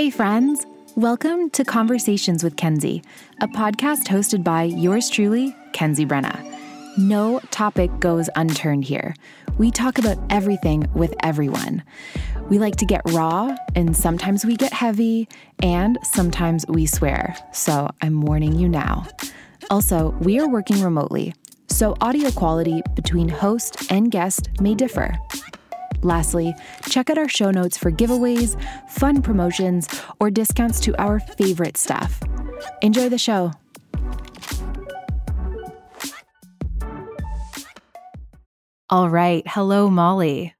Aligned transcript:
Hey, 0.00 0.08
friends. 0.08 0.66
Welcome 0.96 1.50
to 1.50 1.62
Conversations 1.62 2.42
with 2.42 2.56
Kenzie, 2.56 3.02
a 3.42 3.46
podcast 3.46 4.04
hosted 4.04 4.42
by 4.42 4.62
yours 4.62 5.10
truly, 5.10 5.54
Kenzie 5.74 6.06
Brenna. 6.06 6.42
No 6.96 7.38
topic 7.50 7.90
goes 8.00 8.30
unturned 8.34 8.84
here. 8.84 9.14
We 9.58 9.70
talk 9.70 9.98
about 9.98 10.16
everything 10.30 10.86
with 10.94 11.14
everyone. 11.22 11.82
We 12.48 12.58
like 12.58 12.76
to 12.76 12.86
get 12.86 13.02
raw, 13.10 13.54
and 13.74 13.94
sometimes 13.94 14.46
we 14.46 14.56
get 14.56 14.72
heavy, 14.72 15.28
and 15.62 15.98
sometimes 16.02 16.64
we 16.66 16.86
swear. 16.86 17.36
So 17.52 17.90
I'm 18.00 18.22
warning 18.22 18.58
you 18.58 18.70
now. 18.70 19.06
Also, 19.68 20.16
we 20.22 20.40
are 20.40 20.48
working 20.48 20.82
remotely, 20.82 21.34
so 21.68 21.94
audio 22.00 22.30
quality 22.30 22.80
between 22.94 23.28
host 23.28 23.92
and 23.92 24.10
guest 24.10 24.48
may 24.62 24.74
differ. 24.74 25.18
Lastly, 26.02 26.54
check 26.88 27.10
out 27.10 27.18
our 27.18 27.28
show 27.28 27.50
notes 27.50 27.76
for 27.76 27.90
giveaways, 27.90 28.60
fun 28.88 29.22
promotions, 29.22 29.88
or 30.18 30.30
discounts 30.30 30.80
to 30.80 31.00
our 31.00 31.20
favorite 31.20 31.76
stuff. 31.76 32.20
Enjoy 32.82 33.08
the 33.08 33.18
show. 33.18 33.52
All 38.88 39.08
right. 39.08 39.44
Hello, 39.46 39.88
Molly. 39.88 40.54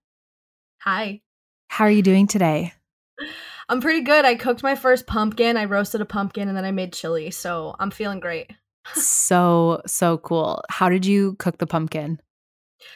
Hi. 0.82 1.20
How 1.66 1.86
are 1.86 1.90
you 1.90 2.02
doing 2.02 2.28
today? 2.28 2.72
I'm 3.68 3.80
pretty 3.80 4.02
good. 4.02 4.24
I 4.24 4.34
cooked 4.34 4.62
my 4.62 4.74
first 4.74 5.06
pumpkin. 5.06 5.56
I 5.56 5.64
roasted 5.64 6.00
a 6.00 6.04
pumpkin 6.04 6.46
and 6.48 6.56
then 6.56 6.64
I 6.64 6.70
made 6.70 6.92
chili. 6.92 7.30
So 7.30 7.74
I'm 7.80 7.90
feeling 7.90 8.20
great. 8.20 8.52
so, 8.94 9.82
so 9.86 10.18
cool. 10.18 10.62
How 10.68 10.88
did 10.88 11.06
you 11.06 11.34
cook 11.40 11.58
the 11.58 11.66
pumpkin? 11.66 12.20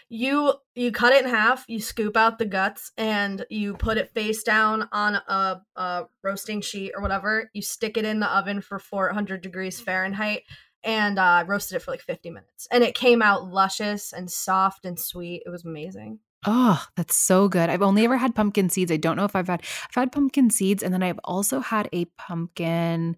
You 0.09 0.55
you 0.75 0.93
cut 0.93 1.13
it 1.13 1.25
in 1.25 1.31
half, 1.31 1.65
you 1.69 1.81
scoop 1.81 2.17
out 2.17 2.39
the 2.39 2.47
guts 2.47 2.93
and 2.97 3.45
you 3.51 3.75
put 3.75 3.99
it 3.99 4.13
face 4.15 4.43
down 4.43 4.89
on 4.93 5.17
a, 5.17 5.63
a 5.77 6.05
roasting 6.23 6.61
sheet 6.61 6.93
or 6.95 7.03
whatever. 7.03 7.51
You 7.53 7.63
stick 7.63 7.97
it 7.97 8.05
in 8.05 8.21
the 8.21 8.29
oven 8.29 8.61
for 8.61 8.79
400 8.79 9.41
degrees 9.41 9.81
Fahrenheit 9.81 10.43
and 10.83 11.19
uh, 11.19 11.45
roasted 11.47 11.77
it 11.77 11.83
for 11.83 11.91
like 11.91 12.03
50 12.03 12.31
minutes. 12.31 12.69
And 12.71 12.85
it 12.85 12.95
came 12.95 13.23
out 13.23 13.49
luscious 13.49 14.13
and 14.13 14.31
soft 14.31 14.85
and 14.85 14.99
sweet. 14.99 15.43
It 15.47 15.51
was 15.51 15.65
amazing. 15.65 16.21
Oh, 16.47 16.85
that's 16.97 17.17
so 17.17 17.49
good. 17.49 17.71
I've 17.71 17.83
only 17.83 18.05
ever 18.05 18.19
had 18.19 18.35
pumpkin 18.35 18.69
seeds. 18.69 18.93
I 18.93 18.99
don't 18.99 19.17
know 19.17 19.25
if 19.25 19.35
I've 19.35 19.47
had 19.47 19.63
I've 19.63 19.95
had 19.95 20.13
pumpkin 20.13 20.51
seeds 20.51 20.83
and 20.83 20.93
then 20.93 21.03
I've 21.03 21.21
also 21.25 21.61
had 21.61 21.89
a 21.93 22.05
pumpkin 22.19 23.17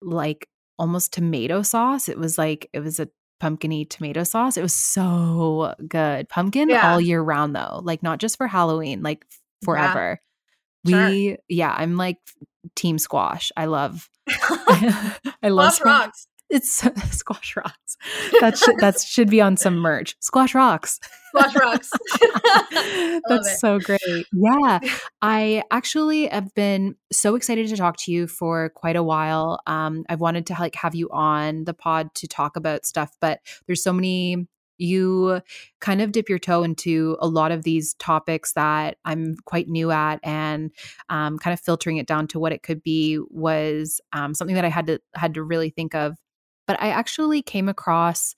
like 0.00 0.48
almost 0.78 1.12
tomato 1.12 1.62
sauce. 1.62 2.08
It 2.08 2.18
was 2.18 2.38
like 2.38 2.68
it 2.72 2.80
was 2.80 2.98
a 2.98 3.08
pumpkiny 3.42 3.84
tomato 3.84 4.22
sauce. 4.22 4.56
It 4.56 4.62
was 4.62 4.74
so 4.74 5.74
good. 5.88 6.28
Pumpkin 6.28 6.68
yeah. 6.68 6.92
all 6.92 7.00
year 7.00 7.20
round 7.20 7.56
though. 7.56 7.80
Like 7.82 8.02
not 8.02 8.20
just 8.20 8.36
for 8.36 8.46
Halloween, 8.46 9.02
like 9.02 9.26
forever. 9.64 10.20
Yeah. 10.84 11.08
We 11.08 11.28
sure. 11.28 11.36
yeah, 11.48 11.74
I'm 11.76 11.96
like 11.96 12.18
team 12.76 12.98
squash. 12.98 13.50
I 13.56 13.64
love 13.64 14.08
I 14.28 15.48
love 15.48 15.74
squash 15.74 15.84
rocks. 15.84 16.26
It's 16.52 16.70
squash 17.10 17.56
rocks. 17.56 17.96
That 18.42 18.58
should 18.58 18.76
that 18.78 19.00
should 19.00 19.30
be 19.30 19.40
on 19.40 19.56
some 19.56 19.76
merch. 19.76 20.16
Squash 20.20 20.54
rocks. 20.54 21.00
Squash 21.28 21.56
rocks. 21.56 21.90
That's 23.26 23.58
so 23.58 23.80
great. 23.80 24.26
Yeah. 24.32 24.80
I 25.22 25.62
actually 25.70 26.26
have 26.26 26.54
been 26.54 26.96
so 27.10 27.36
excited 27.36 27.68
to 27.68 27.76
talk 27.76 27.96
to 28.00 28.12
you 28.12 28.26
for 28.26 28.68
quite 28.68 28.96
a 28.96 29.02
while. 29.02 29.60
Um, 29.66 30.04
I've 30.10 30.20
wanted 30.20 30.44
to 30.48 30.56
like 30.60 30.74
have 30.74 30.94
you 30.94 31.08
on 31.10 31.64
the 31.64 31.72
pod 31.72 32.14
to 32.16 32.28
talk 32.28 32.56
about 32.56 32.84
stuff, 32.84 33.16
but 33.18 33.40
there's 33.66 33.82
so 33.82 33.94
many 33.94 34.46
you 34.78 35.40
kind 35.80 36.02
of 36.02 36.12
dip 36.12 36.28
your 36.28 36.38
toe 36.38 36.64
into 36.64 37.16
a 37.20 37.26
lot 37.26 37.52
of 37.52 37.62
these 37.62 37.94
topics 37.94 38.52
that 38.54 38.96
I'm 39.04 39.36
quite 39.44 39.68
new 39.68 39.90
at, 39.90 40.18
and 40.22 40.70
um, 41.08 41.38
kind 41.38 41.54
of 41.54 41.60
filtering 41.60 41.98
it 41.98 42.06
down 42.06 42.26
to 42.28 42.40
what 42.40 42.52
it 42.52 42.62
could 42.62 42.82
be 42.82 43.18
was 43.30 44.00
um, 44.12 44.34
something 44.34 44.56
that 44.56 44.64
I 44.64 44.68
had 44.68 44.88
to 44.88 44.98
had 45.14 45.34
to 45.34 45.42
really 45.42 45.70
think 45.70 45.94
of 45.94 46.16
but 46.66 46.80
I 46.80 46.88
actually 46.88 47.42
came 47.42 47.68
across 47.68 48.34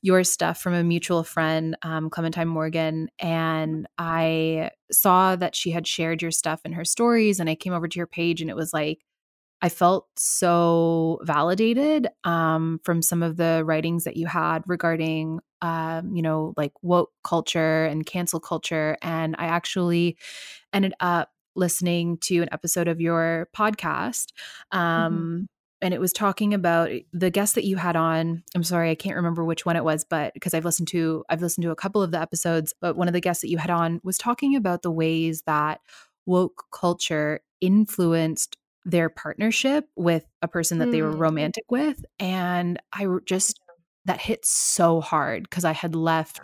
your 0.00 0.24
stuff 0.24 0.60
from 0.60 0.74
a 0.74 0.84
mutual 0.84 1.24
friend, 1.24 1.76
um, 1.82 2.10
Clementine 2.10 2.48
Morgan, 2.48 3.08
and 3.18 3.86
I 3.98 4.70
saw 4.90 5.36
that 5.36 5.54
she 5.54 5.70
had 5.70 5.86
shared 5.86 6.22
your 6.22 6.30
stuff 6.30 6.60
in 6.64 6.72
her 6.72 6.84
stories. 6.84 7.38
And 7.40 7.48
I 7.48 7.54
came 7.54 7.72
over 7.72 7.88
to 7.88 7.98
your 7.98 8.06
page, 8.06 8.40
and 8.40 8.50
it 8.50 8.56
was 8.56 8.72
like, 8.72 9.00
I 9.62 9.68
felt 9.68 10.08
so 10.16 11.20
validated 11.22 12.08
um, 12.24 12.80
from 12.82 13.00
some 13.00 13.22
of 13.22 13.36
the 13.36 13.62
writings 13.64 14.04
that 14.04 14.16
you 14.16 14.26
had 14.26 14.64
regarding, 14.66 15.38
um, 15.60 16.16
you 16.16 16.22
know, 16.22 16.52
like 16.56 16.72
woke 16.82 17.12
culture 17.22 17.84
and 17.84 18.04
cancel 18.04 18.40
culture. 18.40 18.96
And 19.02 19.36
I 19.38 19.44
actually 19.46 20.16
ended 20.72 20.94
up 20.98 21.30
listening 21.54 22.18
to 22.22 22.42
an 22.42 22.48
episode 22.50 22.88
of 22.88 23.00
your 23.00 23.48
podcast 23.56 24.32
mm-hmm. 24.72 24.78
um, 24.78 25.12
mm-hmm 25.12 25.44
and 25.82 25.92
it 25.92 26.00
was 26.00 26.12
talking 26.12 26.54
about 26.54 26.90
the 27.12 27.30
guest 27.30 27.56
that 27.56 27.64
you 27.64 27.76
had 27.76 27.96
on 27.96 28.42
i'm 28.54 28.62
sorry 28.62 28.90
i 28.90 28.94
can't 28.94 29.16
remember 29.16 29.44
which 29.44 29.66
one 29.66 29.76
it 29.76 29.84
was 29.84 30.04
but 30.04 30.32
because 30.32 30.54
i've 30.54 30.64
listened 30.64 30.88
to 30.88 31.24
i've 31.28 31.42
listened 31.42 31.62
to 31.62 31.70
a 31.70 31.76
couple 31.76 32.02
of 32.02 32.12
the 32.12 32.20
episodes 32.20 32.72
but 32.80 32.96
one 32.96 33.08
of 33.08 33.14
the 33.14 33.20
guests 33.20 33.42
that 33.42 33.50
you 33.50 33.58
had 33.58 33.70
on 33.70 34.00
was 34.02 34.16
talking 34.16 34.56
about 34.56 34.82
the 34.82 34.90
ways 34.90 35.42
that 35.42 35.80
woke 36.24 36.64
culture 36.72 37.40
influenced 37.60 38.56
their 38.84 39.08
partnership 39.08 39.88
with 39.96 40.24
a 40.40 40.48
person 40.48 40.78
that 40.78 40.88
mm. 40.88 40.92
they 40.92 41.02
were 41.02 41.12
mm. 41.12 41.18
romantic 41.18 41.64
with 41.70 42.04
and 42.18 42.80
i 42.92 43.06
just 43.26 43.60
that 44.04 44.20
hit 44.20 44.44
so 44.46 45.00
hard 45.00 45.42
because 45.42 45.64
i 45.64 45.72
had 45.72 45.94
left 45.94 46.40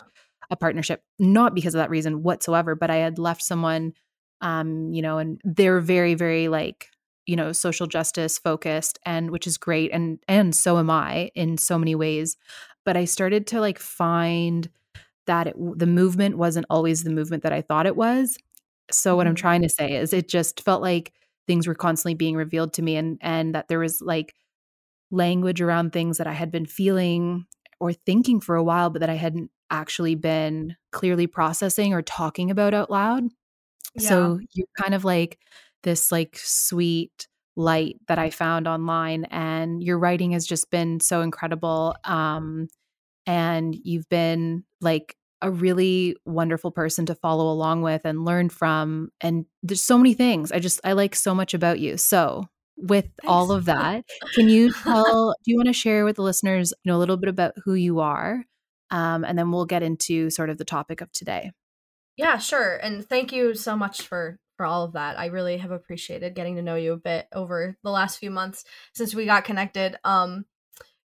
a 0.51 0.57
partnership 0.57 1.03
not 1.19 1.55
because 1.55 1.75
of 1.75 1.79
that 1.79 1.91
reason 1.91 2.23
whatsoever 2.23 2.75
but 2.75 2.91
i 2.91 2.97
had 2.97 3.19
left 3.19 3.43
someone 3.43 3.93
um 4.41 4.93
you 4.93 5.03
know 5.03 5.19
and 5.19 5.41
they're 5.45 5.81
very 5.81 6.15
very 6.15 6.49
like 6.49 6.89
you 7.29 7.37
know 7.37 7.53
social 7.53 7.87
justice 7.87 8.39
focused 8.39 8.99
and 9.05 9.31
which 9.31 9.47
is 9.47 9.59
great 9.59 9.93
and 9.93 10.19
and 10.27 10.57
so 10.57 10.79
am 10.79 10.91
i 10.91 11.31
in 11.35 11.59
so 11.59 11.79
many 11.79 11.95
ways 11.95 12.37
but 12.85 12.97
i 12.97 13.05
started 13.05 13.47
to 13.47 13.61
like 13.61 13.79
find 13.79 14.71
that 15.27 15.49
it, 15.49 15.57
the 15.79 15.87
movement 15.87 16.39
wasn't 16.39 16.67
always 16.71 17.05
the 17.05 17.11
movement 17.11 17.43
that 17.43 17.53
i 17.53 17.61
thought 17.61 17.87
it 17.87 17.97
was 17.97 18.39
so 18.91 19.15
what 19.15 19.27
i'm 19.27 19.35
mm-hmm. 19.35 19.43
trying 19.43 19.63
to 19.63 19.69
say 19.69 19.95
is 19.95 20.13
it 20.13 20.27
just 20.27 20.63
felt 20.63 20.81
like 20.81 21.13
things 21.47 21.67
were 21.67 21.75
constantly 21.75 22.15
being 22.15 22.35
revealed 22.35 22.73
to 22.73 22.83
me 22.83 22.97
and 22.97 23.19
and 23.21 23.55
that 23.55 23.69
there 23.69 23.79
was 23.79 24.01
like 24.01 24.35
language 25.11 25.61
around 25.61 25.93
things 25.93 26.17
that 26.17 26.27
i 26.27 26.33
had 26.33 26.51
been 26.51 26.67
feeling 26.67 27.45
or 27.79 27.93
thinking 27.93 28.41
for 28.41 28.57
a 28.57 28.65
while 28.65 28.89
but 28.89 29.01
that 29.01 29.11
i 29.11 29.15
hadn't 29.15 29.51
actually 29.71 30.15
been 30.15 30.75
clearly 30.93 31.27
processing 31.27 31.93
or 31.93 32.01
talking 32.01 32.51
about 32.51 32.73
out 32.73 32.91
loud 32.91 33.25
yeah. 33.95 34.09
so 34.09 34.41
you're 34.55 34.67
kind 34.79 34.95
of 34.95 35.05
like 35.05 35.39
this 35.83 36.13
like 36.13 36.39
sweet 36.41 37.29
light 37.57 37.97
that 38.07 38.19
I 38.19 38.31
found 38.31 38.69
online. 38.69 39.25
And 39.25 39.83
your 39.83 39.99
writing 39.99 40.33
has 40.33 40.47
just 40.47 40.71
been 40.71 41.01
so 41.01 41.23
incredible. 41.23 41.95
Um, 42.05 42.69
and 43.27 43.75
you've 43.75 44.09
been 44.09 44.65
like 44.81 45.17
a 45.43 45.51
really 45.51 46.17
wonderful 46.25 46.71
person 46.71 47.07
to 47.07 47.15
follow 47.15 47.51
along 47.53 47.83
with 47.83 48.03
and 48.05 48.25
learn 48.25 48.49
from. 48.49 49.11
And 49.21 49.45
there's 49.63 49.83
so 49.83 49.99
many 49.99 50.15
things. 50.15 50.53
I 50.53 50.61
just, 50.61 50.81
I 50.85 50.93
like 50.93 51.15
so 51.15 51.35
much 51.35 51.53
about 51.53 51.81
you. 51.81 51.97
So, 51.97 52.49
with 52.77 53.05
Thanks. 53.05 53.27
all 53.27 53.51
of 53.51 53.65
that, 53.67 54.05
can 54.35 54.49
you 54.49 54.73
tell, 54.73 55.35
do 55.45 55.51
you 55.51 55.57
want 55.57 55.67
to 55.67 55.73
share 55.73 56.05
with 56.05 56.17
the 56.17 56.23
listeners, 56.23 56.73
you 56.85 56.93
know, 56.93 56.97
a 56.97 57.01
little 57.01 57.17
bit 57.17 57.29
about 57.29 57.55
who 57.65 57.75
you 57.75 58.01
are? 58.01 58.45
Um, 58.91 59.25
and 59.25 59.39
then 59.39 59.51
we'll 59.51 59.67
get 59.67 59.83
into 59.83 60.31
sort 60.31 60.49
of 60.49 60.59
the 60.59 60.65
topic 60.65 61.01
of 61.01 61.13
today. 61.13 61.51
Yeah, 62.17 62.39
sure. 62.39 62.77
And 62.77 63.07
thank 63.07 63.33
you 63.33 63.55
so 63.55 63.77
much 63.77 64.03
for 64.03 64.39
for 64.59 64.67
all 64.67 64.85
of 64.85 64.93
that. 64.93 65.19
I 65.19 65.27
really 65.27 65.57
have 65.57 65.71
appreciated 65.71 66.35
getting 66.35 66.57
to 66.57 66.63
know 66.63 66.75
you 66.75 66.93
a 66.93 66.99
bit 66.99 67.29
over 67.33 67.79
the 67.83 67.91
last 67.91 68.19
few 68.19 68.31
months 68.31 68.65
since 68.93 69.15
we 69.15 69.25
got 69.25 69.45
connected. 69.45 69.97
Um 70.05 70.45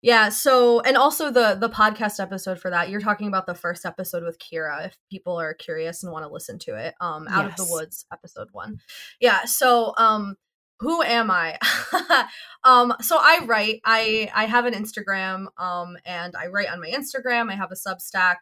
yeah, 0.02 0.28
so 0.28 0.82
and 0.82 0.98
also 0.98 1.32
the 1.32 1.56
the 1.56 1.70
podcast 1.70 2.20
episode 2.20 2.60
for 2.60 2.70
that. 2.72 2.90
You're 2.90 3.00
talking 3.00 3.30
about 3.30 3.46
the 3.46 3.56
first 3.56 3.86
episode 3.86 4.24
with 4.24 4.38
Kira 4.38 4.88
if 4.88 4.98
people 5.10 5.40
are 5.40 5.54
curious 5.54 6.04
and 6.04 6.12
want 6.12 6.26
to 6.26 6.32
listen 6.32 6.60
to 6.60 6.76
it. 6.76 6.94
Um 7.00 7.26
Out 7.30 7.46
yes. 7.46 7.58
of 7.58 7.68
the 7.68 7.74
Woods 7.74 8.06
episode 8.12 8.50
1. 8.52 8.80
Yeah, 9.22 9.46
so 9.46 9.94
um 9.98 10.36
who 10.80 11.02
am 11.04 11.32
I? 11.32 11.58
um 12.66 12.94
so 13.02 13.18
I 13.18 13.46
write. 13.46 13.80
I 13.86 14.30
I 14.36 14.46
have 14.46 14.66
an 14.66 14.74
Instagram 14.74 15.46
um 15.58 15.96
and 16.06 16.36
I 16.36 16.48
write 16.48 16.70
on 16.70 16.82
my 16.82 16.90
Instagram. 16.90 17.50
I 17.50 17.56
have 17.56 17.72
a 17.72 17.76
Substack 17.76 18.38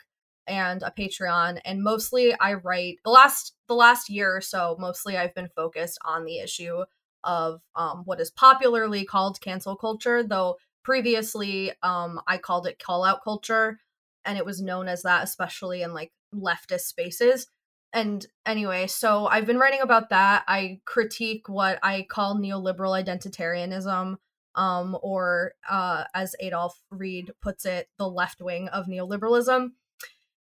and 0.47 0.81
a 0.81 0.91
Patreon 0.91 1.59
and 1.63 1.83
mostly 1.83 2.33
I 2.39 2.53
write 2.53 2.97
the 3.03 3.11
last 3.11 3.53
the 3.71 3.75
last 3.75 4.09
year 4.09 4.35
or 4.35 4.41
so 4.41 4.75
mostly 4.77 5.15
I've 5.15 5.33
been 5.33 5.47
focused 5.47 5.97
on 6.03 6.25
the 6.25 6.39
issue 6.39 6.83
of 7.23 7.61
um, 7.73 8.01
what 8.03 8.19
is 8.19 8.29
popularly 8.29 9.05
called 9.05 9.39
cancel 9.39 9.77
culture 9.77 10.23
though 10.23 10.57
previously 10.83 11.71
um, 11.81 12.19
I 12.27 12.37
called 12.37 12.67
it 12.67 12.83
call 12.83 13.05
out 13.05 13.23
culture 13.23 13.79
and 14.25 14.37
it 14.37 14.45
was 14.45 14.61
known 14.61 14.89
as 14.89 15.03
that 15.03 15.23
especially 15.23 15.83
in 15.83 15.93
like 15.93 16.11
leftist 16.35 16.81
spaces. 16.81 17.47
And 17.93 18.25
anyway 18.45 18.87
so 18.87 19.25
I've 19.27 19.47
been 19.47 19.57
writing 19.57 19.79
about 19.79 20.09
that. 20.09 20.43
I 20.49 20.81
critique 20.83 21.47
what 21.47 21.79
I 21.81 22.05
call 22.09 22.35
neoliberal 22.35 23.01
identitarianism 23.01 24.17
um, 24.55 24.97
or 25.01 25.53
uh, 25.69 26.03
as 26.13 26.35
Adolph 26.41 26.77
Reed 26.89 27.31
puts 27.41 27.65
it 27.65 27.87
the 27.97 28.09
left 28.09 28.41
wing 28.41 28.67
of 28.67 28.87
neoliberalism 28.87 29.69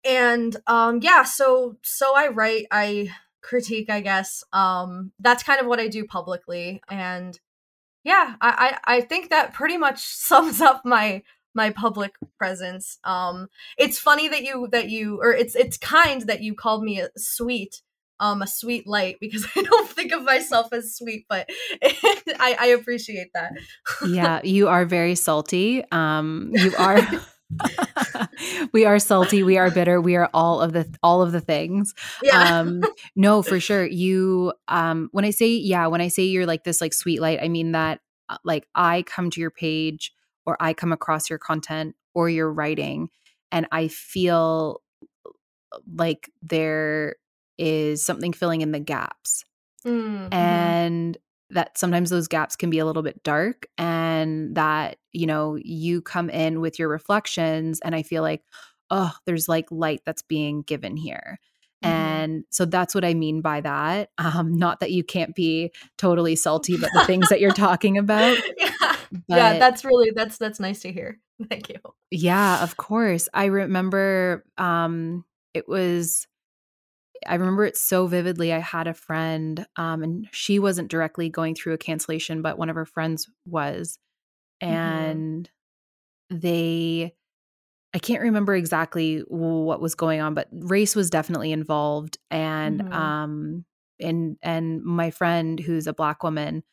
and 0.06 0.58
um 0.68 1.00
yeah 1.02 1.24
so 1.24 1.78
so 1.84 2.16
i 2.16 2.28
write 2.28 2.66
i 2.72 3.10
critique, 3.42 3.90
I 3.90 4.02
guess. 4.02 4.44
Um, 4.54 5.12
that's 5.20 5.44
kind 5.44 5.60
of 5.60 5.68
what 5.68 5.80
I 5.80 5.88
do 5.88 6.06
publicly, 6.06 6.82
and 6.90 7.40
yeah, 8.04 8.36
I, 8.42 8.78
I 8.86 8.98
I 8.98 9.02
think 9.02 9.30
that 9.30 9.54
pretty 9.54 9.78
much 9.78 10.00
sums 10.04 10.62
up 10.62 10.84
my 10.86 11.24
my 11.54 11.72
public 11.72 12.14
presence. 12.38 13.00
Um, 13.04 13.48
it's 13.78 14.00
funny 14.00 14.28
that 14.28 14.44
you 14.44 14.68
that 14.72 14.90
you 14.90 15.20
or 15.22 15.34
it's 15.34 15.56
it's 15.56 15.78
kind 15.78 16.22
that 16.24 16.42
you 16.42 16.54
called 16.54 16.84
me 16.84 17.02
a 17.02 17.10
sweet 17.18 17.82
um 18.20 18.42
a 18.42 18.48
sweet 18.48 18.86
light 18.86 19.16
because 19.20 19.48
I 19.56 19.62
don't 19.62 19.90
think 19.90 20.12
of 20.12 20.24
myself 20.24 20.72
as 20.74 20.96
sweet, 20.96 21.26
but 21.30 21.50
I, 21.84 22.56
I 22.60 22.66
appreciate 22.68 23.32
that. 23.34 23.54
yeah, 24.08 24.42
you 24.44 24.68
are 24.68 24.86
very 24.86 25.16
salty. 25.16 25.84
Um, 25.92 26.52
you 26.54 26.74
are. 26.78 27.00
we 28.74 28.86
are 28.86 29.00
salty 29.00 29.44
we 29.44 29.58
are 29.58 29.72
bitter 29.72 30.00
we 30.00 30.16
are 30.16 30.30
all 30.34 30.62
of 30.62 30.74
the 30.74 30.88
all 31.02 31.22
of 31.22 31.32
the 31.32 31.42
things 31.42 31.94
yeah. 32.22 32.60
um 32.60 32.84
no 33.16 33.42
for 33.42 33.60
sure 33.60 33.86
you 33.86 34.54
um 34.68 35.10
when 35.12 35.26
i 35.26 35.32
say 35.32 35.48
yeah 35.48 35.88
when 35.88 36.02
i 36.02 36.08
say 36.08 36.24
you're 36.24 36.46
like 36.46 36.64
this 36.64 36.80
like 36.80 36.94
sweet 36.94 37.22
light 37.22 37.40
i 37.42 37.48
mean 37.48 37.72
that 37.72 38.02
uh, 38.30 38.38
like 38.44 38.68
i 38.76 39.02
come 39.04 39.30
to 39.32 39.42
your 39.42 39.50
page 39.50 40.14
or 40.46 40.56
i 40.60 40.74
come 40.74 40.92
across 40.92 41.30
your 41.30 41.40
content 41.40 41.96
or 42.14 42.30
your 42.30 42.52
writing 42.54 43.10
and 43.52 43.68
i 43.72 43.88
feel 43.88 44.82
like 45.96 46.32
there 46.42 47.16
is 47.58 48.04
something 48.04 48.34
filling 48.34 48.62
in 48.62 48.72
the 48.72 48.80
gaps. 48.80 49.44
Mm-hmm. 49.86 50.34
And 50.34 51.18
that 51.52 51.78
sometimes 51.78 52.10
those 52.10 52.28
gaps 52.28 52.56
can 52.56 52.70
be 52.70 52.80
a 52.80 52.86
little 52.86 53.04
bit 53.04 53.24
dark 53.24 53.68
and 53.78 54.56
that, 54.56 54.98
you 55.12 55.26
know, 55.26 55.58
you 55.62 56.02
come 56.02 56.30
in 56.30 56.62
with 56.62 56.78
your 56.78 56.90
reflections 56.90 57.80
and 57.82 57.96
I 57.96 58.04
feel 58.04 58.22
like, 58.22 58.44
oh, 58.92 59.12
there's 59.26 59.48
like 59.48 59.66
light 59.72 60.02
that's 60.06 60.22
being 60.22 60.62
given 60.62 60.96
here. 60.96 61.40
Mm-hmm. 61.84 61.96
And 61.96 62.44
so 62.50 62.66
that's 62.66 62.94
what 62.94 63.06
I 63.06 63.14
mean 63.14 63.42
by 63.42 63.62
that. 63.62 64.10
Um, 64.20 64.54
not 64.54 64.82
that 64.82 64.92
you 64.92 65.04
can't 65.04 65.34
be 65.34 65.72
totally 65.98 66.36
salty, 66.36 66.78
but 66.78 66.92
the 66.94 67.06
things 67.06 67.30
that 67.30 67.40
you're 67.40 67.52
talking 67.52 67.98
about. 67.98 68.38
yeah. 68.58 68.96
Yeah, 69.28 69.58
that's 69.58 69.84
really 69.84 70.12
that's 70.14 70.38
that's 70.38 70.60
nice 70.60 70.82
to 70.82 70.92
hear. 70.92 71.20
Thank 71.50 71.70
you. 71.70 71.78
Yeah, 72.12 72.62
of 72.62 72.78
course. 72.78 73.28
I 73.34 73.46
remember 73.46 74.46
um 74.58 75.26
it 75.54 75.68
was 75.68 76.28
I 77.28 77.36
remember 77.36 77.66
it 77.66 77.78
so 77.78 78.08
vividly. 78.08 78.54
I 78.54 78.60
had 78.60 78.88
a 78.88 78.94
friend, 78.94 79.66
um, 79.76 80.04
and 80.04 80.28
she 80.32 80.60
wasn't 80.60 80.90
directly 80.90 81.30
going 81.30 81.56
through 81.56 81.74
a 81.74 81.78
cancellation, 81.78 82.42
but 82.42 82.58
one 82.58 82.70
of 82.70 82.76
her 82.76 82.86
friends 82.86 83.30
was. 83.46 83.98
Mm-hmm. 84.64 84.74
And 84.74 85.50
mm-hmm. 86.32 86.40
they, 86.40 87.16
I 87.94 88.00
can't 88.00 88.22
remember 88.22 88.56
exactly 88.56 89.20
what 89.28 89.82
was 89.82 89.96
going 89.96 90.22
on, 90.22 90.34
but 90.34 90.48
race 90.52 90.96
was 90.96 91.10
definitely 91.10 91.52
involved. 91.52 92.18
And, 92.30 92.82
mm-hmm. 92.82 92.94
um, 92.94 93.66
and, 94.00 94.38
and 94.42 94.84
my 94.84 95.12
friend 95.12 95.60
who's 95.60 95.88
a 95.88 95.94
black 95.94 96.24
woman, 96.24 96.64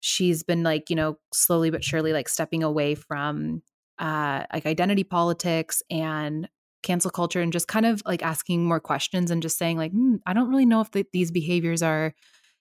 she's 0.00 0.42
been 0.42 0.62
like, 0.62 0.90
you 0.90 0.96
know, 0.96 1.18
slowly 1.32 1.70
but 1.70 1.82
surely 1.82 2.12
like 2.12 2.28
stepping 2.28 2.62
away 2.62 2.94
from 2.94 3.62
uh 3.98 4.44
like 4.52 4.64
identity 4.64 5.02
politics 5.02 5.82
and 5.90 6.48
cancel 6.88 7.10
culture 7.10 7.42
and 7.42 7.52
just 7.52 7.68
kind 7.68 7.84
of 7.84 8.02
like 8.06 8.22
asking 8.22 8.64
more 8.64 8.80
questions 8.80 9.30
and 9.30 9.42
just 9.42 9.58
saying 9.58 9.76
like 9.76 9.92
mm, 9.92 10.18
i 10.24 10.32
don't 10.32 10.48
really 10.48 10.64
know 10.64 10.80
if 10.80 10.90
the, 10.92 11.04
these 11.12 11.30
behaviors 11.30 11.82
are 11.82 12.14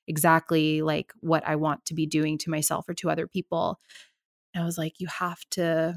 exactly 0.06 0.82
like 0.82 1.14
what 1.22 1.48
i 1.48 1.56
want 1.56 1.86
to 1.86 1.94
be 1.94 2.06
doing 2.06 2.38
to 2.38 2.50
myself 2.50 2.90
or 2.90 2.94
to 2.94 3.10
other 3.10 3.26
people 3.26 3.80
and 4.54 4.62
i 4.62 4.66
was 4.66 4.78
like 4.78 4.96
you 5.00 5.08
have 5.08 5.40
to 5.50 5.96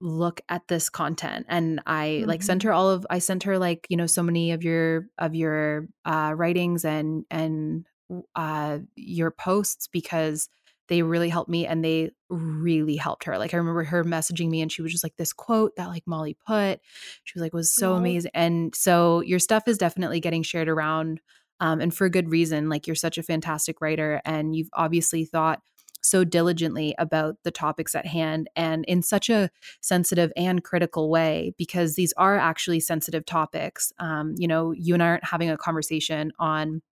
look 0.00 0.40
at 0.48 0.66
this 0.66 0.90
content 0.90 1.46
and 1.48 1.80
i 1.86 2.08
mm-hmm. 2.08 2.28
like 2.28 2.42
sent 2.42 2.64
her 2.64 2.72
all 2.72 2.90
of 2.90 3.06
i 3.10 3.20
sent 3.20 3.44
her 3.44 3.60
like 3.60 3.86
you 3.88 3.96
know 3.96 4.06
so 4.06 4.24
many 4.24 4.50
of 4.50 4.64
your 4.64 5.06
of 5.18 5.32
your 5.32 5.86
uh 6.04 6.32
writings 6.34 6.84
and 6.84 7.24
and 7.30 7.86
uh 8.34 8.78
your 8.96 9.30
posts 9.30 9.88
because 9.92 10.48
they 10.90 11.02
really 11.02 11.28
helped 11.28 11.48
me 11.48 11.66
and 11.66 11.84
they 11.84 12.10
really 12.28 12.96
helped 12.96 13.24
her. 13.24 13.38
Like 13.38 13.54
I 13.54 13.56
remember 13.56 13.84
her 13.84 14.04
messaging 14.04 14.50
me 14.50 14.60
and 14.60 14.70
she 14.70 14.82
was 14.82 14.90
just 14.90 15.04
like 15.04 15.16
this 15.16 15.32
quote 15.32 15.76
that 15.76 15.86
like 15.86 16.02
Molly 16.04 16.36
put. 16.46 16.80
She 17.24 17.32
was 17.38 17.42
like 17.42 17.54
was 17.54 17.72
so 17.72 17.94
amazing. 17.94 18.32
And 18.34 18.74
so 18.74 19.20
your 19.20 19.38
stuff 19.38 19.68
is 19.68 19.78
definitely 19.78 20.18
getting 20.20 20.42
shared 20.42 20.68
around 20.68 21.20
um, 21.60 21.80
and 21.80 21.94
for 21.94 22.06
a 22.06 22.10
good 22.10 22.28
reason. 22.28 22.68
Like 22.68 22.88
you're 22.88 22.96
such 22.96 23.18
a 23.18 23.22
fantastic 23.22 23.80
writer 23.80 24.20
and 24.24 24.54
you've 24.56 24.68
obviously 24.72 25.24
thought 25.24 25.62
so 26.02 26.24
diligently 26.24 26.94
about 26.98 27.36
the 27.44 27.50
topics 27.52 27.94
at 27.94 28.06
hand 28.06 28.48
and 28.56 28.84
in 28.86 29.00
such 29.00 29.30
a 29.30 29.48
sensitive 29.80 30.32
and 30.36 30.64
critical 30.64 31.08
way 31.08 31.54
because 31.56 31.94
these 31.94 32.12
are 32.16 32.36
actually 32.36 32.80
sensitive 32.80 33.24
topics. 33.26 33.92
Um, 34.00 34.34
you 34.38 34.48
know, 34.48 34.72
you 34.72 34.94
and 34.94 35.02
I 35.02 35.06
aren't 35.06 35.24
having 35.24 35.50
a 35.50 35.56
conversation 35.56 36.32
on 36.38 36.82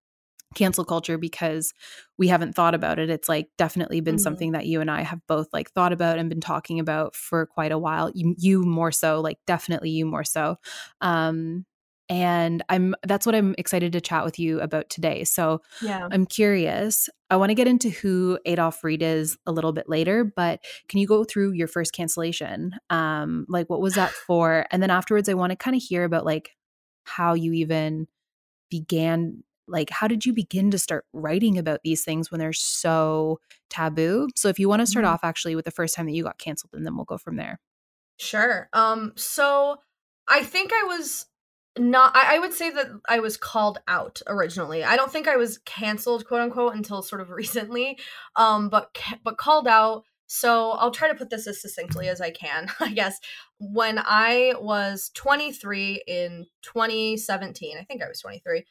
cancel 0.55 0.85
culture 0.85 1.19
because 1.19 1.73
we 2.17 2.29
haven't 2.29 2.55
thought 2.55 2.75
about 2.75 2.99
it. 2.99 3.11
It's 3.11 3.29
like 3.29 3.49
definitely 3.59 4.01
been 4.01 4.17
mm-hmm. 4.17 4.23
something 4.23 4.53
that 4.53 4.67
you 4.67 4.81
and 4.81 4.91
I 4.91 5.03
have 5.03 5.21
both 5.27 5.49
like 5.53 5.71
thought 5.71 5.93
about 5.93 6.19
and 6.19 6.29
been 6.29 6.41
talking 6.41 6.81
about 6.81 7.15
for 7.15 7.47
quite 7.47 7.73
a 7.73 7.79
while. 7.79 8.11
You, 8.15 8.35
you 8.39 8.63
more 8.63 8.93
so, 8.93 9.21
like 9.21 9.39
definitely 9.47 9.91
you 9.91 10.07
more 10.07 10.25
so. 10.25 10.57
Um, 11.01 11.67
and 12.11 12.65
I'm 12.71 12.95
that's 13.07 13.27
what 13.27 13.35
I'm 13.35 13.55
excited 13.59 13.93
to 13.93 14.01
chat 14.01 14.25
with 14.25 14.39
you 14.39 14.61
about 14.61 14.89
today. 14.89 15.25
So 15.25 15.61
yeah. 15.83 16.09
I'm 16.11 16.25
curious. 16.25 17.09
I 17.29 17.37
want 17.37 17.51
to 17.51 17.55
get 17.55 17.69
into 17.69 17.91
who 17.91 18.39
Adolph 18.47 18.83
Reed 18.83 19.03
is 19.03 19.37
a 19.47 19.53
little 19.53 19.73
bit 19.73 19.89
later, 19.89 20.25
but 20.25 20.61
can 20.89 21.01
you 21.01 21.07
go 21.07 21.25
through 21.25 21.53
your 21.53 21.69
first 21.69 21.93
cancellation? 21.93 22.75
Um, 22.89 23.45
like 23.49 23.69
what 23.69 23.83
was 23.83 23.95
that 23.95 24.11
for? 24.11 24.65
And 24.71 24.83
then 24.83 24.91
afterwards 24.91 25.29
I 25.29 25.35
want 25.35 25.51
to 25.51 25.57
kind 25.57 25.77
of 25.77 25.83
hear 25.83 26.05
about 26.05 26.25
like 26.25 26.57
how 27.05 27.35
you 27.35 27.53
even 27.53 28.07
began 28.71 29.43
like 29.69 29.91
how 29.91 30.09
did 30.09 30.25
you 30.25 30.33
begin 30.33 30.71
to 30.71 30.79
start 30.79 31.05
writing 31.13 31.59
about 31.59 31.81
these 31.85 32.05
things 32.05 32.31
when 32.31 32.39
they're 32.39 32.53
so 32.53 33.39
taboo 33.71 34.29
so 34.35 34.49
if 34.49 34.59
you 34.59 34.69
want 34.69 34.81
to 34.81 34.87
start 34.87 35.05
mm-hmm. 35.05 35.15
off 35.15 35.21
actually 35.23 35.55
with 35.55 35.65
the 35.65 35.71
first 35.71 35.95
time 35.95 36.07
that 36.07 36.13
you 36.13 36.23
got 36.23 36.39
canceled 36.39 36.73
and 36.73 36.85
then 36.87 36.97
we'll 36.97 37.05
go 37.05 37.19
from 37.19 37.37
there 37.37 37.61
sure 38.17 38.69
um 38.73 39.13
so 39.17 39.77
i 40.29 40.43
think 40.43 40.73
i 40.73 40.85
was 40.85 41.27
not 41.79 42.17
I, 42.17 42.37
I, 42.37 42.39
would 42.41 42.53
say 42.53 42.71
that 42.71 42.87
i 43.09 43.21
was 43.21 43.37
called 43.37 43.79
out 43.87 44.21
originally 44.27 44.83
i 44.83 44.97
don't 44.97 45.13
think 45.13 45.29
i 45.29 45.37
was 45.37 45.59
canceled 45.59 46.27
quote 46.27 46.41
unquote 46.41 46.75
until 46.75 47.03
sort 47.03 47.21
of 47.21 47.31
recently 47.31 47.99
um 48.37 48.69
but 48.69 48.97
but 49.23 49.39
called 49.39 49.69
out 49.69 50.05
so 50.29 50.73
I'll 50.73 50.91
try 50.91 51.09
to 51.09 51.15
put 51.15 51.31
this 51.31 51.47
as 51.47 51.61
succinctly 51.61 52.07
as 52.07 52.21
I 52.21 52.31
can, 52.31 52.69
I 52.81 52.93
guess. 52.93 53.19
When 53.59 53.99
I 53.99 54.53
was 54.61 55.11
23 55.15 56.05
in 56.07 56.47
2017, 56.63 57.79
I 57.79 57.85
think 57.85 58.03
I 58.03 58.09
was 58.09 58.21
23, 58.21 58.65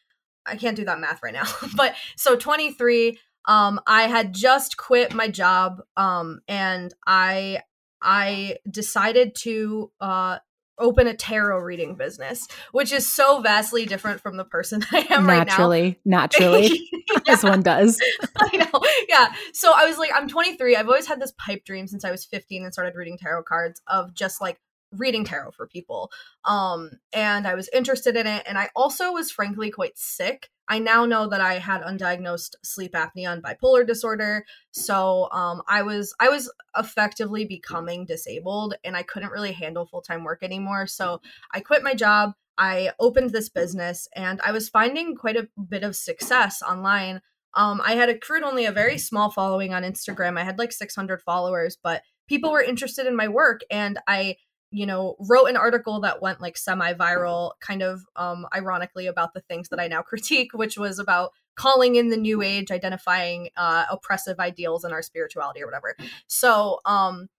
I 0.47 0.55
can't 0.55 0.75
do 0.75 0.85
that 0.85 0.99
math 0.99 1.21
right 1.21 1.33
now. 1.33 1.45
but 1.75 1.95
so 2.15 2.35
23, 2.35 3.19
um, 3.45 3.79
I 3.85 4.03
had 4.03 4.33
just 4.33 4.77
quit 4.77 5.13
my 5.13 5.27
job, 5.27 5.81
um, 5.95 6.41
and 6.47 6.93
I 7.05 7.61
I 8.01 8.57
decided 8.69 9.35
to 9.35 9.91
uh 9.99 10.39
open 10.79 11.07
a 11.07 11.13
tarot 11.13 11.59
reading 11.59 11.95
business, 11.95 12.47
which 12.71 12.91
is 12.91 13.07
so 13.07 13.41
vastly 13.41 13.85
different 13.85 14.21
from 14.21 14.37
the 14.37 14.43
person 14.43 14.83
I 14.91 15.07
am 15.09 15.25
naturally, 15.25 15.81
right 15.81 15.99
now. 16.05 16.17
Naturally, 16.19 16.89
yeah. 16.91 17.19
as 17.27 17.43
one 17.43 17.61
does. 17.61 17.99
I 18.37 18.57
know. 18.57 18.81
Yeah. 19.09 19.33
So 19.53 19.71
I 19.75 19.85
was 19.85 19.97
like, 19.97 20.11
I'm 20.13 20.27
23. 20.27 20.75
I've 20.75 20.87
always 20.87 21.07
had 21.07 21.19
this 21.19 21.33
pipe 21.37 21.65
dream 21.65 21.87
since 21.87 22.05
I 22.05 22.11
was 22.11 22.25
15 22.25 22.63
and 22.63 22.73
started 22.73 22.95
reading 22.95 23.17
tarot 23.17 23.43
cards 23.43 23.81
of 23.87 24.13
just 24.13 24.41
like 24.41 24.59
reading 24.91 25.23
tarot 25.23 25.51
for 25.51 25.67
people. 25.67 26.11
Um, 26.45 26.91
and 27.13 27.47
I 27.47 27.55
was 27.55 27.69
interested 27.73 28.15
in 28.15 28.27
it. 28.27 28.43
And 28.47 28.57
I 28.57 28.69
also 28.75 29.11
was 29.11 29.31
frankly 29.31 29.69
quite 29.71 29.97
sick. 29.97 30.49
I 30.69 30.79
now 30.79 31.05
know 31.05 31.27
that 31.29 31.41
I 31.41 31.59
had 31.59 31.81
undiagnosed 31.81 32.55
sleep 32.63 32.93
apnea 32.93 33.31
and 33.31 33.43
bipolar 33.43 33.87
disorder. 33.87 34.45
So 34.71 35.29
um, 35.31 35.61
I 35.67 35.81
was 35.81 36.13
I 36.19 36.29
was 36.29 36.51
effectively 36.77 37.45
becoming 37.45 38.05
disabled 38.05 38.75
and 38.83 38.95
I 38.95 39.03
couldn't 39.03 39.31
really 39.31 39.53
handle 39.53 39.85
full-time 39.85 40.23
work 40.23 40.43
anymore. 40.43 40.87
So 40.87 41.21
I 41.51 41.61
quit 41.61 41.83
my 41.83 41.93
job. 41.93 42.33
I 42.57 42.91
opened 42.99 43.31
this 43.31 43.49
business 43.49 44.07
and 44.15 44.41
I 44.43 44.51
was 44.51 44.67
finding 44.67 45.15
quite 45.15 45.37
a 45.37 45.47
bit 45.69 45.83
of 45.83 45.95
success 45.95 46.61
online. 46.61 47.21
Um, 47.53 47.81
I 47.83 47.95
had 47.95 48.09
accrued 48.09 48.43
only 48.43 48.65
a 48.65 48.71
very 48.71 48.97
small 48.97 49.29
following 49.29 49.73
on 49.73 49.83
Instagram. 49.83 50.39
I 50.39 50.43
had 50.43 50.59
like 50.59 50.71
600 50.71 51.21
followers, 51.21 51.77
but 51.81 52.01
people 52.27 52.51
were 52.51 52.61
interested 52.61 53.07
in 53.07 53.15
my 53.15 53.27
work 53.27 53.61
and 53.71 53.99
I 54.07 54.35
you 54.71 54.85
know 54.85 55.15
wrote 55.19 55.45
an 55.45 55.57
article 55.57 56.01
that 56.01 56.21
went 56.21 56.41
like 56.41 56.57
semi-viral 56.57 57.51
kind 57.61 57.81
of 57.81 58.03
um 58.15 58.45
ironically 58.53 59.07
about 59.07 59.33
the 59.33 59.41
things 59.41 59.69
that 59.69 59.79
i 59.79 59.87
now 59.87 60.01
critique 60.03 60.53
which 60.53 60.77
was 60.77 60.99
about 60.99 61.31
calling 61.55 61.95
in 61.95 62.09
the 62.09 62.17
new 62.17 62.41
age 62.41 62.71
identifying 62.71 63.49
uh 63.57 63.85
oppressive 63.89 64.39
ideals 64.39 64.85
in 64.85 64.91
our 64.91 65.01
spirituality 65.01 65.61
or 65.61 65.65
whatever. 65.65 65.95
So 66.27 66.79
um 66.85 67.29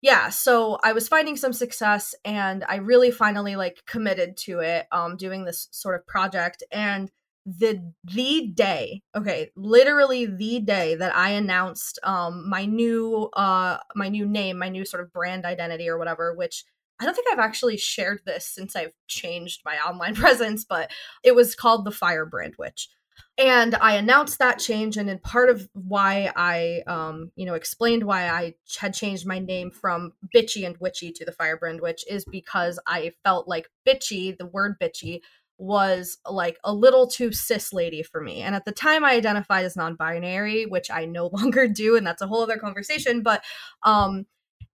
yeah 0.00 0.28
so 0.28 0.78
i 0.82 0.92
was 0.92 1.08
finding 1.08 1.36
some 1.36 1.52
success 1.52 2.14
and 2.24 2.64
i 2.68 2.76
really 2.76 3.10
finally 3.10 3.56
like 3.56 3.82
committed 3.86 4.36
to 4.36 4.60
it 4.60 4.86
um 4.92 5.16
doing 5.16 5.44
this 5.44 5.68
sort 5.72 5.94
of 5.94 6.06
project 6.06 6.62
and 6.70 7.10
the 7.46 7.92
the 8.04 8.48
day 8.54 9.02
okay 9.16 9.50
literally 9.56 10.26
the 10.26 10.60
day 10.60 10.94
that 10.94 11.14
i 11.16 11.30
announced 11.30 11.98
um 12.02 12.48
my 12.48 12.64
new 12.64 13.28
uh 13.32 13.78
my 13.94 14.08
new 14.08 14.26
name 14.26 14.58
my 14.58 14.68
new 14.68 14.84
sort 14.84 15.02
of 15.02 15.12
brand 15.12 15.44
identity 15.44 15.88
or 15.88 15.98
whatever 15.98 16.34
which 16.34 16.64
I 17.00 17.04
don't 17.04 17.14
think 17.14 17.28
I've 17.30 17.38
actually 17.38 17.76
shared 17.76 18.20
this 18.26 18.46
since 18.46 18.74
I've 18.74 18.92
changed 19.06 19.62
my 19.64 19.76
online 19.78 20.14
presence, 20.16 20.64
but 20.64 20.90
it 21.22 21.34
was 21.34 21.54
called 21.54 21.84
the 21.84 21.90
Firebrand 21.90 22.54
Witch. 22.58 22.88
and 23.36 23.74
I 23.76 23.96
announced 23.96 24.38
that 24.38 24.58
change, 24.58 24.96
and 24.96 25.08
then 25.08 25.18
part 25.18 25.48
of 25.50 25.68
why 25.74 26.32
I, 26.36 26.82
um, 26.86 27.32
you 27.36 27.46
know, 27.46 27.54
explained 27.54 28.04
why 28.04 28.28
I 28.28 28.54
had 28.78 28.94
changed 28.94 29.26
my 29.26 29.38
name 29.38 29.70
from 29.70 30.12
bitchy 30.34 30.66
and 30.66 30.76
witchy 30.78 31.12
to 31.12 31.24
the 31.24 31.32
Firebrand 31.32 31.80
Witch 31.80 32.04
is 32.08 32.24
because 32.24 32.78
I 32.86 33.12
felt 33.24 33.48
like 33.48 33.68
bitchy, 33.86 34.36
the 34.36 34.46
word 34.46 34.78
bitchy, 34.80 35.20
was 35.58 36.18
like 36.28 36.58
a 36.62 36.72
little 36.72 37.08
too 37.08 37.32
cis 37.32 37.72
lady 37.72 38.02
for 38.02 38.20
me. 38.20 38.42
And 38.42 38.54
at 38.54 38.64
the 38.64 38.72
time, 38.72 39.04
I 39.04 39.12
identified 39.14 39.64
as 39.64 39.76
non-binary, 39.76 40.66
which 40.66 40.90
I 40.90 41.04
no 41.04 41.26
longer 41.32 41.66
do, 41.68 41.96
and 41.96 42.06
that's 42.06 42.22
a 42.22 42.26
whole 42.26 42.42
other 42.42 42.58
conversation. 42.58 43.22
But 43.22 43.44
um, 43.82 44.26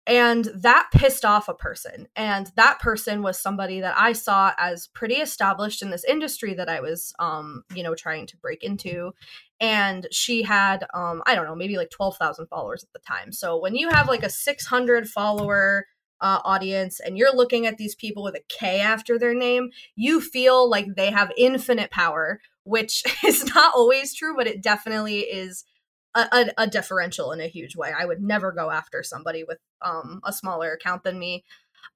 and 0.06 0.46
that 0.56 0.90
pissed 0.94 1.24
off 1.24 1.48
a 1.48 1.54
person. 1.54 2.08
And 2.16 2.52
that 2.56 2.80
person 2.80 3.22
was 3.22 3.40
somebody 3.40 3.80
that 3.82 3.98
i 3.98 4.14
saw 4.14 4.52
as 4.58 4.88
pretty 4.88 5.16
established 5.16 5.82
in 5.82 5.90
this 5.90 6.04
industry 6.04 6.54
that 6.56 6.70
i 6.70 6.80
was 6.82 7.14
um 7.20 7.64
you 7.74 7.84
know 7.84 7.96
trying 7.96 8.28
to 8.28 8.38
break 8.38 8.64
into. 8.64 9.14
And 9.60 10.08
she 10.12 10.44
had 10.44 10.86
um 10.94 11.24
i 11.26 11.36
don't 11.36 11.46
know 11.46 11.56
maybe 11.56 11.78
like 11.78 11.90
12,000 11.90 12.48
followers 12.48 12.84
at 12.84 12.94
the 12.94 13.00
time. 13.00 13.32
So 13.32 13.58
when 13.58 13.76
you 13.76 13.90
have 13.90 14.08
like 14.08 14.24
a 14.24 14.30
600 14.30 15.10
follower 15.10 15.86
uh, 16.22 16.40
audience 16.46 17.02
and 17.02 17.18
you're 17.18 17.36
looking 17.36 17.66
at 17.66 17.78
these 17.78 17.96
people 17.96 18.24
with 18.24 18.36
a 18.36 18.44
K 18.48 18.80
after 18.80 19.20
their 19.20 19.34
name, 19.34 19.72
you 19.96 20.22
feel 20.22 20.70
like 20.70 20.88
they 20.96 21.12
have 21.12 21.34
infinite 21.38 21.92
power, 21.92 22.40
which 22.64 23.04
is 23.26 23.46
not 23.54 23.74
always 23.76 24.16
true, 24.16 24.34
but 24.36 24.48
it 24.48 24.64
definitely 24.64 25.20
is 25.20 25.66
a, 26.16 26.28
a, 26.32 26.64
a, 26.64 26.68
differential 26.68 27.32
in 27.32 27.42
a 27.42 27.48
huge 27.48 27.76
way. 27.76 27.92
I 27.98 28.06
would 28.06 28.22
never 28.22 28.52
go 28.52 28.70
after 28.70 29.04
somebody 29.04 29.44
with 29.44 29.60
um, 29.82 30.22
a 30.24 30.32
smaller 30.32 30.72
account 30.72 31.04
than 31.04 31.18
me. 31.18 31.44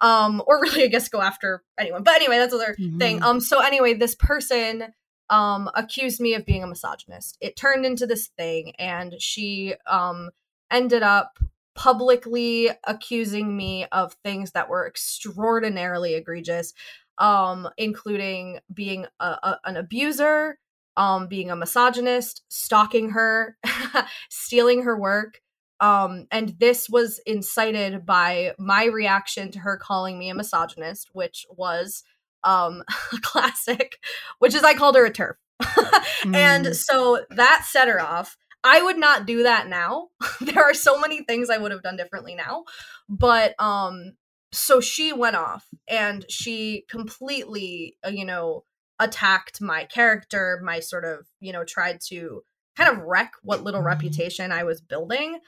Um, 0.02 0.44
or 0.48 0.60
really, 0.62 0.84
I 0.84 0.88
guess, 0.88 1.10
go 1.10 1.22
after 1.22 1.64
anyone. 1.78 2.04
But 2.04 2.16
anyway, 2.16 2.38
that's 2.38 2.54
another 2.54 2.76
mm-hmm. 2.80 2.98
thing. 2.98 3.24
Um, 3.24 3.40
so 3.40 3.60
anyway, 3.62 3.94
this 3.94 4.16
person 4.16 4.94
um 5.30 5.70
accused 5.76 6.22
me 6.22 6.36
of 6.36 6.46
being 6.46 6.64
a 6.64 6.68
misogynist. 6.68 7.38
It 7.42 7.58
turned 7.58 7.86
into 7.86 8.08
this 8.08 8.28
thing, 8.38 8.74
and 8.80 9.16
she 9.20 9.76
um 9.86 10.30
ended 10.72 11.04
up 11.04 11.38
publicly 11.76 12.70
accusing 12.86 13.56
me 13.56 13.86
of 13.92 14.14
things 14.24 14.52
that 14.52 14.70
were 14.70 14.88
extraordinarily 14.88 16.16
egregious 16.16 16.74
um 17.20 17.70
including 17.78 18.60
being 18.74 19.06
a, 19.20 19.26
a, 19.26 19.60
an 19.66 19.78
abuser 19.78 20.58
um, 20.98 21.27
being 21.27 21.50
a 21.50 21.56
misogynist, 21.56 22.44
stalking 22.50 23.12
her, 23.12 23.58
stealing 24.30 24.84
her 24.84 25.00
work. 25.00 25.39
Um, 25.80 26.25
and 26.32 26.56
this 26.60 26.89
was 26.89 27.22
incited 27.27 28.06
by 28.06 28.56
my 28.58 28.86
reaction 28.86 29.51
to 29.51 29.60
her 29.60 29.77
calling 29.77 30.18
me 30.18 30.30
a 30.30 30.36
misogynist, 30.36 31.10
which 31.13 31.46
was 31.50 32.04
um, 32.44 32.84
a 33.13 33.20
classic, 33.22 34.00
which 34.39 34.56
is 34.56 34.63
I 34.63 34.74
called 34.74 34.96
her 34.96 35.06
a 35.06 35.12
TERF. 35.12 35.36
mm. 35.62 36.36
And 36.36 36.75
so 36.75 37.24
that 37.30 37.66
set 37.70 37.88
her 37.88 38.01
off. 38.01 38.36
I 38.63 38.82
would 38.82 38.98
not 38.98 39.27
do 39.27 39.44
that 39.44 39.68
now. 39.68 40.10
there 40.42 40.63
are 40.63 40.74
so 40.74 41.00
many 41.00 41.24
things 41.24 41.50
I 41.50 41.58
would 41.58 41.72
have 41.72 41.84
done 41.84 41.96
differently 41.96 42.36
now. 42.36 42.66
But 43.08 43.54
um 43.62 44.13
so 44.54 44.80
she 44.80 45.13
went 45.13 45.36
off 45.36 45.68
and 45.89 46.25
she 46.30 46.86
completely, 46.89 47.98
uh, 48.06 48.10
you 48.10 48.25
know, 48.25 48.63
attacked 49.00 49.62
my 49.62 49.86
character, 49.86 50.60
my 50.63 50.80
sort 50.80 51.06
of, 51.06 51.25
you 51.39 51.54
know, 51.54 51.63
tried 51.63 52.00
to 52.08 52.44
kind 52.75 52.89
of 52.89 53.04
wreck 53.04 53.34
what 53.44 53.63
little 53.63 53.80
mm-hmm. 53.80 53.88
reputation 53.88 54.51
I 54.51 54.63
was 54.63 54.82
building. 54.82 55.39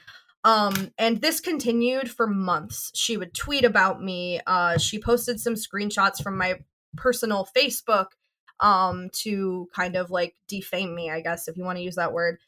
Um, 0.42 0.92
and 0.98 1.20
this 1.20 1.40
continued 1.40 2.10
for 2.10 2.26
months. 2.26 2.90
She 2.94 3.16
would 3.16 3.34
tweet 3.34 3.64
about 3.64 4.02
me. 4.02 4.40
Uh, 4.46 4.78
she 4.78 4.98
posted 4.98 5.38
some 5.38 5.54
screenshots 5.54 6.22
from 6.22 6.38
my 6.38 6.60
personal 6.96 7.46
Facebook 7.56 8.06
um, 8.58 9.10
to 9.12 9.68
kind 9.74 9.96
of 9.96 10.10
like 10.10 10.34
defame 10.48 10.94
me, 10.94 11.10
I 11.10 11.20
guess, 11.20 11.46
if 11.46 11.56
you 11.56 11.64
want 11.64 11.78
to 11.78 11.84
use 11.84 11.96
that 11.96 12.12
word. 12.12 12.38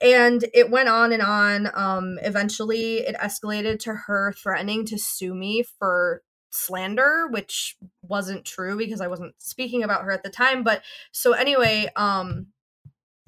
And 0.00 0.44
it 0.54 0.70
went 0.70 0.88
on 0.88 1.12
and 1.12 1.22
on. 1.22 1.70
Um, 1.74 2.18
eventually, 2.22 2.98
it 2.98 3.16
escalated 3.16 3.80
to 3.80 3.94
her 3.94 4.32
threatening 4.32 4.84
to 4.86 4.98
sue 4.98 5.34
me 5.34 5.64
for 5.78 6.22
slander 6.50 7.26
which 7.28 7.76
wasn't 8.02 8.44
true 8.44 8.76
because 8.76 9.00
i 9.00 9.06
wasn't 9.06 9.34
speaking 9.38 9.82
about 9.82 10.02
her 10.02 10.12
at 10.12 10.22
the 10.22 10.30
time 10.30 10.62
but 10.62 10.82
so 11.12 11.32
anyway 11.32 11.88
um 11.96 12.46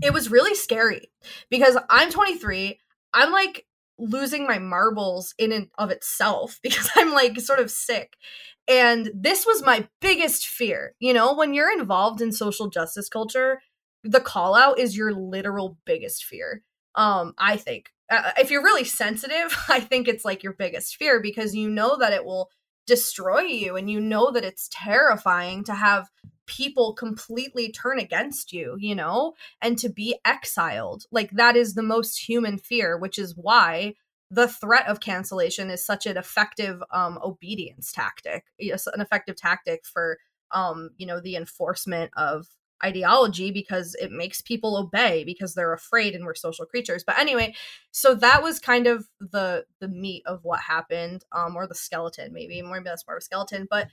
it 0.02 0.12
was 0.12 0.30
really 0.30 0.54
scary 0.54 1.10
because 1.50 1.76
i'm 1.88 2.10
23 2.10 2.78
i'm 3.14 3.32
like 3.32 3.66
losing 3.98 4.46
my 4.46 4.58
marbles 4.58 5.34
in 5.38 5.52
and 5.52 5.68
of 5.78 5.90
itself 5.90 6.58
because 6.62 6.90
i'm 6.96 7.12
like 7.12 7.38
sort 7.40 7.60
of 7.60 7.70
sick 7.70 8.16
and 8.68 9.10
this 9.14 9.46
was 9.46 9.64
my 9.64 9.86
biggest 10.00 10.46
fear 10.46 10.94
you 10.98 11.12
know 11.12 11.34
when 11.34 11.54
you're 11.54 11.72
involved 11.72 12.20
in 12.20 12.32
social 12.32 12.68
justice 12.68 13.08
culture 13.08 13.60
the 14.02 14.20
call 14.20 14.54
out 14.54 14.78
is 14.78 14.96
your 14.96 15.12
literal 15.12 15.76
biggest 15.84 16.24
fear 16.24 16.62
um 16.94 17.34
i 17.38 17.56
think. 17.56 17.90
Uh, 18.10 18.32
if 18.38 18.50
you're 18.50 18.62
really 18.62 18.84
sensitive 18.84 19.56
i 19.68 19.78
think 19.78 20.08
it's 20.08 20.24
like 20.24 20.42
your 20.42 20.54
biggest 20.54 20.96
fear 20.96 21.20
because 21.20 21.54
you 21.54 21.68
know 21.68 21.96
that 21.98 22.12
it 22.12 22.24
will 22.24 22.50
destroy 22.90 23.42
you 23.42 23.76
and 23.76 23.88
you 23.88 24.00
know 24.00 24.32
that 24.32 24.44
it's 24.44 24.68
terrifying 24.72 25.62
to 25.62 25.72
have 25.72 26.10
people 26.46 26.92
completely 26.92 27.70
turn 27.70 28.00
against 28.00 28.52
you 28.52 28.76
you 28.80 28.96
know 28.96 29.34
and 29.62 29.78
to 29.78 29.88
be 29.88 30.16
exiled. 30.24 31.04
Like 31.12 31.30
that 31.30 31.54
is 31.54 31.74
the 31.74 31.84
most 31.84 32.28
human 32.28 32.58
fear 32.58 32.98
which 32.98 33.16
is 33.16 33.36
why 33.36 33.94
the 34.28 34.48
threat 34.48 34.88
of 34.88 34.98
cancellation 34.98 35.70
is 35.70 35.86
such 35.86 36.04
an 36.04 36.16
effective 36.16 36.82
um, 36.90 37.20
obedience 37.22 37.92
tactic 37.92 38.46
yes 38.58 38.88
an 38.88 39.00
effective 39.00 39.36
tactic 39.36 39.86
for 39.86 40.18
um, 40.50 40.90
you 40.96 41.06
know 41.06 41.20
the 41.20 41.36
enforcement 41.36 42.10
of 42.16 42.48
ideology 42.84 43.50
because 43.50 43.94
it 44.00 44.10
makes 44.10 44.40
people 44.40 44.76
obey 44.76 45.24
because 45.24 45.54
they're 45.54 45.72
afraid 45.72 46.14
and 46.14 46.24
we're 46.24 46.34
social 46.34 46.66
creatures. 46.66 47.04
But 47.04 47.18
anyway 47.18 47.54
so 47.92 48.14
that 48.14 48.42
was 48.42 48.58
kind 48.58 48.86
of 48.86 49.06
the 49.20 49.64
the 49.80 49.88
meat 49.88 50.22
of 50.26 50.40
what 50.42 50.60
happened 50.60 51.24
um 51.32 51.56
or 51.56 51.66
the 51.66 51.74
skeleton 51.74 52.32
maybe 52.32 52.62
more 52.62 52.80
that's 52.82 53.06
more 53.06 53.16
of 53.16 53.20
a 53.20 53.24
skeleton 53.24 53.66
but 53.70 53.88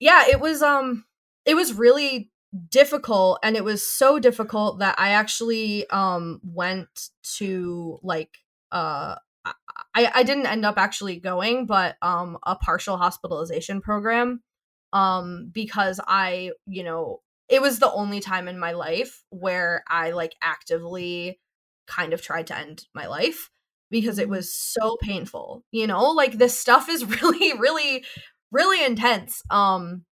yeah 0.00 0.24
it 0.28 0.40
was 0.40 0.62
um 0.62 1.04
it 1.44 1.54
was 1.54 1.74
really 1.74 2.30
difficult 2.70 3.38
and 3.42 3.56
it 3.56 3.64
was 3.64 3.86
so 3.86 4.18
difficult 4.18 4.78
that 4.78 4.94
i 4.98 5.10
actually 5.10 5.88
um 5.90 6.40
went 6.42 7.10
to 7.22 7.98
like 8.02 8.38
uh 8.72 9.14
I, 9.94 10.10
I 10.16 10.22
didn't 10.24 10.46
end 10.46 10.66
up 10.66 10.76
actually 10.76 11.20
going, 11.20 11.64
but 11.64 11.96
um, 12.02 12.36
a 12.44 12.54
partial 12.54 12.98
hospitalization 12.98 13.80
program 13.80 14.42
um, 14.92 15.50
because 15.54 16.00
I, 16.06 16.50
you 16.66 16.84
know, 16.84 17.20
it 17.48 17.62
was 17.62 17.78
the 17.78 17.90
only 17.90 18.20
time 18.20 18.48
in 18.48 18.58
my 18.58 18.72
life 18.72 19.22
where 19.30 19.82
I 19.88 20.10
like 20.10 20.34
actively 20.42 21.40
kind 21.86 22.12
of 22.12 22.22
tried 22.22 22.46
to 22.48 22.56
end 22.56 22.84
my 22.94 23.06
life 23.06 23.50
because 23.90 24.18
it 24.18 24.24
mm-hmm. 24.24 24.32
was 24.32 24.54
so 24.54 24.96
painful. 25.00 25.64
You 25.70 25.86
know, 25.86 26.10
like 26.10 26.34
this 26.34 26.58
stuff 26.58 26.88
is 26.88 27.04
really 27.22 27.58
really 27.58 28.04
really 28.52 28.84
intense. 28.84 29.42
Um 29.50 30.04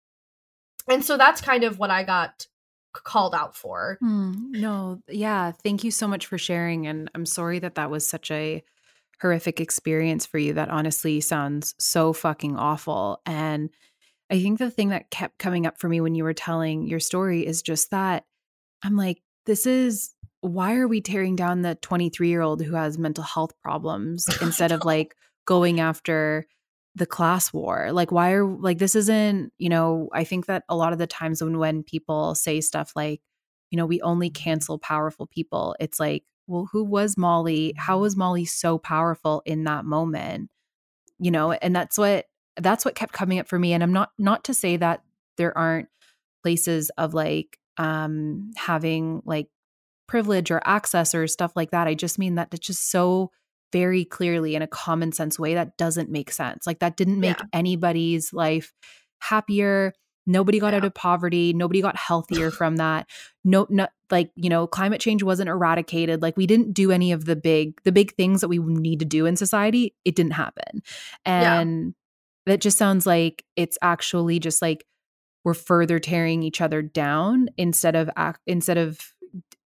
and 0.89 1.03
so 1.03 1.17
that's 1.17 1.41
kind 1.41 1.63
of 1.63 1.79
what 1.79 1.89
I 1.89 2.03
got 2.03 2.47
called 2.93 3.35
out 3.35 3.55
for. 3.55 3.97
Mm, 4.01 4.51
no, 4.51 5.01
yeah, 5.09 5.51
thank 5.51 5.83
you 5.83 5.91
so 5.91 6.07
much 6.07 6.27
for 6.27 6.37
sharing 6.37 6.87
and 6.87 7.09
I'm 7.13 7.25
sorry 7.25 7.59
that 7.59 7.75
that 7.75 7.89
was 7.89 8.07
such 8.07 8.31
a 8.31 8.63
horrific 9.21 9.59
experience 9.59 10.25
for 10.25 10.37
you. 10.37 10.53
That 10.53 10.69
honestly 10.69 11.19
sounds 11.21 11.75
so 11.79 12.13
fucking 12.13 12.55
awful 12.55 13.21
and 13.25 13.69
I 14.29 14.41
think 14.41 14.59
the 14.59 14.71
thing 14.71 14.89
that 14.89 15.11
kept 15.11 15.37
coming 15.37 15.67
up 15.67 15.79
for 15.79 15.87
me 15.87 16.01
when 16.01 16.15
you 16.15 16.23
were 16.23 16.33
telling 16.33 16.87
your 16.87 16.99
story 16.99 17.45
is 17.45 17.61
just 17.61 17.91
that 17.91 18.25
I'm 18.83 18.95
like, 18.95 19.21
this 19.45 19.65
is 19.65 20.11
why 20.41 20.75
are 20.75 20.87
we 20.87 21.01
tearing 21.01 21.35
down 21.35 21.61
the 21.61 21.75
23 21.75 22.29
year 22.29 22.41
old 22.41 22.61
who 22.61 22.75
has 22.75 22.97
mental 22.97 23.23
health 23.23 23.51
problems 23.61 24.27
instead 24.41 24.71
of 24.71 24.83
like 24.85 25.15
going 25.45 25.79
after 25.79 26.47
the 26.95 27.05
class 27.05 27.53
war? 27.53 27.91
Like, 27.91 28.11
why 28.11 28.31
are 28.31 28.45
like 28.45 28.77
this 28.77 28.95
isn't, 28.95 29.51
you 29.57 29.69
know, 29.69 30.09
I 30.13 30.23
think 30.23 30.47
that 30.47 30.63
a 30.69 30.75
lot 30.75 30.93
of 30.93 30.99
the 30.99 31.07
times 31.07 31.43
when 31.43 31.57
when 31.57 31.83
people 31.83 32.35
say 32.35 32.61
stuff 32.61 32.93
like, 32.95 33.21
you 33.71 33.77
know, 33.77 33.85
we 33.85 34.01
only 34.01 34.29
mm-hmm. 34.29 34.43
cancel 34.43 34.79
powerful 34.79 35.27
people, 35.27 35.75
it's 35.79 35.99
like, 35.99 36.23
well, 36.47 36.69
who 36.71 36.83
was 36.83 37.17
Molly? 37.17 37.73
How 37.77 37.95
mm-hmm. 37.95 38.01
was 38.03 38.15
Molly 38.15 38.45
so 38.45 38.77
powerful 38.77 39.41
in 39.45 39.63
that 39.65 39.85
moment? 39.85 40.49
You 41.19 41.31
know, 41.31 41.53
and 41.53 41.75
that's 41.75 41.97
what 41.97 42.25
that's 42.57 42.85
what 42.85 42.95
kept 42.95 43.13
coming 43.13 43.39
up 43.39 43.47
for 43.47 43.59
me 43.59 43.73
and 43.73 43.83
i'm 43.83 43.93
not 43.93 44.11
not 44.17 44.43
to 44.43 44.53
say 44.53 44.77
that 44.77 45.03
there 45.37 45.57
aren't 45.57 45.89
places 46.43 46.89
of 46.97 47.13
like 47.13 47.59
um 47.77 48.51
having 48.55 49.21
like 49.25 49.47
privilege 50.07 50.51
or 50.51 50.61
access 50.65 51.15
or 51.15 51.27
stuff 51.27 51.53
like 51.55 51.71
that 51.71 51.87
i 51.87 51.93
just 51.93 52.19
mean 52.19 52.35
that 52.35 52.49
it's 52.51 52.65
just 52.65 52.89
so 52.89 53.31
very 53.71 54.05
clearly 54.05 54.55
in 54.55 54.61
a 54.61 54.67
common 54.67 55.11
sense 55.11 55.37
way 55.37 55.53
that 55.55 55.75
doesn't 55.77 56.09
make 56.09 56.31
sense 56.31 56.65
like 56.65 56.79
that 56.79 56.95
didn't 56.95 57.19
make 57.19 57.39
yeah. 57.39 57.45
anybody's 57.51 58.31
life 58.31 58.73
happier 59.19 59.93
nobody 60.27 60.59
got 60.59 60.71
yeah. 60.71 60.77
out 60.77 60.85
of 60.85 60.93
poverty 60.93 61.51
nobody 61.53 61.81
got 61.81 61.95
healthier 61.95 62.51
from 62.59 62.77
that 62.77 63.07
no, 63.43 63.65
no 63.69 63.87
like 64.11 64.31
you 64.35 64.49
know 64.49 64.67
climate 64.67 65.01
change 65.01 65.23
wasn't 65.23 65.49
eradicated 65.49 66.21
like 66.21 66.37
we 66.37 66.47
didn't 66.47 66.73
do 66.73 66.91
any 66.91 67.11
of 67.11 67.25
the 67.25 67.35
big 67.35 67.81
the 67.83 67.91
big 67.91 68.13
things 68.15 68.41
that 68.41 68.47
we 68.47 68.59
need 68.59 68.99
to 68.99 69.05
do 69.05 69.25
in 69.25 69.35
society 69.35 69.93
it 70.05 70.15
didn't 70.15 70.33
happen 70.33 70.81
and 71.25 71.95
that 72.45 72.61
just 72.61 72.77
sounds 72.77 73.05
like 73.05 73.43
it's 73.55 73.77
actually 73.81 74.39
just 74.39 74.61
like 74.61 74.85
we're 75.43 75.53
further 75.53 75.99
tearing 75.99 76.43
each 76.43 76.61
other 76.61 76.81
down 76.81 77.49
instead 77.57 77.95
of 77.95 78.09
instead 78.47 78.77
of 78.77 78.99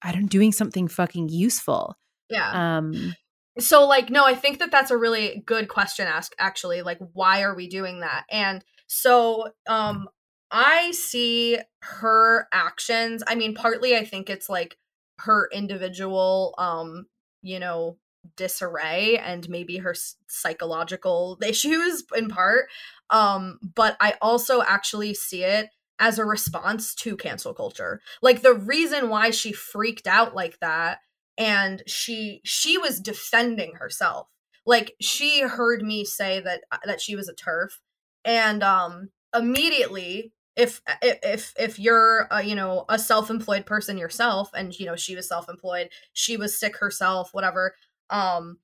I 0.02 0.12
don't 0.12 0.26
doing 0.26 0.52
something 0.52 0.88
fucking 0.88 1.28
useful. 1.28 1.96
Yeah. 2.28 2.78
Um 2.78 3.14
so 3.58 3.86
like 3.86 4.10
no, 4.10 4.24
I 4.24 4.34
think 4.34 4.58
that 4.58 4.70
that's 4.70 4.90
a 4.90 4.96
really 4.96 5.42
good 5.44 5.68
question 5.68 6.06
ask 6.06 6.32
actually 6.38 6.82
like 6.82 6.98
why 7.12 7.42
are 7.42 7.54
we 7.54 7.68
doing 7.68 8.00
that? 8.00 8.24
And 8.30 8.64
so 8.86 9.48
um 9.68 10.08
I 10.50 10.92
see 10.92 11.58
her 11.82 12.48
actions. 12.52 13.22
I 13.26 13.34
mean, 13.34 13.54
partly 13.54 13.96
I 13.96 14.04
think 14.04 14.30
it's 14.30 14.48
like 14.48 14.78
her 15.18 15.48
individual 15.52 16.54
um, 16.58 17.06
you 17.42 17.60
know, 17.60 17.98
disarray 18.36 19.18
and 19.18 19.48
maybe 19.48 19.78
her 19.78 19.94
psychological 20.26 21.38
issues 21.46 22.04
in 22.16 22.28
part. 22.28 22.66
Um, 23.10 23.58
but 23.62 23.96
I 24.00 24.14
also 24.20 24.62
actually 24.62 25.14
see 25.14 25.44
it 25.44 25.70
as 25.98 26.18
a 26.18 26.24
response 26.24 26.94
to 26.94 27.16
cancel 27.16 27.54
culture. 27.54 28.00
Like 28.22 28.42
the 28.42 28.54
reason 28.54 29.08
why 29.08 29.30
she 29.30 29.52
freaked 29.52 30.06
out 30.06 30.34
like 30.34 30.58
that 30.60 30.98
and 31.36 31.82
she 31.86 32.40
she 32.44 32.78
was 32.78 33.00
defending 33.00 33.74
herself. 33.74 34.28
Like 34.66 34.94
she 35.00 35.40
heard 35.40 35.82
me 35.82 36.04
say 36.04 36.40
that 36.40 36.62
that 36.84 37.00
she 37.00 37.16
was 37.16 37.28
a 37.28 37.34
TERF 37.34 37.78
and 38.24 38.62
um 38.62 39.10
immediately 39.34 40.32
if 40.56 40.82
if 41.02 41.54
if 41.58 41.78
you're 41.78 42.26
a, 42.30 42.42
you 42.42 42.54
know 42.54 42.84
a 42.88 42.98
self-employed 42.98 43.64
person 43.64 43.96
yourself 43.96 44.50
and 44.54 44.78
you 44.78 44.86
know 44.86 44.96
she 44.96 45.14
was 45.14 45.28
self-employed 45.28 45.88
she 46.12 46.36
was 46.36 46.58
sick 46.58 46.76
herself 46.78 47.30
whatever 47.32 47.74
um 48.10 48.58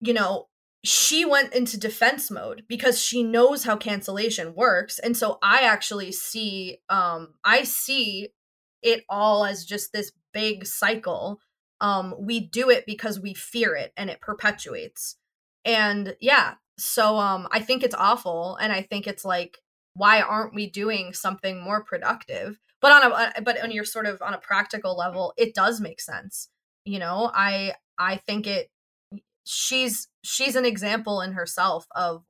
you 0.00 0.12
know 0.12 0.48
she 0.84 1.24
went 1.24 1.52
into 1.52 1.78
defense 1.78 2.30
mode 2.30 2.62
because 2.68 3.02
she 3.02 3.22
knows 3.22 3.64
how 3.64 3.76
cancellation 3.76 4.54
works 4.54 4.98
and 4.98 5.16
so 5.16 5.38
i 5.42 5.62
actually 5.62 6.12
see 6.12 6.78
um 6.88 7.34
i 7.44 7.62
see 7.62 8.28
it 8.82 9.04
all 9.08 9.44
as 9.44 9.64
just 9.64 9.92
this 9.92 10.12
big 10.32 10.66
cycle 10.66 11.40
um 11.80 12.14
we 12.18 12.40
do 12.40 12.70
it 12.70 12.84
because 12.86 13.18
we 13.20 13.34
fear 13.34 13.74
it 13.74 13.92
and 13.96 14.10
it 14.10 14.20
perpetuates. 14.20 15.16
And 15.64 16.14
yeah 16.20 16.54
so 16.78 17.16
um 17.16 17.48
i 17.50 17.60
think 17.60 17.82
it's 17.82 17.94
awful 17.94 18.56
and 18.60 18.72
i 18.72 18.82
think 18.82 19.06
it's 19.06 19.24
like 19.24 19.58
why 19.94 20.20
aren't 20.20 20.54
we 20.54 20.68
doing 20.68 21.14
something 21.14 21.58
more 21.58 21.82
productive? 21.82 22.60
But 22.82 22.92
on 22.92 23.10
a 23.10 23.14
uh, 23.14 23.30
but 23.42 23.62
on 23.62 23.70
your 23.70 23.84
sort 23.84 24.04
of 24.04 24.20
on 24.20 24.34
a 24.34 24.38
practical 24.38 24.96
level 24.96 25.32
it 25.36 25.54
does 25.54 25.80
make 25.80 26.00
sense 26.00 26.48
you 26.86 27.00
know? 27.00 27.30
I 27.34 27.74
i 27.98 28.16
think 28.16 28.46
it 28.46 28.68
she's 29.44 30.08
she's 30.22 30.56
an 30.56 30.64
example 30.64 31.20
in 31.20 31.32
herself 31.32 31.86
of 31.94 32.24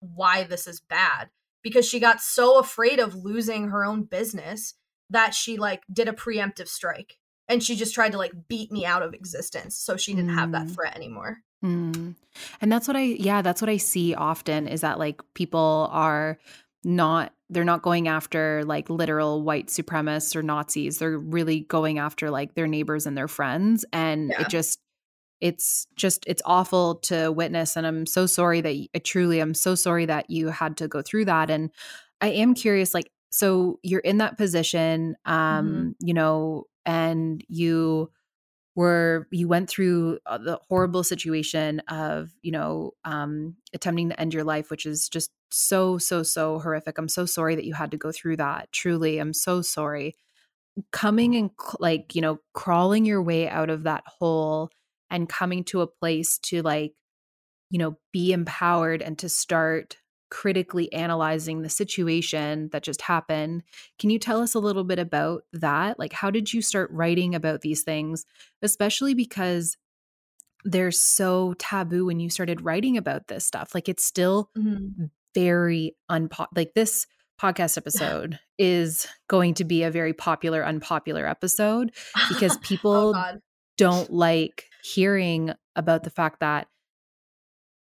why 0.00 0.44
this 0.44 0.66
is 0.66 0.80
bad 0.80 1.30
because 1.62 1.86
she 1.86 2.00
got 2.00 2.20
so 2.20 2.58
afraid 2.58 2.98
of 2.98 3.14
losing 3.14 3.68
her 3.68 3.84
own 3.84 4.02
business 4.02 4.74
that 5.10 5.34
she 5.34 5.58
like 5.58 5.82
did 5.92 6.08
a 6.08 6.12
preemptive 6.12 6.68
strike 6.68 7.18
and 7.48 7.62
she 7.62 7.76
just 7.76 7.94
tried 7.94 8.12
to 8.12 8.18
like 8.18 8.32
beat 8.48 8.72
me 8.72 8.84
out 8.84 9.02
of 9.02 9.14
existence 9.14 9.76
so 9.76 9.96
she 9.96 10.14
didn't 10.14 10.30
mm. 10.30 10.38
have 10.38 10.52
that 10.52 10.66
mm. 10.66 10.74
threat 10.74 10.96
anymore 10.96 11.38
mm. 11.62 12.14
and 12.60 12.72
that's 12.72 12.88
what 12.88 12.96
i 12.96 13.02
yeah 13.02 13.42
that's 13.42 13.60
what 13.60 13.68
i 13.68 13.76
see 13.76 14.14
often 14.14 14.66
is 14.66 14.80
that 14.80 14.98
like 14.98 15.20
people 15.34 15.88
are 15.92 16.38
not 16.84 17.32
they're 17.52 17.64
not 17.64 17.82
going 17.82 18.08
after 18.08 18.64
like 18.64 18.88
literal 18.88 19.42
white 19.42 19.66
supremacists 19.66 20.34
or 20.34 20.42
Nazis. 20.42 20.98
They're 20.98 21.18
really 21.18 21.60
going 21.60 21.98
after 21.98 22.30
like 22.30 22.54
their 22.54 22.66
neighbors 22.66 23.06
and 23.06 23.16
their 23.16 23.28
friends. 23.28 23.84
And 23.92 24.30
yeah. 24.30 24.40
it 24.40 24.48
just 24.48 24.80
it's 25.42 25.88
just 25.96 26.22
it's 26.28 26.40
awful 26.46 26.94
to 26.94 27.32
witness. 27.32 27.76
And 27.76 27.84
I'm 27.84 28.06
so 28.06 28.26
sorry 28.26 28.60
that 28.60 28.74
I 28.94 28.98
truly 29.00 29.40
I'm 29.40 29.54
so 29.54 29.74
sorry 29.74 30.06
that 30.06 30.30
you 30.30 30.48
had 30.48 30.76
to 30.76 30.86
go 30.86 31.02
through 31.02 31.24
that. 31.24 31.50
And 31.50 31.70
I 32.20 32.28
am 32.28 32.54
curious, 32.54 32.94
like, 32.94 33.10
so 33.30 33.80
you're 33.82 34.00
in 34.00 34.18
that 34.18 34.38
position, 34.38 35.16
um, 35.24 35.34
mm-hmm. 35.66 35.90
you 35.98 36.14
know, 36.14 36.66
and 36.86 37.44
you 37.48 38.10
were 38.76 39.26
you 39.32 39.48
went 39.48 39.68
through 39.68 40.20
uh, 40.26 40.38
the 40.38 40.60
horrible 40.68 41.02
situation 41.02 41.80
of 41.88 42.30
you 42.42 42.52
know 42.52 42.92
um, 43.04 43.56
attempting 43.74 44.08
to 44.08 44.20
end 44.20 44.32
your 44.32 44.44
life 44.44 44.70
which 44.70 44.86
is 44.86 45.08
just 45.10 45.30
so 45.50 45.98
so 45.98 46.22
so 46.22 46.58
horrific 46.58 46.96
i'm 46.96 47.08
so 47.08 47.26
sorry 47.26 47.54
that 47.54 47.66
you 47.66 47.74
had 47.74 47.90
to 47.90 47.98
go 47.98 48.10
through 48.10 48.34
that 48.34 48.72
truly 48.72 49.18
i'm 49.18 49.34
so 49.34 49.60
sorry 49.60 50.16
coming 50.90 51.36
and 51.36 51.50
like 51.80 52.14
you 52.14 52.22
know 52.22 52.38
crawling 52.54 53.04
your 53.04 53.22
way 53.22 53.46
out 53.46 53.68
of 53.68 53.82
that 53.82 54.02
hole 54.06 54.70
and 55.12 55.28
coming 55.28 55.62
to 55.62 55.82
a 55.82 55.86
place 55.86 56.38
to 56.38 56.62
like 56.62 56.94
you 57.70 57.78
know 57.78 57.96
be 58.12 58.32
empowered 58.32 59.00
and 59.02 59.18
to 59.18 59.28
start 59.28 59.96
critically 60.32 60.90
analyzing 60.94 61.60
the 61.60 61.68
situation 61.68 62.70
that 62.72 62.82
just 62.82 63.02
happened. 63.02 63.62
Can 63.98 64.08
you 64.08 64.18
tell 64.18 64.40
us 64.40 64.54
a 64.54 64.58
little 64.58 64.82
bit 64.82 64.98
about 64.98 65.42
that? 65.52 65.98
Like, 65.98 66.14
how 66.14 66.30
did 66.30 66.54
you 66.54 66.62
start 66.62 66.90
writing 66.90 67.34
about 67.34 67.60
these 67.60 67.82
things, 67.82 68.24
especially 68.62 69.12
because 69.12 69.76
they're 70.64 70.90
so 70.90 71.54
taboo 71.58 72.06
when 72.06 72.18
you 72.18 72.30
started 72.30 72.62
writing 72.62 72.96
about 72.96 73.28
this 73.28 73.46
stuff? 73.46 73.74
Like, 73.74 73.90
it's 73.90 74.06
still 74.06 74.48
mm-hmm. 74.56 75.04
very 75.34 75.94
unpo 76.10 76.46
like 76.56 76.72
this 76.74 77.06
podcast 77.38 77.76
episode 77.76 78.38
is 78.56 79.06
going 79.28 79.52
to 79.54 79.64
be 79.64 79.82
a 79.82 79.90
very 79.90 80.14
popular 80.14 80.64
unpopular 80.64 81.26
episode 81.26 81.92
because 82.30 82.56
oh, 82.56 82.60
people 82.62 83.12
oh 83.14 83.38
don't 83.78 84.12
like 84.12 84.66
hearing 84.82 85.52
about 85.76 86.04
the 86.04 86.10
fact 86.10 86.40
that 86.40 86.68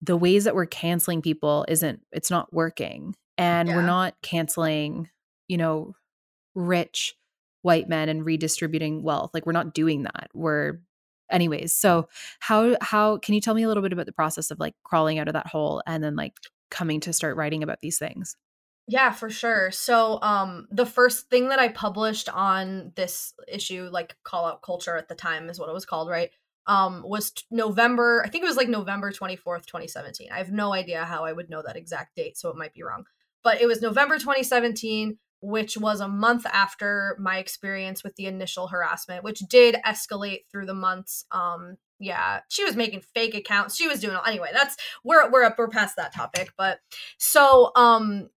the 0.01 0.17
ways 0.17 0.45
that 0.45 0.55
we're 0.55 0.67
canceling 0.67 1.23
people 1.23 1.65
isn't 1.69 2.01
it's 2.13 2.31
not 2.31 2.53
working 2.53 3.15
and 3.39 3.69
yeah. 3.69 3.77
we're 3.77 3.87
not 3.87 4.15
canceling 4.23 5.09
you 5.49 5.57
know 5.57 5.95
rich 6.55 7.15
white 7.63 7.89
men 7.89 8.09
and 8.09 8.25
redistributing 8.25 9.03
wealth 9.03 9.31
like 9.33 9.47
we're 9.47 9.53
not 9.53 9.73
doing 9.73 10.03
that 10.03 10.29
we're 10.35 10.81
anyways 11.31 11.73
so 11.73 12.09
how 12.41 12.77
how 12.81 13.17
can 13.19 13.35
you 13.35 13.41
tell 13.41 13.55
me 13.55 13.63
a 13.63 13.69
little 13.69 13.83
bit 13.83 13.93
about 13.93 14.07
the 14.07 14.13
process 14.13 14.51
of 14.51 14.59
like 14.59 14.75
crawling 14.85 15.19
out 15.19 15.29
of 15.29 15.35
that 15.35 15.47
hole 15.47 15.83
and 15.87 16.03
then 16.03 16.17
like 16.17 16.35
coming 16.71 17.01
to 17.01 17.13
start 17.13 17.37
writing 17.37 17.63
about 17.63 17.81
these 17.81 17.99
things 17.99 18.37
yeah 18.89 19.13
for 19.13 19.31
sure. 19.31 19.71
So 19.71 20.19
um 20.23 20.67
the 20.71 20.87
first 20.87 21.29
thing 21.31 21.49
that 21.49 21.59
i 21.59 21.69
published 21.69 22.29
on 22.29 22.93
this 22.97 23.35
issue 23.49 23.89
like 23.91 24.17
call 24.25 24.47
out 24.47 24.63
culture 24.63 24.97
at 24.97 25.09
the 25.09 25.15
time 25.15 25.49
is 25.49 25.59
what 25.59 25.69
it 25.69 25.75
was 25.75 25.87
called 25.87 26.09
right 26.09 26.31
um 26.67 27.03
was 27.05 27.31
t- 27.33 27.45
November 27.51 28.23
I 28.25 28.29
think 28.29 28.45
it 28.45 28.49
was 28.49 28.57
like 28.57 28.69
November 28.69 29.11
24th 29.13 29.67
2017 29.67 30.29
I 30.33 30.39
have 30.39 30.53
no 30.53 30.73
idea 30.73 31.05
how 31.05 31.25
I 31.25 31.33
would 31.33 31.51
know 31.51 31.63
that 31.63 31.77
exact 31.77 32.17
date 32.17 32.37
so 32.37 32.51
it 32.51 32.57
might 32.57 32.75
be 32.75 32.83
wrong. 32.83 33.05
But 33.45 33.61
it 33.61 33.67
was 33.67 33.83
November 33.83 34.19
2017 34.19 35.19
which 35.45 35.77
was 35.77 35.99
a 36.01 36.07
month 36.07 36.47
after 36.47 37.17
my 37.19 37.39
experience 37.39 38.05
with 38.05 38.15
the 38.15 38.27
initial 38.27 38.69
harassment 38.69 39.25
which 39.25 39.41
did 39.41 39.77
escalate 39.87 40.43
through 40.51 40.67
the 40.67 40.75
months 40.75 41.25
um 41.33 41.77
yeah 41.99 42.41
she 42.49 42.65
was 42.65 42.77
making 42.77 43.01
fake 43.15 43.35
accounts. 43.35 43.77
She 43.77 43.89
was 43.89 44.01
doing 44.01 44.17
anyway 44.27 44.51
that's 44.53 44.77
we're 45.05 45.29
we're 45.31 45.45
up 45.45 45.59
we're 45.59 45.69
past 45.69 45.97
that 45.97 46.15
topic 46.15 46.53
but 46.57 46.79
so 47.19 47.73
um 47.75 48.29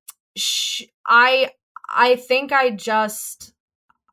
I 1.08 1.52
I 1.89 2.15
think 2.15 2.52
I 2.52 2.71
just 2.71 3.54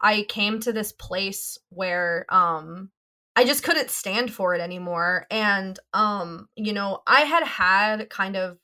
I 0.01 0.25
came 0.29 0.61
to 0.61 0.73
this 0.73 0.93
place 0.93 1.59
where 1.71 2.27
um 2.29 2.91
I 3.35 3.45
just 3.45 3.63
couldn't 3.63 3.91
stand 3.91 4.33
for 4.33 4.55
it 4.55 4.61
anymore. 4.61 5.27
And 5.31 5.79
um, 5.95 6.49
you 6.57 6.73
know, 6.73 7.01
I 7.07 7.21
had 7.23 7.45
had 7.45 8.11
kind 8.11 8.37
of 8.37 8.59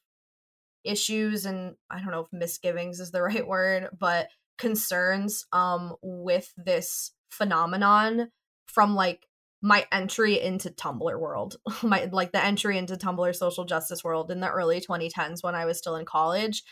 issues 0.84 1.46
and 1.46 1.74
I 1.90 2.00
don't 2.00 2.10
know 2.10 2.20
if 2.20 2.32
misgivings 2.32 3.00
is 3.00 3.10
the 3.10 3.22
right 3.22 3.46
word, 3.46 3.88
but 3.98 4.28
concerns 4.58 5.46
um 5.52 5.94
with 6.02 6.52
this 6.56 7.12
phenomenon 7.30 8.30
from 8.66 8.94
like 8.94 9.26
my 9.60 9.86
entry 9.90 10.40
into 10.40 10.70
Tumblr 10.70 11.18
world, 11.18 11.56
my 11.82 12.08
like 12.12 12.32
the 12.32 12.44
entry 12.44 12.78
into 12.78 12.96
Tumblr 12.96 13.34
social 13.34 13.64
justice 13.64 14.04
world 14.04 14.30
in 14.30 14.40
the 14.40 14.50
early 14.50 14.80
2010s 14.80 15.42
when 15.42 15.54
I 15.54 15.64
was 15.64 15.78
still 15.78 15.96
in 15.96 16.04
college. 16.04 16.62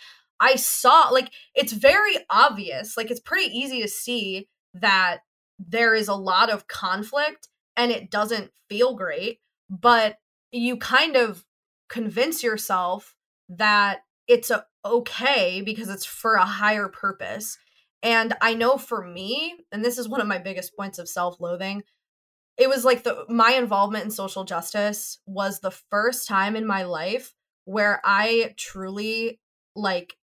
I 0.41 0.57
saw 0.57 1.09
like 1.11 1.31
it's 1.55 1.73
very 1.73 2.17
obvious, 2.31 2.97
like 2.97 3.11
it's 3.11 3.21
pretty 3.21 3.57
easy 3.57 3.83
to 3.83 3.89
see 3.89 4.49
that 4.75 5.19
there 5.59 5.95
is 5.95 6.09
a 6.09 6.15
lot 6.15 6.51
of 6.51 6.69
conflict 6.69 7.49
and 7.77 7.91
it 7.91 8.11
doesn't 8.11 8.51
feel 8.69 8.95
great, 8.95 9.41
but 9.71 10.17
you 10.53 10.77
kind 10.77 11.17
of 11.17 11.45
convince 11.89 12.43
yourself 12.43 13.15
that 13.49 14.01
it's 14.27 14.51
a, 14.51 14.67
okay 14.85 15.61
because 15.61 15.89
it's 15.89 16.05
for 16.05 16.35
a 16.35 16.45
higher 16.45 16.89
purpose. 16.89 17.59
And 18.03 18.35
I 18.41 18.55
know 18.55 18.77
for 18.77 19.05
me, 19.05 19.55
and 19.73 19.85
this 19.85 19.99
is 19.99 20.09
one 20.09 20.21
of 20.21 20.27
my 20.27 20.39
biggest 20.39 20.77
points 20.77 20.99
of 20.99 21.09
self-loathing, 21.09 21.83
it 22.57 22.69
was 22.69 22.85
like 22.85 23.03
the 23.03 23.25
my 23.29 23.53
involvement 23.53 24.05
in 24.05 24.11
social 24.11 24.45
justice 24.45 25.19
was 25.27 25.61
the 25.61 25.71
first 25.71 26.27
time 26.27 26.57
in 26.57 26.67
my 26.67 26.85
life 26.85 27.35
where 27.65 28.01
I 28.05 28.55
truly 28.57 29.41
like 29.75 30.17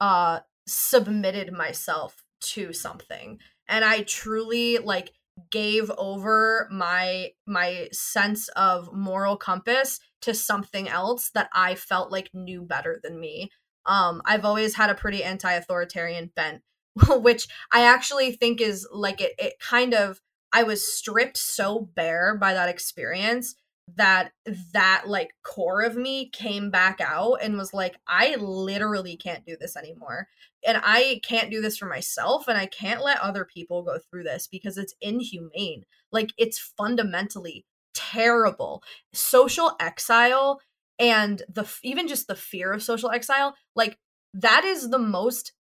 uh 0.00 0.40
submitted 0.66 1.52
myself 1.52 2.24
to 2.40 2.72
something 2.72 3.38
and 3.68 3.84
I 3.84 4.02
truly 4.02 4.78
like 4.78 5.12
gave 5.50 5.90
over 5.98 6.68
my 6.70 7.30
my 7.46 7.88
sense 7.92 8.48
of 8.48 8.92
moral 8.92 9.36
compass 9.36 10.00
to 10.22 10.34
something 10.34 10.88
else 10.88 11.30
that 11.34 11.50
I 11.52 11.74
felt 11.74 12.10
like 12.10 12.30
knew 12.32 12.62
better 12.62 13.00
than 13.02 13.20
me. 13.20 13.50
Um, 13.84 14.22
I've 14.24 14.44
always 14.44 14.74
had 14.74 14.90
a 14.90 14.94
pretty 14.94 15.22
anti-authoritarian 15.22 16.32
bent, 16.34 16.62
which 17.08 17.46
I 17.72 17.82
actually 17.82 18.32
think 18.32 18.60
is 18.60 18.88
like 18.90 19.20
it. 19.20 19.32
It 19.38 19.58
kind 19.60 19.94
of 19.94 20.20
I 20.52 20.62
was 20.62 20.96
stripped 20.96 21.36
so 21.36 21.80
bare 21.94 22.36
by 22.36 22.54
that 22.54 22.68
experience 22.68 23.54
that 23.94 24.32
that 24.72 25.04
like 25.06 25.30
core 25.44 25.82
of 25.82 25.96
me 25.96 26.28
came 26.30 26.70
back 26.70 27.00
out 27.00 27.36
and 27.40 27.56
was 27.56 27.72
like 27.72 27.96
I 28.06 28.34
literally 28.36 29.16
can't 29.16 29.46
do 29.46 29.56
this 29.58 29.76
anymore. 29.76 30.28
And 30.66 30.80
I 30.82 31.20
can't 31.22 31.50
do 31.50 31.60
this 31.60 31.78
for 31.78 31.86
myself 31.86 32.48
and 32.48 32.58
I 32.58 32.66
can't 32.66 33.04
let 33.04 33.20
other 33.20 33.44
people 33.44 33.82
go 33.82 33.98
through 33.98 34.24
this 34.24 34.48
because 34.48 34.76
it's 34.76 34.94
inhumane. 35.00 35.84
Like 36.10 36.30
it's 36.36 36.58
fundamentally 36.58 37.64
terrible. 37.94 38.82
Social 39.12 39.76
exile 39.78 40.60
and 40.98 41.42
the 41.48 41.70
even 41.82 42.08
just 42.08 42.26
the 42.26 42.34
fear 42.34 42.72
of 42.72 42.82
social 42.82 43.10
exile, 43.10 43.54
like 43.76 43.98
that 44.34 44.64
is 44.64 44.90
the 44.90 44.98
most 44.98 45.52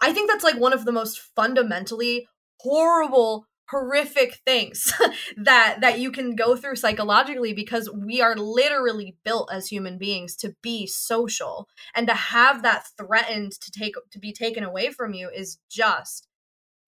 I 0.00 0.12
think 0.12 0.30
that's 0.30 0.44
like 0.44 0.60
one 0.60 0.72
of 0.72 0.84
the 0.84 0.92
most 0.92 1.20
fundamentally 1.34 2.28
horrible 2.60 3.46
horrific 3.70 4.40
things 4.44 4.92
that 5.36 5.78
that 5.80 5.98
you 5.98 6.10
can 6.10 6.34
go 6.34 6.56
through 6.56 6.76
psychologically 6.76 7.52
because 7.52 7.90
we 7.90 8.20
are 8.20 8.36
literally 8.36 9.16
built 9.24 9.50
as 9.52 9.68
human 9.68 9.98
beings 9.98 10.36
to 10.36 10.54
be 10.62 10.86
social. 10.86 11.68
And 11.94 12.06
to 12.08 12.14
have 12.14 12.62
that 12.62 12.86
threatened 12.96 13.52
to 13.52 13.70
take 13.70 13.94
to 14.10 14.18
be 14.18 14.32
taken 14.32 14.64
away 14.64 14.90
from 14.90 15.14
you 15.14 15.30
is 15.30 15.58
just 15.70 16.28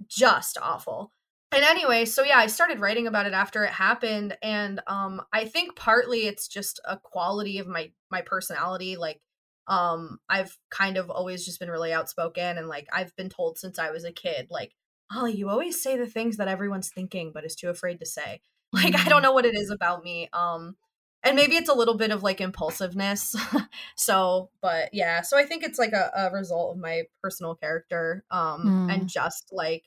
just 0.07 0.59
awful. 0.61 1.13
And 1.53 1.63
anyway 1.63 2.05
so 2.05 2.23
yeah 2.23 2.39
i 2.39 2.47
started 2.47 2.81
writing 2.81 3.07
about 3.07 3.27
it 3.27 3.33
after 3.33 3.65
it 3.65 3.73
happened. 3.73 4.37
And 4.43 4.81
um 4.87 5.23
i 5.33 5.45
think 5.45 5.77
partly 5.77 6.27
it's 6.27 6.49
just 6.49 6.81
a 6.85 6.99
quality 6.99 7.59
of 7.59 7.67
my 7.67 7.93
my 8.11 8.23
personality. 8.23 8.97
Like 8.97 9.21
um 9.69 10.19
i've 10.29 10.59
kind 10.71 10.97
of 10.97 11.09
always 11.09 11.45
just 11.45 11.61
been 11.61 11.71
really 11.71 11.93
outspoken 11.93 12.59
and 12.59 12.67
like 12.67 12.89
i've 12.93 13.15
been 13.15 13.29
told 13.29 13.57
since 13.57 13.79
i 13.79 13.93
was 13.93 14.05
a 14.05 14.11
kid 14.11 14.49
like 14.51 14.73
Holly, 15.13 15.33
you 15.33 15.49
always 15.49 15.83
say 15.83 15.97
the 15.97 16.07
things 16.07 16.37
that 16.37 16.49
everyone's 16.49 16.91
thinking 16.91 17.31
but 17.33 17.45
is 17.45 17.55
too 17.55 17.69
afraid 17.69 18.01
to 18.01 18.07
say. 18.07 18.41
Like 18.75 18.99
I 18.99 19.05
don't 19.05 19.21
mm. 19.21 19.25
know 19.25 19.33
what 19.33 19.45
it 19.45 19.55
is 19.55 19.71
about 19.71 20.03
me. 20.03 20.31
Um 20.33 20.77
and 21.23 21.37
maybe 21.37 21.57
it's 21.57 21.69
a 21.69 21.75
little 21.75 21.95
bit 21.95 22.11
of 22.11 22.23
like 22.23 22.41
impulsiveness. 22.41 23.37
so, 23.97 24.49
but 24.63 24.89
yeah, 24.95 25.21
so 25.21 25.37
I 25.37 25.45
think 25.45 25.63
it's 25.63 25.79
like 25.79 25.93
a, 25.93 26.11
a 26.17 26.31
result 26.33 26.75
of 26.75 26.81
my 26.81 27.03
personal 27.23 27.55
character 27.55 28.25
um 28.31 28.89
mm. 28.89 28.95
and 28.95 29.09
just 29.09 29.51
like 29.53 29.85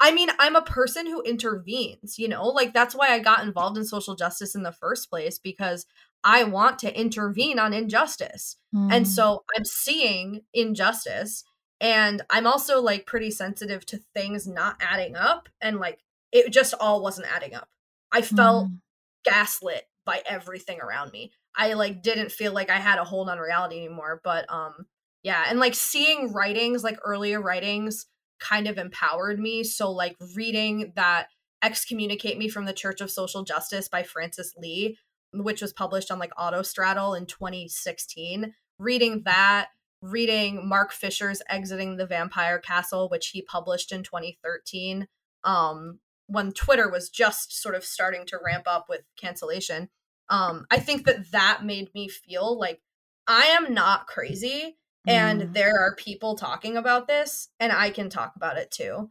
I 0.00 0.12
mean, 0.12 0.30
I'm 0.38 0.56
a 0.56 0.62
person 0.62 1.06
who 1.06 1.22
intervenes, 1.22 2.18
you 2.18 2.28
know? 2.28 2.48
Like 2.48 2.72
that's 2.72 2.94
why 2.94 3.10
I 3.10 3.18
got 3.18 3.42
involved 3.44 3.76
in 3.76 3.84
social 3.84 4.16
justice 4.16 4.54
in 4.54 4.62
the 4.62 4.72
first 4.72 5.10
place 5.10 5.38
because 5.38 5.86
I 6.24 6.44
want 6.44 6.78
to 6.80 6.98
intervene 6.98 7.58
on 7.58 7.74
injustice. 7.74 8.56
Mm. 8.74 8.92
And 8.92 9.08
so 9.08 9.44
I'm 9.56 9.64
seeing 9.64 10.40
injustice 10.52 11.44
and 11.80 12.22
i'm 12.30 12.46
also 12.46 12.80
like 12.80 13.06
pretty 13.06 13.30
sensitive 13.30 13.84
to 13.84 14.00
things 14.14 14.46
not 14.46 14.76
adding 14.80 15.16
up 15.16 15.48
and 15.60 15.78
like 15.78 15.98
it 16.34 16.52
just 16.52 16.74
all 16.80 17.00
wasn't 17.00 17.32
adding 17.32 17.54
up. 17.54 17.68
I 18.12 18.20
felt 18.20 18.66
mm. 18.66 18.80
gaslit 19.24 19.84
by 20.04 20.20
everything 20.26 20.80
around 20.80 21.12
me. 21.12 21.30
I 21.56 21.74
like 21.74 22.02
didn't 22.02 22.32
feel 22.32 22.52
like 22.52 22.68
i 22.68 22.80
had 22.80 22.98
a 22.98 23.04
hold 23.04 23.30
on 23.30 23.38
reality 23.38 23.76
anymore 23.76 24.20
but 24.24 24.44
um 24.52 24.86
yeah 25.22 25.44
and 25.48 25.60
like 25.60 25.74
seeing 25.76 26.32
writings 26.32 26.82
like 26.82 26.98
earlier 27.04 27.40
writings 27.40 28.06
kind 28.40 28.66
of 28.66 28.76
empowered 28.76 29.38
me. 29.38 29.62
So 29.62 29.90
like 29.92 30.16
reading 30.34 30.92
that 30.96 31.28
excommunicate 31.62 32.36
me 32.36 32.48
from 32.48 32.64
the 32.64 32.72
church 32.72 33.00
of 33.00 33.10
social 33.10 33.44
justice 33.44 33.88
by 33.88 34.02
frances 34.02 34.52
lee 34.58 34.98
which 35.32 35.62
was 35.62 35.72
published 35.72 36.10
on 36.10 36.18
like 36.18 36.34
autostraddle 36.34 37.16
in 37.16 37.26
2016 37.26 38.52
reading 38.78 39.22
that 39.24 39.68
reading 40.04 40.68
Mark 40.68 40.92
Fisher's 40.92 41.40
Exiting 41.48 41.96
the 41.96 42.06
Vampire 42.06 42.58
Castle, 42.58 43.08
which 43.08 43.28
he 43.28 43.42
published 43.42 43.90
in 43.90 44.02
2013, 44.02 45.08
um, 45.44 45.98
when 46.26 46.52
Twitter 46.52 46.90
was 46.90 47.08
just 47.08 47.60
sort 47.60 47.74
of 47.74 47.84
starting 47.84 48.26
to 48.26 48.38
ramp 48.44 48.64
up 48.66 48.86
with 48.88 49.02
cancellation. 49.16 49.88
Um, 50.28 50.66
I 50.70 50.78
think 50.78 51.04
that 51.06 51.30
that 51.32 51.64
made 51.64 51.94
me 51.94 52.08
feel 52.08 52.58
like 52.58 52.80
I 53.26 53.44
am 53.46 53.72
not 53.72 54.06
crazy 54.06 54.76
and 55.06 55.42
mm. 55.42 55.52
there 55.52 55.78
are 55.78 55.96
people 55.96 56.34
talking 56.34 56.76
about 56.76 57.08
this 57.08 57.48
and 57.60 57.72
I 57.72 57.90
can 57.90 58.08
talk 58.08 58.36
about 58.36 58.56
it 58.56 58.70
too. 58.70 59.10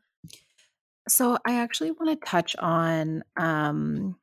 So 1.08 1.38
I 1.46 1.60
actually 1.60 1.92
want 1.92 2.20
to 2.20 2.28
touch 2.28 2.56
on 2.56 3.24
um, 3.36 4.16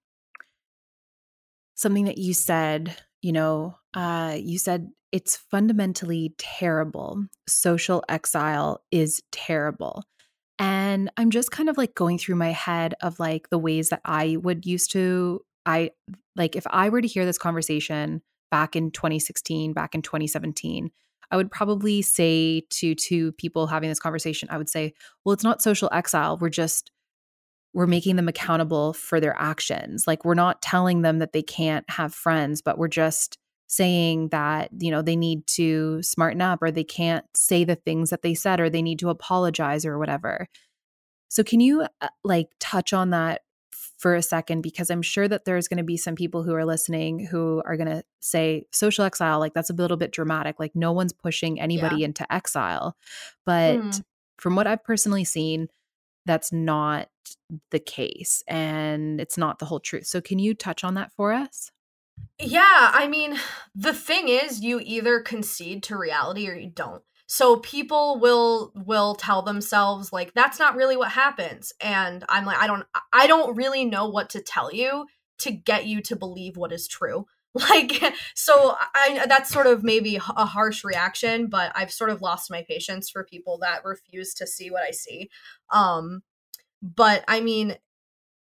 something 1.75 2.07
that 2.07 2.19
you 2.19 2.35
said, 2.35 2.97
you 3.23 3.33
know, 3.33 3.77
uh, 3.95 4.37
you 4.39 4.59
said 4.59 4.91
it's 5.13 5.37
fundamentally 5.37 6.35
terrible. 6.39 7.25
Social 7.49 8.03
exile 8.09 8.83
is 8.91 9.23
terrible. 9.33 10.05
And 10.59 11.11
I'm 11.17 11.31
just 11.31 11.51
kind 11.51 11.69
of 11.69 11.79
like 11.79 11.95
going 11.95 12.19
through 12.19 12.37
my 12.37 12.53
head 12.53 12.95
of 13.01 13.19
like 13.19 13.49
the 13.49 13.59
ways 13.59 13.89
that 13.89 14.03
I 14.05 14.37
would 14.37 14.67
used 14.67 14.93
to, 14.93 15.41
I 15.65 15.93
like 16.37 16.55
if 16.55 16.67
I 16.69 16.91
were 16.91 17.01
to 17.01 17.09
hear 17.09 17.25
this 17.25 17.39
conversation 17.39 18.23
back 18.51 18.77
in 18.77 18.91
2016, 18.91 19.73
back 19.73 19.95
in 19.95 20.03
2017, 20.03 20.91
I 21.31 21.37
would 21.37 21.51
probably 21.51 22.03
say 22.03 22.63
to 22.71 22.95
to 22.95 23.33
people 23.33 23.69
having 23.69 23.89
this 23.89 24.01
conversation, 24.01 24.49
I 24.51 24.59
would 24.59 24.69
say, 24.69 24.93
well, 25.25 25.33
it's 25.33 25.45
not 25.45 25.63
social 25.63 25.89
exile. 25.93 26.37
We're 26.37 26.51
just 26.51 26.91
we're 27.73 27.87
making 27.87 28.17
them 28.17 28.29
accountable 28.29 28.93
for 28.93 29.21
their 29.21 29.37
actions. 29.39 30.07
Like 30.07 30.25
we're 30.25 30.35
not 30.35 30.61
telling 30.61 31.03
them 31.03 31.21
that 31.21 31.33
they 31.33 31.43
can't 31.43 31.89
have 31.89 32.13
friends, 32.13 32.63
but 32.63 32.79
we're 32.79 32.89
just 32.89 33.39
saying 33.71 34.29
that 34.31 34.69
you 34.81 34.91
know 34.91 35.01
they 35.01 35.15
need 35.15 35.47
to 35.47 36.03
smarten 36.03 36.43
up 36.43 36.61
or 36.61 36.73
they 36.73 36.83
can't 36.83 37.25
say 37.37 37.63
the 37.63 37.77
things 37.77 38.11
that 38.11 38.21
they 38.21 38.35
said 38.35 38.59
or 38.59 38.69
they 38.69 38.83
need 38.83 38.99
to 38.99 39.09
apologize 39.09 39.87
or 39.87 39.97
whatever. 39.97 40.49
So 41.29 41.45
can 41.45 41.61
you 41.61 41.87
uh, 42.01 42.09
like 42.25 42.49
touch 42.59 42.93
on 42.93 43.11
that 43.11 43.43
for 43.97 44.17
a 44.17 44.23
second? 44.23 44.63
Because 44.63 44.91
i'm 44.91 45.03
sure 45.03 45.29
that 45.29 45.45
there's 45.45 45.69
going 45.69 45.79
to 45.79 45.85
be 45.85 45.97
some 45.97 46.17
people 46.17 46.43
who 46.43 46.53
are 46.53 46.65
listening 46.65 47.25
who 47.27 47.63
are 47.65 47.77
going 47.77 47.89
to 47.89 48.03
say 48.19 48.67
social 48.73 49.05
exile 49.05 49.39
like 49.39 49.55
that's 49.55 49.71
a 49.71 49.75
little 49.75 49.97
bit 49.97 50.11
dramatic 50.11 50.59
like 50.59 50.75
no 50.75 50.91
one's 50.91 51.13
pushing 51.13 51.61
anybody 51.61 51.99
yeah. 51.99 52.07
into 52.07 52.33
exile. 52.33 52.97
But 53.47 53.79
mm. 53.79 54.03
from 54.37 54.57
what 54.57 54.67
i've 54.67 54.83
personally 54.83 55.25
seen 55.25 55.69
that's 56.27 56.53
not 56.53 57.09
the 57.71 57.79
case 57.79 58.43
and 58.49 59.21
it's 59.21 59.39
not 59.39 59.61
the 59.61 59.65
whole 59.65 59.81
truth. 59.81 60.07
So 60.07 60.21
can 60.21 60.41
you 60.41 60.55
touch 60.55 60.83
on 60.83 60.95
that 60.95 61.13
for 61.13 61.33
us 61.33 61.71
yeah, 62.39 62.91
I 62.95 63.07
mean, 63.09 63.39
the 63.75 63.93
thing 63.93 64.29
is 64.29 64.61
you 64.61 64.81
either 64.83 65.21
concede 65.21 65.83
to 65.85 65.97
reality 65.97 66.49
or 66.49 66.55
you 66.55 66.71
don't. 66.71 67.03
So 67.27 67.59
people 67.59 68.19
will 68.19 68.73
will 68.75 69.15
tell 69.15 69.43
themselves 69.43 70.13
like 70.13 70.35
that's 70.35 70.59
not 70.59 70.75
really 70.75 70.97
what 70.97 71.13
happens 71.13 71.73
and 71.81 72.25
I'm 72.29 72.45
like 72.45 72.59
I 72.59 72.67
don't 72.67 72.85
I 73.13 73.29
don't 73.29 73.57
really 73.57 73.85
know 73.85 74.09
what 74.09 74.31
to 74.31 74.41
tell 74.41 74.75
you 74.75 75.07
to 75.39 75.53
get 75.53 75.87
you 75.87 76.01
to 76.03 76.17
believe 76.17 76.57
what 76.57 76.73
is 76.73 76.89
true. 76.89 77.27
Like 77.53 78.01
so 78.37 78.77
I 78.95 79.27
that's 79.29 79.51
sort 79.51 79.67
of 79.67 79.83
maybe 79.83 80.17
a 80.17 80.21
harsh 80.45 80.85
reaction, 80.85 81.49
but 81.49 81.73
I've 81.75 81.91
sort 81.91 82.11
of 82.11 82.23
lost 82.23 82.49
my 82.49 82.65
patience 82.69 83.11
for 83.11 83.25
people 83.25 83.59
that 83.59 83.85
refuse 83.85 84.35
to 84.35 84.47
see 84.47 84.71
what 84.71 84.85
I 84.85 84.93
see. 84.93 85.31
Um 85.71 86.23
but 86.81 87.25
I 87.27 87.41
mean 87.41 87.77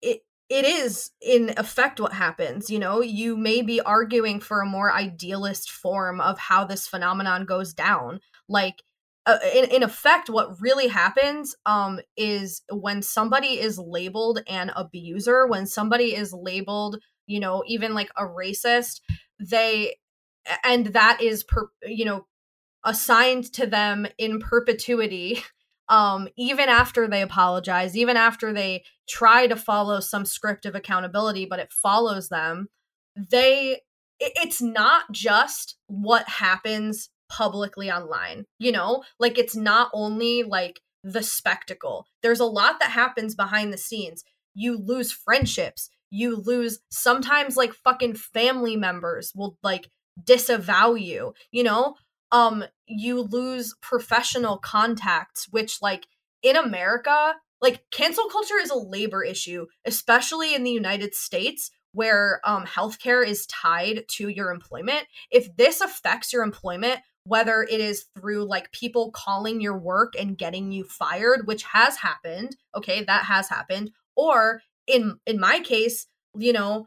it 0.02 0.22
it 0.48 0.64
is 0.64 1.10
in 1.20 1.52
effect 1.56 2.00
what 2.00 2.12
happens 2.12 2.70
you 2.70 2.78
know? 2.78 3.00
You 3.00 3.36
may 3.36 3.62
be 3.62 3.80
arguing 3.80 4.40
for 4.40 4.60
a 4.60 4.66
more 4.66 4.92
idealist 4.92 5.70
form 5.70 6.20
of 6.20 6.38
how 6.38 6.64
this 6.64 6.86
phenomenon 6.86 7.44
goes 7.44 7.74
down. 7.74 8.20
Like 8.48 8.82
uh, 9.28 9.38
in, 9.54 9.66
in 9.66 9.82
effect 9.82 10.30
what 10.30 10.58
really 10.60 10.88
happens 10.88 11.54
um 11.66 12.00
is 12.16 12.62
when 12.72 13.02
somebody 13.02 13.60
is 13.60 13.78
labeled 13.78 14.40
an 14.46 14.72
abuser 14.74 15.46
when 15.46 15.66
somebody 15.66 16.16
is 16.16 16.32
labeled 16.32 16.98
you 17.26 17.38
know 17.38 17.62
even 17.66 17.92
like 17.92 18.10
a 18.16 18.24
racist 18.24 19.00
they 19.38 19.94
and 20.64 20.86
that 20.88 21.20
is 21.20 21.44
per, 21.44 21.68
you 21.82 22.06
know 22.06 22.26
assigned 22.84 23.52
to 23.52 23.66
them 23.66 24.06
in 24.16 24.38
perpetuity 24.40 25.42
um, 25.88 26.28
even 26.36 26.68
after 26.68 27.08
they 27.08 27.22
apologize, 27.22 27.96
even 27.96 28.16
after 28.16 28.52
they 28.52 28.84
try 29.08 29.46
to 29.46 29.56
follow 29.56 30.00
some 30.00 30.24
script 30.24 30.66
of 30.66 30.74
accountability, 30.74 31.46
but 31.46 31.58
it 31.58 31.72
follows 31.72 32.28
them, 32.28 32.68
they 33.16 33.80
it's 34.20 34.60
not 34.60 35.04
just 35.12 35.76
what 35.86 36.28
happens 36.28 37.08
publicly 37.28 37.90
online, 37.90 38.44
you 38.58 38.72
know? 38.72 39.04
Like 39.20 39.38
it's 39.38 39.54
not 39.54 39.90
only 39.94 40.42
like 40.42 40.80
the 41.04 41.22
spectacle. 41.22 42.06
There's 42.22 42.40
a 42.40 42.44
lot 42.44 42.80
that 42.80 42.90
happens 42.90 43.34
behind 43.34 43.72
the 43.72 43.78
scenes. 43.78 44.24
You 44.54 44.76
lose 44.76 45.12
friendships, 45.12 45.88
you 46.10 46.36
lose 46.36 46.80
sometimes 46.90 47.56
like 47.56 47.72
fucking 47.72 48.14
family 48.14 48.76
members 48.76 49.32
will 49.36 49.56
like 49.62 49.88
disavow 50.24 50.94
you, 50.94 51.34
you 51.52 51.62
know? 51.62 51.94
Um 52.32 52.64
you 52.86 53.22
lose 53.22 53.74
professional 53.80 54.58
contacts 54.58 55.48
which 55.50 55.80
like 55.82 56.06
in 56.42 56.56
america 56.56 57.34
like 57.60 57.84
cancel 57.90 58.28
culture 58.30 58.58
is 58.60 58.70
a 58.70 58.76
labor 58.76 59.22
issue 59.22 59.66
especially 59.84 60.54
in 60.54 60.62
the 60.64 60.70
united 60.70 61.14
states 61.14 61.70
where 61.92 62.40
um 62.44 62.64
healthcare 62.64 63.26
is 63.26 63.46
tied 63.46 64.04
to 64.08 64.28
your 64.28 64.50
employment. 64.50 65.06
If 65.30 65.56
this 65.56 65.80
affects 65.80 66.32
your 66.32 66.42
employment 66.42 67.00
whether 67.24 67.62
it 67.62 67.80
is 67.80 68.06
through 68.16 68.44
like 68.44 68.72
people 68.72 69.10
calling 69.10 69.60
your 69.60 69.76
work 69.76 70.14
and 70.18 70.38
getting 70.38 70.72
you 70.72 70.84
fired 70.84 71.46
which 71.46 71.62
has 71.64 71.96
happened 71.96 72.56
okay 72.74 73.04
that 73.04 73.24
has 73.24 73.48
happened 73.48 73.90
or 74.16 74.62
in 74.86 75.18
in 75.26 75.38
my 75.38 75.60
case 75.60 76.06
you 76.34 76.52
know 76.52 76.86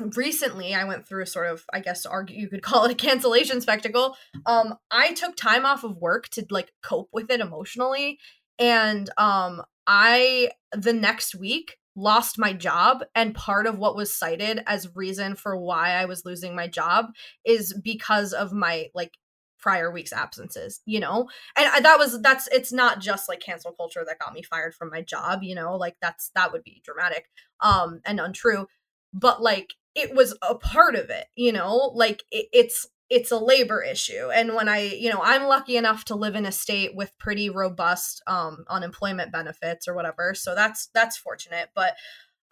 recently 0.00 0.74
i 0.74 0.84
went 0.84 1.06
through 1.06 1.22
a 1.22 1.26
sort 1.26 1.46
of 1.46 1.64
i 1.72 1.80
guess 1.80 2.06
argue 2.06 2.38
you 2.38 2.48
could 2.48 2.62
call 2.68 2.84
it 2.84 2.92
a 2.92 2.94
cancellation 2.94 3.60
spectacle. 3.60 4.16
Um 4.46 4.74
i 4.90 5.12
took 5.12 5.36
time 5.36 5.66
off 5.66 5.84
of 5.84 5.96
work 5.96 6.28
to 6.30 6.46
like 6.50 6.72
cope 6.82 7.08
with 7.12 7.30
it 7.30 7.40
emotionally. 7.40 8.18
And 8.58 9.10
um 9.18 9.62
i 9.86 10.50
the 10.72 10.92
next 10.92 11.34
week 11.34 11.76
lost 11.96 12.38
my 12.38 12.52
job. 12.52 13.02
And 13.16 13.34
part 13.34 13.66
of 13.66 13.78
what 13.78 13.96
was 13.96 14.14
cited 14.14 14.62
as 14.66 14.94
reason 14.94 15.34
for 15.34 15.56
why 15.56 15.90
i 15.92 16.04
was 16.04 16.24
losing 16.24 16.54
my 16.54 16.68
job 16.68 17.06
is 17.44 17.74
because 17.82 18.32
of 18.32 18.52
my 18.52 18.88
like 18.94 19.14
prior 19.58 19.90
week's 19.90 20.12
absences 20.12 20.80
you 20.86 21.00
know? 21.00 21.28
And 21.56 21.84
that 21.84 21.98
was 21.98 22.22
that's 22.22 22.46
it's 22.52 22.72
not 22.72 23.00
just 23.00 23.28
like 23.28 23.40
cancel 23.40 23.72
culture 23.72 24.04
that 24.06 24.20
got 24.20 24.32
me 24.32 24.42
fired 24.42 24.74
from 24.74 24.90
my 24.90 25.02
job 25.02 25.40
you 25.42 25.56
know? 25.56 25.76
Like 25.76 25.96
that's 26.00 26.30
that 26.36 26.52
would 26.52 26.62
be 26.62 26.82
dramatic 26.84 27.26
um 27.60 28.00
and 28.04 28.20
untrue. 28.20 28.68
But 29.12 29.42
like 29.42 29.74
it 29.98 30.14
was 30.14 30.36
a 30.42 30.54
part 30.54 30.94
of 30.94 31.10
it 31.10 31.26
you 31.36 31.52
know? 31.52 31.92
Like 31.94 32.22
it, 32.30 32.46
it's 32.52 32.86
it's 33.10 33.30
a 33.30 33.38
labor 33.38 33.82
issue 33.82 34.30
and 34.32 34.54
when 34.54 34.68
i 34.68 34.80
you 34.80 35.10
know 35.10 35.20
i'm 35.22 35.44
lucky 35.44 35.76
enough 35.76 36.04
to 36.04 36.14
live 36.14 36.34
in 36.34 36.46
a 36.46 36.52
state 36.52 36.94
with 36.94 37.16
pretty 37.18 37.48
robust 37.48 38.22
um 38.26 38.64
unemployment 38.68 39.32
benefits 39.32 39.88
or 39.88 39.94
whatever 39.94 40.34
so 40.34 40.54
that's 40.54 40.88
that's 40.94 41.16
fortunate 41.16 41.70
but 41.74 41.94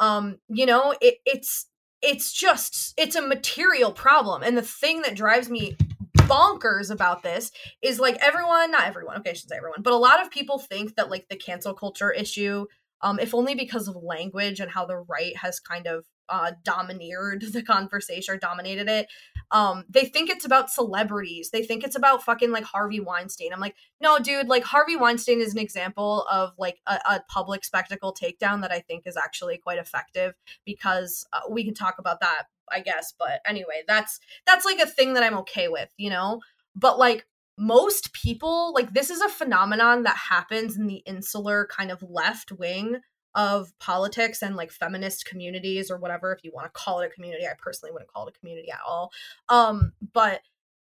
um 0.00 0.38
you 0.48 0.66
know 0.66 0.94
it, 1.00 1.16
it's 1.26 1.66
it's 2.02 2.32
just 2.32 2.94
it's 2.96 3.16
a 3.16 3.26
material 3.26 3.92
problem 3.92 4.42
and 4.42 4.56
the 4.56 4.62
thing 4.62 5.02
that 5.02 5.14
drives 5.14 5.50
me 5.50 5.76
bonkers 6.16 6.90
about 6.90 7.22
this 7.22 7.50
is 7.82 8.00
like 8.00 8.16
everyone 8.20 8.70
not 8.70 8.86
everyone 8.86 9.16
okay 9.16 9.30
i 9.30 9.34
should 9.34 9.48
say 9.48 9.56
everyone 9.56 9.82
but 9.82 9.92
a 9.92 9.96
lot 9.96 10.22
of 10.22 10.30
people 10.30 10.58
think 10.58 10.94
that 10.96 11.10
like 11.10 11.26
the 11.28 11.36
cancel 11.36 11.74
culture 11.74 12.10
issue 12.10 12.64
um 13.02 13.18
if 13.20 13.34
only 13.34 13.54
because 13.54 13.88
of 13.88 13.96
language 13.96 14.58
and 14.58 14.70
how 14.70 14.86
the 14.86 14.96
right 14.96 15.36
has 15.36 15.60
kind 15.60 15.86
of 15.86 16.04
uh, 16.28 16.52
domineered 16.64 17.42
the 17.52 17.62
conversation 17.62 18.34
or 18.34 18.38
dominated 18.38 18.88
it. 18.88 19.08
Um, 19.50 19.84
they 19.88 20.04
think 20.04 20.28
it's 20.28 20.44
about 20.44 20.70
celebrities. 20.70 21.50
They 21.50 21.62
think 21.62 21.84
it's 21.84 21.96
about 21.96 22.22
fucking 22.22 22.50
like 22.50 22.64
Harvey 22.64 23.00
Weinstein. 23.00 23.52
I'm 23.52 23.60
like, 23.60 23.76
no, 24.00 24.18
dude. 24.18 24.48
Like 24.48 24.64
Harvey 24.64 24.96
Weinstein 24.96 25.40
is 25.40 25.52
an 25.52 25.60
example 25.60 26.26
of 26.30 26.52
like 26.58 26.80
a, 26.86 26.98
a 27.08 27.22
public 27.28 27.64
spectacle 27.64 28.14
takedown 28.14 28.62
that 28.62 28.72
I 28.72 28.80
think 28.80 29.06
is 29.06 29.16
actually 29.16 29.58
quite 29.58 29.78
effective 29.78 30.34
because 30.64 31.26
uh, 31.32 31.40
we 31.48 31.64
can 31.64 31.74
talk 31.74 31.96
about 31.98 32.20
that, 32.20 32.44
I 32.70 32.80
guess. 32.80 33.14
But 33.18 33.40
anyway, 33.46 33.82
that's 33.86 34.18
that's 34.46 34.64
like 34.64 34.80
a 34.80 34.86
thing 34.86 35.14
that 35.14 35.22
I'm 35.22 35.38
okay 35.38 35.68
with, 35.68 35.92
you 35.96 36.10
know. 36.10 36.40
But 36.74 36.98
like 36.98 37.26
most 37.58 38.12
people, 38.12 38.72
like 38.74 38.92
this 38.92 39.10
is 39.10 39.20
a 39.20 39.28
phenomenon 39.28 40.02
that 40.02 40.16
happens 40.16 40.76
in 40.76 40.86
the 40.86 41.02
insular 41.06 41.66
kind 41.70 41.90
of 41.90 42.02
left 42.02 42.52
wing 42.52 43.00
of 43.36 43.78
politics 43.78 44.42
and 44.42 44.56
like 44.56 44.72
feminist 44.72 45.26
communities 45.26 45.90
or 45.90 45.98
whatever 45.98 46.32
if 46.32 46.42
you 46.42 46.50
want 46.52 46.66
to 46.66 46.70
call 46.70 47.00
it 47.00 47.06
a 47.06 47.10
community 47.10 47.46
i 47.46 47.52
personally 47.58 47.92
wouldn't 47.92 48.10
call 48.10 48.26
it 48.26 48.34
a 48.34 48.38
community 48.38 48.70
at 48.70 48.80
all. 48.86 49.12
Um 49.48 49.92
but 50.12 50.40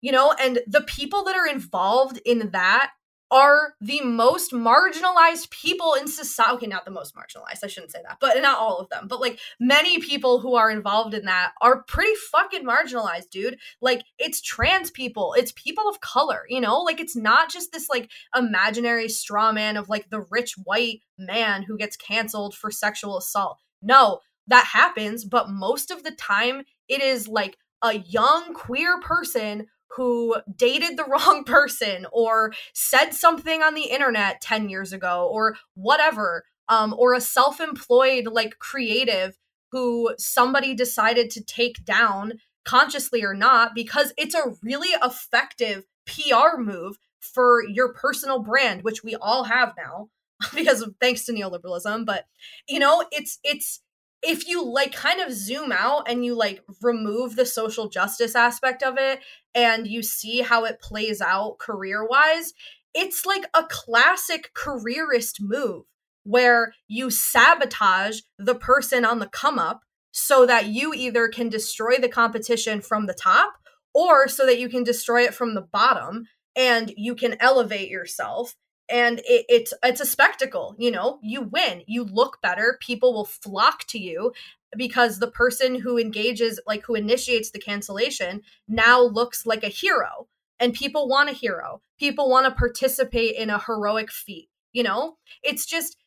you 0.01 0.11
know 0.11 0.33
and 0.39 0.59
the 0.67 0.81
people 0.81 1.23
that 1.25 1.35
are 1.35 1.47
involved 1.47 2.21
in 2.25 2.51
that 2.51 2.91
are 3.31 3.73
the 3.81 4.01
most 4.01 4.51
marginalized 4.51 5.49
people 5.49 5.93
in 5.93 6.07
society. 6.07 6.53
Okay, 6.55 6.67
not 6.67 6.85
the 6.85 6.91
most 6.91 7.15
marginalized, 7.15 7.63
I 7.63 7.67
shouldn't 7.67 7.91
say 7.91 8.01
that, 8.07 8.17
but 8.19 8.39
not 8.41 8.59
all 8.59 8.77
of 8.77 8.89
them. 8.89 9.07
But 9.07 9.19
like 9.19 9.39
many 9.59 9.99
people 9.99 10.39
who 10.39 10.55
are 10.55 10.69
involved 10.69 11.13
in 11.13 11.25
that 11.25 11.53
are 11.61 11.83
pretty 11.83 12.13
fucking 12.31 12.63
marginalized, 12.63 13.29
dude. 13.31 13.57
Like 13.81 14.03
it's 14.19 14.41
trans 14.41 14.91
people, 14.91 15.35
it's 15.37 15.53
people 15.53 15.89
of 15.89 16.01
color, 16.01 16.43
you 16.49 16.61
know? 16.61 16.79
Like 16.81 16.99
it's 16.99 17.15
not 17.15 17.51
just 17.51 17.71
this 17.71 17.89
like 17.89 18.09
imaginary 18.35 19.09
straw 19.09 19.51
man 19.51 19.77
of 19.77 19.89
like 19.89 20.09
the 20.09 20.25
rich 20.29 20.55
white 20.63 21.01
man 21.17 21.63
who 21.63 21.77
gets 21.77 21.97
canceled 21.97 22.55
for 22.55 22.69
sexual 22.71 23.17
assault. 23.17 23.59
No, 23.81 24.19
that 24.47 24.65
happens, 24.65 25.25
but 25.25 25.49
most 25.49 25.89
of 25.91 26.03
the 26.03 26.11
time 26.11 26.63
it 26.87 27.01
is 27.01 27.27
like 27.27 27.57
a 27.81 27.97
young 27.97 28.53
queer 28.53 28.99
person 28.99 29.67
who 29.95 30.35
dated 30.55 30.97
the 30.97 31.03
wrong 31.09 31.43
person 31.43 32.05
or 32.11 32.53
said 32.73 33.11
something 33.11 33.61
on 33.61 33.73
the 33.73 33.85
internet 33.85 34.41
10 34.41 34.69
years 34.69 34.93
ago 34.93 35.27
or 35.31 35.55
whatever 35.73 36.43
um, 36.67 36.95
or 36.97 37.13
a 37.13 37.21
self-employed 37.21 38.25
like 38.27 38.57
creative 38.59 39.37
who 39.71 40.13
somebody 40.17 40.73
decided 40.73 41.29
to 41.29 41.43
take 41.43 41.83
down 41.85 42.33
consciously 42.63 43.23
or 43.23 43.33
not 43.33 43.75
because 43.75 44.13
it's 44.17 44.35
a 44.35 44.53
really 44.63 44.89
effective 45.03 45.85
PR 46.05 46.57
move 46.57 46.97
for 47.19 47.63
your 47.67 47.93
personal 47.93 48.39
brand 48.39 48.83
which 48.83 49.03
we 49.03 49.15
all 49.15 49.45
have 49.45 49.73
now 49.77 50.09
because 50.55 50.81
of 50.81 50.95
thanks 50.99 51.25
to 51.25 51.33
neoliberalism 51.33 52.05
but 52.05 52.25
you 52.67 52.79
know 52.79 53.03
it's 53.11 53.39
it's 53.43 53.81
if 54.25 54.47
you 54.47 54.63
like 54.65 54.91
kind 54.91 55.21
of 55.21 55.31
zoom 55.31 55.71
out 55.71 56.09
and 56.09 56.25
you 56.25 56.35
like 56.35 56.61
remove 56.81 57.35
the 57.35 57.45
social 57.45 57.87
justice 57.87 58.35
aspect 58.35 58.81
of 58.81 58.97
it 58.97 59.19
and 59.53 59.87
you 59.87 60.01
see 60.01 60.41
how 60.41 60.65
it 60.65 60.81
plays 60.81 61.21
out 61.21 61.59
career 61.59 62.05
wise, 62.05 62.53
it's 62.93 63.25
like 63.25 63.45
a 63.53 63.63
classic 63.69 64.51
careerist 64.53 65.39
move 65.39 65.83
where 66.23 66.73
you 66.87 67.11
sabotage 67.11 68.21
the 68.39 68.55
person 68.55 69.05
on 69.05 69.19
the 69.19 69.27
come 69.27 69.59
up 69.59 69.81
so 70.11 70.45
that 70.45 70.67
you 70.67 70.93
either 70.93 71.27
can 71.27 71.49
destroy 71.49 71.97
the 71.97 72.09
competition 72.09 72.81
from 72.81 73.05
the 73.05 73.13
top 73.13 73.53
or 73.93 74.27
so 74.27 74.45
that 74.45 74.59
you 74.59 74.69
can 74.69 74.83
destroy 74.83 75.23
it 75.23 75.33
from 75.33 75.53
the 75.53 75.61
bottom 75.61 76.25
and 76.55 76.93
you 76.97 77.13
can 77.13 77.35
elevate 77.39 77.89
yourself 77.89 78.55
and 78.89 79.19
it, 79.19 79.45
it's 79.49 79.73
it's 79.83 80.01
a 80.01 80.05
spectacle 80.05 80.75
you 80.77 80.91
know? 80.91 81.19
You 81.21 81.41
win. 81.41 81.83
You 81.87 82.03
look 82.03 82.41
better. 82.41 82.77
People 82.81 83.13
will 83.13 83.25
flock 83.25 83.85
to 83.87 83.99
you 83.99 84.33
because 84.77 85.19
the 85.19 85.31
person 85.31 85.75
who 85.79 85.97
engages 85.97 86.59
like 86.67 86.83
who 86.83 86.95
initiates 86.95 87.51
the 87.51 87.59
cancellation 87.59 88.41
now 88.67 89.01
looks 89.01 89.45
like 89.45 89.63
a 89.63 89.69
hero 89.69 90.27
and 90.59 90.73
people 90.73 91.07
want 91.07 91.29
a 91.29 91.33
hero. 91.33 91.81
People 91.99 92.29
want 92.29 92.45
to 92.45 92.51
participate 92.51 93.35
in 93.35 93.49
a 93.49 93.59
heroic 93.59 94.11
feat 94.11 94.49
you 94.75 94.83
know? 94.83 95.17
It's 95.41 95.65
just 95.65 95.97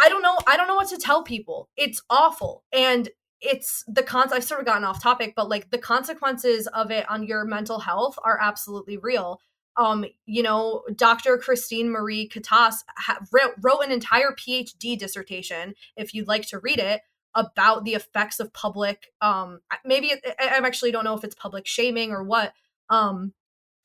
i 0.00 0.08
don't 0.08 0.22
know 0.22 0.36
i 0.48 0.56
don't 0.56 0.66
know 0.66 0.74
what 0.74 0.88
to 0.88 0.96
tell 0.96 1.22
people. 1.22 1.68
It's 1.76 2.02
awful 2.10 2.64
and 2.72 3.08
it's 3.40 3.84
the 3.86 4.02
cons 4.02 4.32
i've 4.32 4.42
sort 4.42 4.60
of 4.60 4.66
gotten 4.66 4.84
off 4.84 5.02
topic 5.02 5.34
but 5.36 5.48
like 5.48 5.70
the 5.70 5.78
consequences 5.78 6.66
of 6.68 6.90
it 6.90 7.08
on 7.10 7.22
your 7.24 7.44
mental 7.44 7.80
health 7.80 8.18
are 8.24 8.38
absolutely 8.40 8.96
real 8.96 9.40
um, 9.76 10.04
you 10.26 10.42
know, 10.42 10.82
Dr. 10.94 11.36
Christine 11.38 11.90
Marie 11.90 12.28
Catas 12.28 12.84
ha- 12.96 13.20
wrote 13.30 13.84
an 13.84 13.90
entire 13.90 14.30
PhD 14.32 14.98
dissertation, 14.98 15.74
if 15.96 16.14
you'd 16.14 16.28
like 16.28 16.46
to 16.48 16.58
read 16.58 16.78
it, 16.78 17.02
about 17.34 17.84
the 17.84 17.94
effects 17.94 18.38
of 18.38 18.52
public, 18.52 19.12
um, 19.20 19.60
maybe 19.84 20.08
it, 20.08 20.20
I 20.38 20.58
actually 20.64 20.92
don't 20.92 21.04
know 21.04 21.16
if 21.16 21.24
it's 21.24 21.34
public 21.34 21.66
shaming 21.66 22.12
or 22.12 22.22
what, 22.22 22.52
um, 22.90 23.32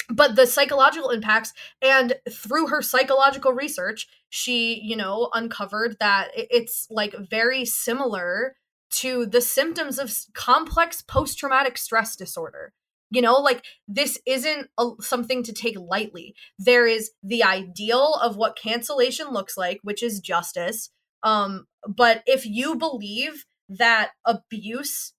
but 0.10 0.36
the 0.36 0.46
psychological 0.46 1.10
impacts. 1.10 1.54
And 1.82 2.16
through 2.30 2.68
her 2.68 2.82
psychological 2.82 3.54
research, 3.54 4.08
she, 4.30 4.80
you 4.84 4.96
know, 4.96 5.30
uncovered 5.34 5.98
that 6.00 6.30
it's 6.36 6.88
like 6.90 7.16
very 7.18 7.66
similar 7.66 8.56
to 8.92 9.26
the 9.26 9.42
symptoms 9.42 10.00
of 10.00 10.14
complex 10.34 11.02
post 11.02 11.38
traumatic 11.38 11.78
stress 11.78 12.16
disorder. 12.16 12.74
You 13.12 13.22
know, 13.22 13.36
like 13.38 13.64
this 13.88 14.20
isn't 14.26 14.70
a, 14.78 14.90
something 15.00 15.44
to 15.44 15.54
take 15.54 15.78
lightly. 15.80 16.36
There 16.60 16.86
is 16.86 17.12
the 17.24 17.44
ideal 17.44 18.16
of 18.22 18.38
what 18.38 18.56
cancellation 18.58 19.30
looks 19.30 19.58
like, 19.58 19.80
which 19.84 20.04
is 20.04 20.20
justice. 20.20 20.92
Um, 21.24 21.68
but 21.88 22.24
if 22.28 22.46
you 22.46 22.76
believe 22.76 23.46
that 23.68 24.12
abuse 24.26 25.14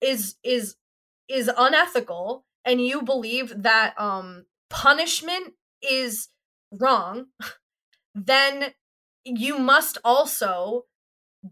is 0.00 0.36
is 0.44 0.76
is 1.28 1.50
unethical 1.56 2.44
and 2.64 2.80
you 2.80 3.02
believe 3.02 3.52
that 3.62 3.98
um 4.00 4.46
punishment 4.70 5.54
is 5.82 6.28
wrong, 6.72 7.26
then 8.14 8.72
you 9.24 9.58
must 9.58 9.98
also 10.04 10.84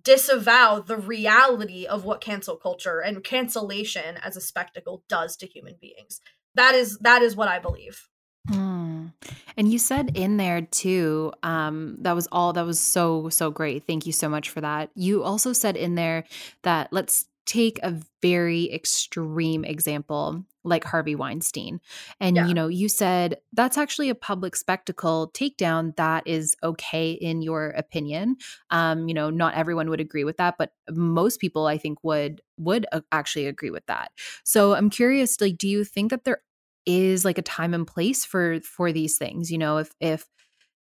disavow 0.03 0.81
the 0.81 0.97
reality 0.97 1.87
of 1.87 2.05
what 2.05 2.21
cancel 2.21 2.57
culture 2.57 3.01
and 3.01 3.25
cancellation 3.25 4.17
as 4.23 4.37
a 4.37 4.41
spectacle 4.41 5.03
does 5.09 5.37
to 5.37 5.47
human 5.47 5.77
beings. 5.81 6.21
That 6.55 6.75
is 6.75 6.99
that 6.99 7.23
is 7.23 7.37
what 7.37 7.49
I 7.49 7.59
believe. 7.59 8.09
Mm. 8.51 9.13
And 9.57 9.71
you 9.71 9.79
said 9.79 10.17
in 10.17 10.37
there 10.37 10.63
too, 10.63 11.33
um, 11.43 11.97
that 12.01 12.15
was 12.15 12.29
all 12.33 12.53
that 12.53 12.67
was 12.67 12.81
so, 12.81 13.29
so 13.29 13.51
great. 13.51 13.87
Thank 13.87 14.07
you 14.07 14.13
so 14.13 14.29
much 14.29 14.51
for 14.51 14.61
that. 14.61 14.91
You 14.95 15.23
also 15.23 15.53
said 15.53 15.77
in 15.77 15.95
there 15.95 16.25
that 16.63 16.93
let's 16.93 17.27
take 17.47 17.79
a 17.83 18.01
very 18.23 18.73
extreme 18.73 19.65
example 19.65 20.45
like 20.69 20.85
Harvey 20.85 21.15
Weinstein. 21.15 21.81
And 22.21 22.37
yeah. 22.37 22.47
you 22.47 22.55
know, 22.55 22.69
you 22.69 22.89
said 22.89 23.37
that's 23.53 23.79
actually 23.79 24.09
a 24.09 24.15
public 24.15 24.57
spectacle 24.57 25.31
takedown 25.35 25.97
that 25.97 26.27
is 26.27 26.57
okay 26.63 27.13
in 27.13 27.43
your 27.43 27.71
opinion. 27.71 28.37
Um, 28.71 29.09
you 29.09 29.15
know, 29.15 29.31
not 29.31 29.55
everyone 29.55 29.91
would 29.91 30.01
agree 30.01 30.25
with 30.25 30.37
that, 30.37 30.57
but 30.59 30.73
most 30.91 31.41
people 31.41 31.67
I 31.67 31.79
think 31.79 32.03
would 32.03 32.41
would 32.59 32.87
uh, 32.93 33.01
actually 33.13 33.47
agree 33.47 33.71
with 33.71 33.87
that. 33.87 34.13
So 34.45 34.75
I'm 34.75 34.91
curious 34.91 35.41
like 35.41 35.59
do 35.59 35.69
you 35.69 35.85
think 35.85 36.11
that 36.11 36.25
there 36.25 36.43
is 36.87 37.25
like 37.25 37.39
a 37.39 37.43
time 37.43 37.75
and 37.75 37.87
place 37.87 38.25
for 38.25 38.61
for 38.61 38.93
these 38.93 39.19
things, 39.19 39.51
you 39.51 39.59
know, 39.59 39.79
if 39.79 39.91
if 40.01 40.27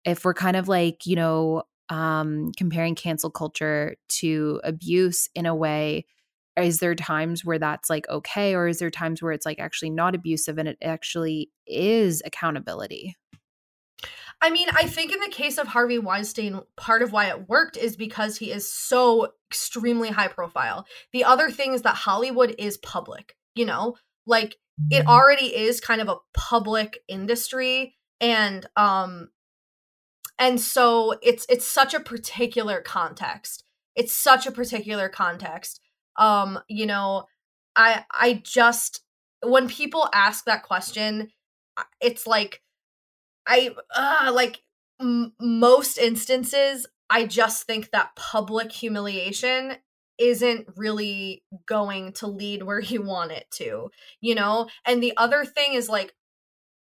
if 0.05 0.23
we're 0.23 0.33
kind 0.33 0.55
of 0.55 0.67
like, 0.67 1.05
you 1.05 1.15
know, 1.15 1.63
um, 1.89 2.51
comparing 2.57 2.95
cancel 2.95 3.29
culture 3.29 3.95
to 4.07 4.61
abuse 4.63 5.29
in 5.35 5.45
a 5.45 5.55
way 5.55 6.05
is 6.57 6.79
there 6.79 6.95
times 6.95 7.45
where 7.45 7.59
that's 7.59 7.89
like 7.89 8.07
okay 8.09 8.55
or 8.55 8.67
is 8.67 8.79
there 8.79 8.89
times 8.89 9.21
where 9.21 9.31
it's 9.31 9.45
like 9.45 9.59
actually 9.59 9.89
not 9.89 10.15
abusive 10.15 10.57
and 10.57 10.67
it 10.67 10.77
actually 10.81 11.51
is 11.65 12.21
accountability 12.25 13.15
I 14.39 14.51
mean, 14.51 14.67
I 14.71 14.85
think 14.85 15.11
in 15.11 15.19
the 15.19 15.29
case 15.29 15.57
of 15.57 15.67
Harvey 15.67 15.97
Weinstein, 15.97 16.61
part 16.75 17.01
of 17.01 17.11
why 17.11 17.25
it 17.29 17.49
worked 17.49 17.75
is 17.75 17.95
because 17.95 18.37
he 18.37 18.51
is 18.51 18.71
so 18.71 19.33
extremely 19.49 20.09
high 20.09 20.27
profile. 20.27 20.85
The 21.11 21.23
other 21.23 21.49
thing 21.49 21.73
is 21.73 21.81
that 21.81 21.95
Hollywood 21.95 22.53
is 22.59 22.77
public, 22.77 23.35
you 23.55 23.65
know? 23.65 23.95
Like 24.27 24.57
it 24.91 24.99
mm-hmm. 24.99 25.09
already 25.09 25.45
is 25.45 25.81
kind 25.81 26.01
of 26.01 26.07
a 26.07 26.17
public 26.35 26.99
industry 27.07 27.95
and 28.21 28.65
um 28.75 29.29
and 30.39 30.59
so 30.61 31.15
it's 31.23 31.45
it's 31.49 31.65
such 31.65 31.93
a 31.95 31.99
particular 31.99 32.81
context. 32.81 33.63
It's 33.95 34.13
such 34.13 34.45
a 34.45 34.51
particular 34.51 35.09
context. 35.09 35.81
Um, 36.17 36.59
you 36.67 36.85
know, 36.85 37.25
I 37.75 38.05
I 38.11 38.41
just 38.43 39.01
when 39.43 39.67
people 39.67 40.09
ask 40.13 40.45
that 40.45 40.63
question, 40.63 41.29
it's 42.01 42.27
like 42.27 42.61
I 43.47 43.75
uh, 43.95 44.31
like 44.33 44.61
m- 45.01 45.33
most 45.39 45.97
instances 45.97 46.87
I 47.09 47.25
just 47.25 47.63
think 47.63 47.91
that 47.91 48.15
public 48.15 48.71
humiliation 48.71 49.75
isn't 50.17 50.67
really 50.75 51.43
going 51.67 52.11
to 52.13 52.27
lead 52.27 52.63
where 52.63 52.79
you 52.81 53.01
want 53.01 53.31
it 53.31 53.45
to, 53.51 53.91
you 54.21 54.35
know? 54.35 54.67
And 54.85 55.01
the 55.01 55.13
other 55.17 55.45
thing 55.45 55.73
is 55.73 55.87
like 55.89 56.13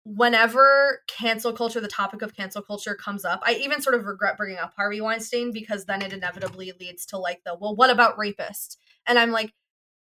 whenever 0.05 1.01
cancel 1.07 1.53
culture, 1.53 1.79
the 1.81 1.87
topic 1.87 2.21
of 2.21 2.35
cancel 2.35 2.61
culture 2.61 2.95
comes 2.95 3.25
up, 3.25 3.41
I 3.43 3.55
even 3.55 3.81
sort 3.81 3.95
of 3.95 4.05
regret 4.05 4.37
bringing 4.37 4.57
up 4.59 4.73
Harvey 4.77 5.01
Weinstein 5.01 5.51
because 5.51 5.85
then 5.85 6.01
it 6.03 6.13
inevitably 6.13 6.73
leads 6.79 7.05
to 7.07 7.17
like 7.17 7.41
the, 7.45 7.55
well, 7.55 7.75
what 7.75 7.89
about 7.89 8.17
rapists? 8.17 8.77
And 9.07 9.19
I'm 9.19 9.31
like, 9.31 9.53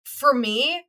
for 0.05 0.35
me, 0.35 0.85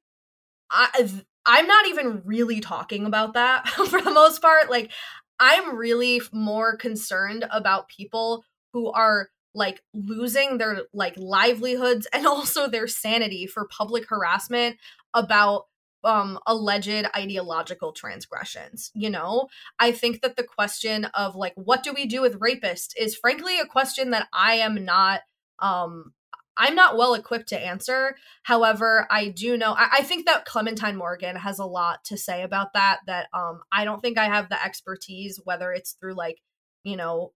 I, 0.71 1.09
I'm 1.45 1.67
not 1.67 1.87
even 1.87 2.21
really 2.25 2.59
talking 2.59 3.05
about 3.05 3.33
that 3.33 3.67
for 3.89 4.01
the 4.01 4.11
most 4.11 4.41
part. 4.41 4.69
Like, 4.69 4.91
I'm 5.39 5.75
really 5.75 6.21
more 6.31 6.75
concerned 6.75 7.45
about 7.51 7.89
people 7.89 8.43
who 8.73 8.91
are 8.91 9.29
like 9.55 9.81
losing 9.93 10.57
their 10.57 10.83
like 10.93 11.15
livelihoods 11.17 12.07
and 12.13 12.27
also 12.27 12.67
their 12.67 12.87
sanity 12.87 13.47
for 13.47 13.67
public 13.67 14.07
harassment 14.07 14.77
about 15.13 15.65
um 16.03 16.39
alleged 16.47 17.05
ideological 17.13 17.91
transgressions 17.91 18.89
you 18.93 19.09
know 19.09 19.49
i 19.79 19.91
think 19.91 20.21
that 20.21 20.37
the 20.37 20.43
question 20.43 21.05
of 21.05 21.35
like 21.35 21.51
what 21.55 21.83
do 21.83 21.91
we 21.91 22.05
do 22.05 22.21
with 22.21 22.39
rapists 22.39 22.91
is 22.97 23.17
frankly 23.17 23.59
a 23.59 23.65
question 23.65 24.11
that 24.11 24.29
i 24.31 24.53
am 24.53 24.85
not 24.85 25.21
um 25.59 26.13
I'm 26.59 26.75
not 26.75 26.97
well 26.97 27.13
equipped 27.13 27.49
to 27.49 27.59
answer. 27.59 28.15
However, 28.43 29.07
I 29.09 29.29
do 29.29 29.57
know 29.57 29.71
I, 29.71 29.89
I, 29.99 30.03
think 30.03 30.25
that 30.25 30.45
Clementine 30.45 30.97
Morgan 30.97 31.37
has 31.37 31.57
a 31.57 31.65
lot 31.65 32.03
to 32.05 32.17
say 32.17 32.43
about 32.43 32.73
that. 32.73 32.99
That 33.07 33.27
um 33.33 33.61
I 33.71 33.85
don't 33.85 34.01
think 34.01 34.17
I 34.17 34.25
have 34.25 34.49
the 34.49 34.63
expertise, 34.63 35.39
whether 35.43 35.71
it's 35.71 35.93
through 35.93 36.15
like, 36.15 36.39
you 36.83 36.97
know, 36.97 37.31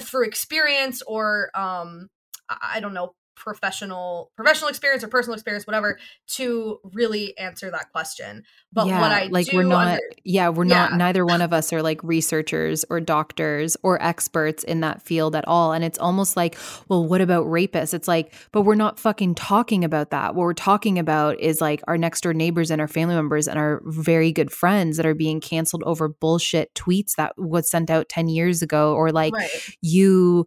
through 0.00 0.26
experience 0.26 1.02
or 1.06 1.50
um 1.54 2.08
I 2.50 2.80
don't 2.80 2.94
know 2.94 3.14
professional 3.38 4.32
professional 4.36 4.68
experience 4.68 5.04
or 5.04 5.08
personal 5.08 5.34
experience 5.34 5.66
whatever 5.66 5.98
to 6.26 6.80
really 6.92 7.38
answer 7.38 7.70
that 7.70 7.90
question 7.92 8.42
but 8.72 8.86
yeah, 8.88 9.00
what 9.00 9.12
i 9.12 9.26
like 9.26 9.48
we're 9.52 9.62
not 9.62 9.86
under- 9.86 10.02
yeah 10.24 10.48
we're 10.48 10.64
yeah. 10.64 10.88
not 10.88 10.94
neither 10.96 11.24
one 11.24 11.40
of 11.40 11.52
us 11.52 11.72
are 11.72 11.80
like 11.80 12.02
researchers 12.02 12.84
or 12.90 13.00
doctors 13.00 13.76
or 13.84 14.02
experts 14.02 14.64
in 14.64 14.80
that 14.80 15.00
field 15.00 15.36
at 15.36 15.46
all 15.46 15.72
and 15.72 15.84
it's 15.84 15.98
almost 15.98 16.36
like 16.36 16.56
well 16.88 17.06
what 17.06 17.20
about 17.20 17.46
rapists 17.46 17.94
it's 17.94 18.08
like 18.08 18.34
but 18.50 18.62
we're 18.62 18.74
not 18.74 18.98
fucking 18.98 19.34
talking 19.34 19.84
about 19.84 20.10
that 20.10 20.34
what 20.34 20.42
we're 20.42 20.52
talking 20.52 20.98
about 20.98 21.38
is 21.38 21.60
like 21.60 21.80
our 21.86 21.96
next 21.96 22.22
door 22.22 22.34
neighbors 22.34 22.70
and 22.72 22.80
our 22.80 22.88
family 22.88 23.14
members 23.14 23.46
and 23.46 23.58
our 23.58 23.80
very 23.84 24.32
good 24.32 24.50
friends 24.50 24.96
that 24.96 25.06
are 25.06 25.14
being 25.14 25.40
canceled 25.40 25.84
over 25.84 26.08
bullshit 26.08 26.74
tweets 26.74 27.14
that 27.16 27.32
was 27.38 27.70
sent 27.70 27.88
out 27.88 28.08
10 28.08 28.28
years 28.28 28.62
ago 28.62 28.94
or 28.94 29.12
like 29.12 29.32
right. 29.32 29.48
you 29.80 30.44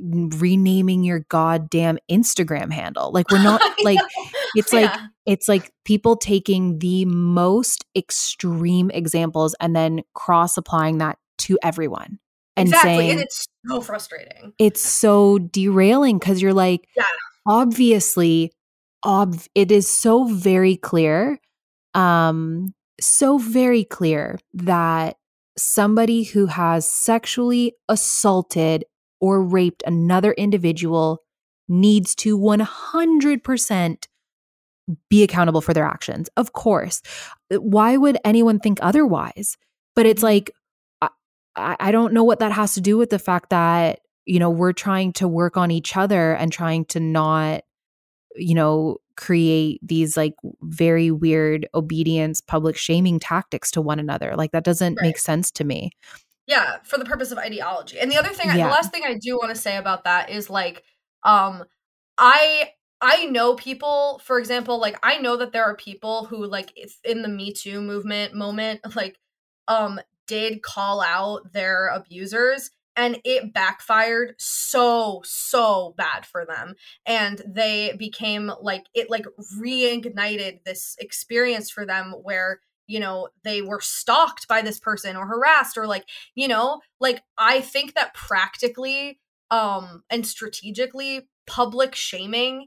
renaming 0.00 1.04
your 1.04 1.20
goddamn 1.28 1.98
Instagram 2.10 2.72
handle. 2.72 3.10
Like 3.12 3.30
we're 3.30 3.42
not 3.42 3.60
like 3.84 3.98
it's 4.54 4.72
yeah. 4.72 4.80
like 4.80 5.00
it's 5.26 5.48
like 5.48 5.72
people 5.84 6.16
taking 6.16 6.78
the 6.78 7.04
most 7.04 7.84
extreme 7.96 8.90
examples 8.90 9.54
and 9.60 9.74
then 9.74 10.02
cross 10.14 10.56
applying 10.56 10.98
that 10.98 11.18
to 11.38 11.58
everyone. 11.62 12.18
And 12.56 12.68
exactly. 12.68 12.90
saying 12.90 13.10
and 13.12 13.20
it's 13.20 13.46
so 13.68 13.80
frustrating. 13.80 14.52
It's 14.58 14.80
so 14.80 15.38
derailing 15.38 16.18
because 16.18 16.42
you're 16.42 16.54
like, 16.54 16.88
yeah. 16.96 17.04
obviously, 17.46 18.52
ob- 19.04 19.40
it 19.54 19.70
is 19.70 19.88
so 19.88 20.24
very 20.24 20.76
clear, 20.76 21.38
um, 21.94 22.74
so 23.00 23.38
very 23.38 23.84
clear 23.84 24.40
that 24.54 25.18
somebody 25.56 26.24
who 26.24 26.46
has 26.46 26.90
sexually 26.90 27.74
assaulted 27.88 28.84
or 29.20 29.42
raped 29.42 29.82
another 29.86 30.32
individual 30.32 31.22
needs 31.68 32.14
to 32.16 32.38
100% 32.38 34.06
be 35.10 35.22
accountable 35.22 35.60
for 35.60 35.74
their 35.74 35.84
actions. 35.84 36.28
Of 36.36 36.52
course. 36.52 37.02
Why 37.50 37.96
would 37.96 38.18
anyone 38.24 38.58
think 38.58 38.78
otherwise? 38.80 39.56
But 39.94 40.06
it's 40.06 40.20
mm-hmm. 40.20 40.26
like, 40.26 40.52
I, 41.56 41.76
I 41.80 41.92
don't 41.92 42.12
know 42.12 42.24
what 42.24 42.38
that 42.38 42.52
has 42.52 42.74
to 42.74 42.80
do 42.80 42.96
with 42.96 43.10
the 43.10 43.18
fact 43.18 43.50
that, 43.50 44.00
you 44.24 44.38
know, 44.38 44.50
we're 44.50 44.72
trying 44.72 45.12
to 45.14 45.28
work 45.28 45.56
on 45.56 45.70
each 45.70 45.96
other 45.96 46.34
and 46.34 46.52
trying 46.52 46.84
to 46.86 47.00
not, 47.00 47.62
you 48.36 48.54
know, 48.54 48.98
create 49.16 49.80
these 49.82 50.16
like 50.16 50.34
very 50.62 51.10
weird 51.10 51.68
obedience, 51.74 52.40
public 52.40 52.76
shaming 52.76 53.18
tactics 53.18 53.70
to 53.72 53.82
one 53.82 53.98
another. 53.98 54.34
Like 54.36 54.52
that 54.52 54.64
doesn't 54.64 54.94
right. 54.94 55.08
make 55.08 55.18
sense 55.18 55.50
to 55.52 55.64
me. 55.64 55.90
Yeah, 56.48 56.78
for 56.82 56.98
the 56.98 57.04
purpose 57.04 57.30
of 57.30 57.36
ideology. 57.38 58.00
And 58.00 58.10
the 58.10 58.16
other 58.16 58.30
thing, 58.30 58.46
yeah. 58.48 58.56
the 58.56 58.72
last 58.72 58.90
thing 58.90 59.02
I 59.04 59.14
do 59.14 59.36
want 59.36 59.50
to 59.50 59.60
say 59.60 59.76
about 59.76 60.04
that 60.04 60.30
is 60.30 60.48
like, 60.48 60.82
um, 61.22 61.62
I 62.16 62.70
I 63.02 63.26
know 63.26 63.54
people, 63.54 64.20
for 64.24 64.38
example, 64.38 64.80
like 64.80 64.98
I 65.02 65.18
know 65.18 65.36
that 65.36 65.52
there 65.52 65.64
are 65.64 65.76
people 65.76 66.24
who 66.24 66.46
like 66.46 66.72
in 67.04 67.20
the 67.22 67.28
Me 67.28 67.52
Too 67.52 67.82
movement 67.82 68.34
moment, 68.34 68.80
like, 68.96 69.18
um, 69.68 70.00
did 70.26 70.62
call 70.62 71.02
out 71.02 71.52
their 71.52 71.88
abusers 71.88 72.70
and 72.96 73.18
it 73.24 73.54
backfired 73.54 74.34
so 74.38 75.22
so 75.24 75.94
bad 75.96 76.26
for 76.26 76.44
them 76.44 76.74
and 77.06 77.40
they 77.46 77.94
became 77.98 78.52
like 78.60 78.84
it 78.92 79.08
like 79.08 79.24
reignited 79.58 80.62
this 80.64 80.96
experience 80.98 81.70
for 81.70 81.86
them 81.86 82.12
where 82.22 82.60
you 82.88 82.98
know 82.98 83.28
they 83.44 83.62
were 83.62 83.80
stalked 83.80 84.48
by 84.48 84.60
this 84.60 84.80
person 84.80 85.14
or 85.14 85.26
harassed 85.26 85.78
or 85.78 85.86
like 85.86 86.04
you 86.34 86.48
know 86.48 86.80
like 86.98 87.22
i 87.36 87.60
think 87.60 87.94
that 87.94 88.14
practically 88.14 89.20
um 89.52 90.02
and 90.10 90.26
strategically 90.26 91.28
public 91.46 91.94
shaming 91.94 92.66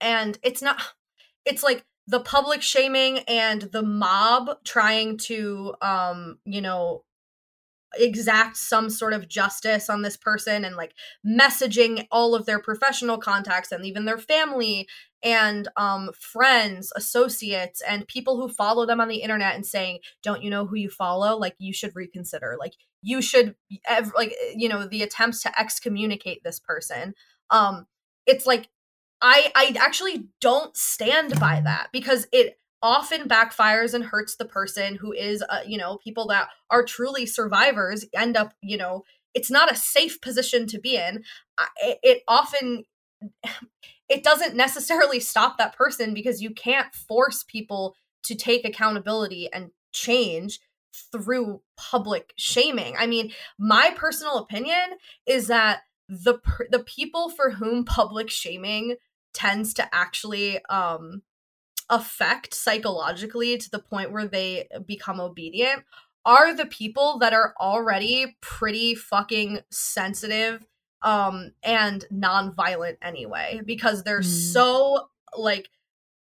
and 0.00 0.38
it's 0.44 0.62
not 0.62 0.80
it's 1.44 1.64
like 1.64 1.84
the 2.06 2.20
public 2.20 2.62
shaming 2.62 3.20
and 3.20 3.62
the 3.72 3.82
mob 3.82 4.50
trying 4.64 5.16
to 5.16 5.74
um 5.82 6.38
you 6.44 6.60
know 6.60 7.02
exact 7.96 8.56
some 8.56 8.90
sort 8.90 9.12
of 9.12 9.28
justice 9.28 9.88
on 9.90 10.02
this 10.02 10.16
person 10.16 10.64
and 10.64 10.76
like 10.76 10.94
messaging 11.26 12.06
all 12.10 12.34
of 12.34 12.46
their 12.46 12.60
professional 12.60 13.18
contacts 13.18 13.72
and 13.72 13.84
even 13.84 14.04
their 14.04 14.18
family 14.18 14.88
and 15.22 15.68
um, 15.76 16.10
friends, 16.18 16.92
associates, 16.96 17.80
and 17.88 18.08
people 18.08 18.36
who 18.36 18.48
follow 18.48 18.86
them 18.86 19.00
on 19.00 19.08
the 19.08 19.22
internet 19.22 19.54
and 19.54 19.64
saying, 19.64 20.00
"Don't 20.22 20.42
you 20.42 20.50
know 20.50 20.66
who 20.66 20.76
you 20.76 20.90
follow? 20.90 21.36
Like 21.36 21.54
you 21.58 21.72
should 21.72 21.94
reconsider. 21.94 22.56
Like 22.58 22.72
you 23.02 23.22
should, 23.22 23.54
ev- 23.88 24.12
like 24.16 24.34
you 24.56 24.68
know, 24.68 24.86
the 24.86 25.02
attempts 25.02 25.42
to 25.42 25.60
excommunicate 25.60 26.42
this 26.42 26.58
person." 26.58 27.14
Um, 27.50 27.86
it's 28.26 28.46
like 28.46 28.68
I 29.20 29.52
I 29.54 29.76
actually 29.78 30.26
don't 30.40 30.76
stand 30.76 31.38
by 31.38 31.60
that 31.64 31.88
because 31.92 32.26
it 32.32 32.58
often 32.82 33.28
backfires 33.28 33.94
and 33.94 34.04
hurts 34.04 34.36
the 34.36 34.44
person 34.44 34.96
who 34.96 35.12
is, 35.12 35.42
uh, 35.48 35.60
you 35.66 35.78
know, 35.78 35.98
people 35.98 36.26
that 36.26 36.48
are 36.70 36.84
truly 36.84 37.26
survivors 37.26 38.04
end 38.14 38.36
up, 38.36 38.54
you 38.60 38.76
know, 38.76 39.04
it's 39.34 39.50
not 39.50 39.72
a 39.72 39.76
safe 39.76 40.20
position 40.20 40.66
to 40.66 40.78
be 40.78 40.96
in. 40.96 41.22
It, 41.82 41.98
it 42.02 42.22
often 42.28 42.84
it 44.08 44.22
doesn't 44.22 44.56
necessarily 44.56 45.20
stop 45.20 45.56
that 45.58 45.76
person 45.76 46.12
because 46.12 46.42
you 46.42 46.50
can't 46.50 46.94
force 46.94 47.44
people 47.44 47.94
to 48.24 48.34
take 48.34 48.64
accountability 48.64 49.48
and 49.52 49.70
change 49.92 50.60
through 51.10 51.62
public 51.76 52.34
shaming. 52.36 52.94
I 52.98 53.06
mean, 53.06 53.32
my 53.58 53.92
personal 53.96 54.36
opinion 54.38 54.98
is 55.26 55.46
that 55.46 55.82
the 56.08 56.38
the 56.70 56.80
people 56.80 57.30
for 57.30 57.50
whom 57.50 57.84
public 57.84 58.28
shaming 58.28 58.96
tends 59.32 59.72
to 59.74 59.94
actually 59.94 60.62
um 60.66 61.22
affect 61.92 62.54
psychologically 62.54 63.58
to 63.58 63.70
the 63.70 63.78
point 63.78 64.10
where 64.10 64.26
they 64.26 64.66
become 64.86 65.20
obedient 65.20 65.84
are 66.24 66.54
the 66.54 66.64
people 66.64 67.18
that 67.18 67.34
are 67.34 67.52
already 67.60 68.34
pretty 68.40 68.94
fucking 68.94 69.60
sensitive 69.70 70.64
um 71.02 71.52
and 71.62 72.06
nonviolent 72.10 72.96
anyway 73.02 73.60
because 73.66 74.04
they're 74.04 74.20
mm. 74.20 74.52
so 74.52 75.08
like 75.36 75.68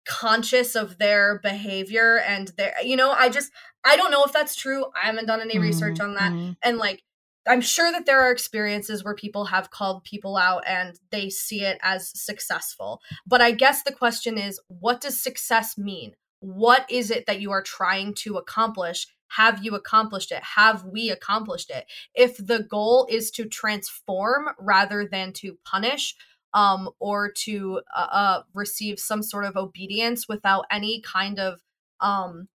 conscious 0.05 0.75
of 0.75 0.99
their 0.99 1.39
behavior 1.39 2.19
and 2.27 2.49
their 2.57 2.75
you 2.83 2.97
know 2.97 3.13
i 3.13 3.29
just 3.29 3.53
i 3.85 3.97
don't 3.97 4.11
know 4.11 4.25
if 4.25 4.33
that's 4.33 4.57
true 4.57 4.87
i 5.01 5.07
haven't 5.07 5.27
done 5.27 5.41
any 5.41 5.55
mm. 5.55 5.63
research 5.63 6.01
on 6.01 6.15
that 6.15 6.33
mm. 6.33 6.57
and 6.65 6.79
like 6.79 7.05
i'm 7.47 7.61
sure 7.61 7.91
that 7.93 8.07
there 8.07 8.21
are 8.21 8.31
experiences 8.31 9.05
where 9.05 9.15
people 9.15 9.47
have 9.47 9.71
called 9.71 10.05
people 10.05 10.37
out 10.37 10.63
and 10.67 10.99
they 11.11 11.29
see 11.29 11.63
it 11.63 11.79
as 11.83 12.11
successful 12.15 13.01
but 13.27 13.41
i 13.41 13.51
guess 13.51 13.83
the 13.83 13.93
question 13.93 14.39
is 14.39 14.61
what 14.69 15.01
does 15.01 15.21
success 15.21 15.77
mean 15.79 16.13
what 16.41 16.85
is 16.91 17.11
it 17.11 17.25
that 17.27 17.41
you 17.41 17.51
are 17.51 17.63
trying 17.63 18.15
to 18.15 18.37
accomplish 18.37 19.07
have 19.29 19.65
you 19.65 19.75
accomplished 19.75 20.31
it? 20.31 20.43
Have 20.55 20.85
we 20.85 21.11
accomplished 21.11 21.69
it? 21.69 21.87
If 22.15 22.37
the 22.37 22.63
goal 22.63 23.09
is 23.11 23.33
to 23.33 23.47
transform 23.47 24.51
rather 24.61 25.09
than 25.11 25.33
to 25.33 25.59
punish, 25.65 26.15
um, 26.55 26.89
or 27.01 27.31
to 27.31 27.81
uh, 27.95 28.07
uh, 28.11 28.43
receive 28.55 28.99
some 28.99 29.23
sort 29.23 29.45
of 29.45 29.57
obedience 29.57 30.29
without 30.29 30.65
any 30.71 31.01
kind 31.01 31.39
of, 31.39 31.61
um, 32.01 32.49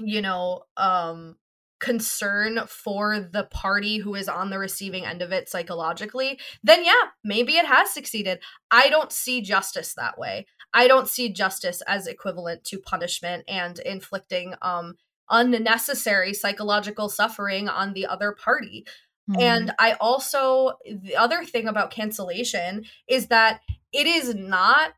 you 0.00 0.22
know, 0.22 0.62
um, 0.78 1.36
concern 1.78 2.60
for 2.66 3.20
the 3.20 3.44
party 3.44 3.98
who 3.98 4.14
is 4.14 4.28
on 4.28 4.50
the 4.50 4.58
receiving 4.58 5.04
end 5.04 5.22
of 5.22 5.32
it 5.32 5.48
psychologically, 5.48 6.38
then 6.62 6.84
yeah, 6.84 7.10
maybe 7.22 7.56
it 7.56 7.66
has 7.66 7.90
succeeded. 7.90 8.38
I 8.70 8.88
don't 8.88 9.12
see 9.12 9.42
justice 9.42 9.94
that 9.94 10.18
way. 10.18 10.46
I 10.72 10.88
don't 10.88 11.08
see 11.08 11.32
justice 11.32 11.82
as 11.86 12.06
equivalent 12.06 12.64
to 12.64 12.78
punishment 12.78 13.44
and 13.48 13.78
inflicting 13.80 14.54
um 14.62 14.94
unnecessary 15.28 16.32
psychological 16.32 17.08
suffering 17.08 17.68
on 17.68 17.94
the 17.94 18.06
other 18.06 18.30
party. 18.30 18.86
Mm-hmm. 19.28 19.40
And 19.40 19.72
I 19.76 19.94
also, 19.94 20.74
the 20.88 21.16
other 21.16 21.44
thing 21.44 21.66
about 21.66 21.90
cancellation 21.90 22.84
is 23.08 23.26
that 23.26 23.60
it 23.92 24.06
is 24.06 24.36
not 24.36 24.92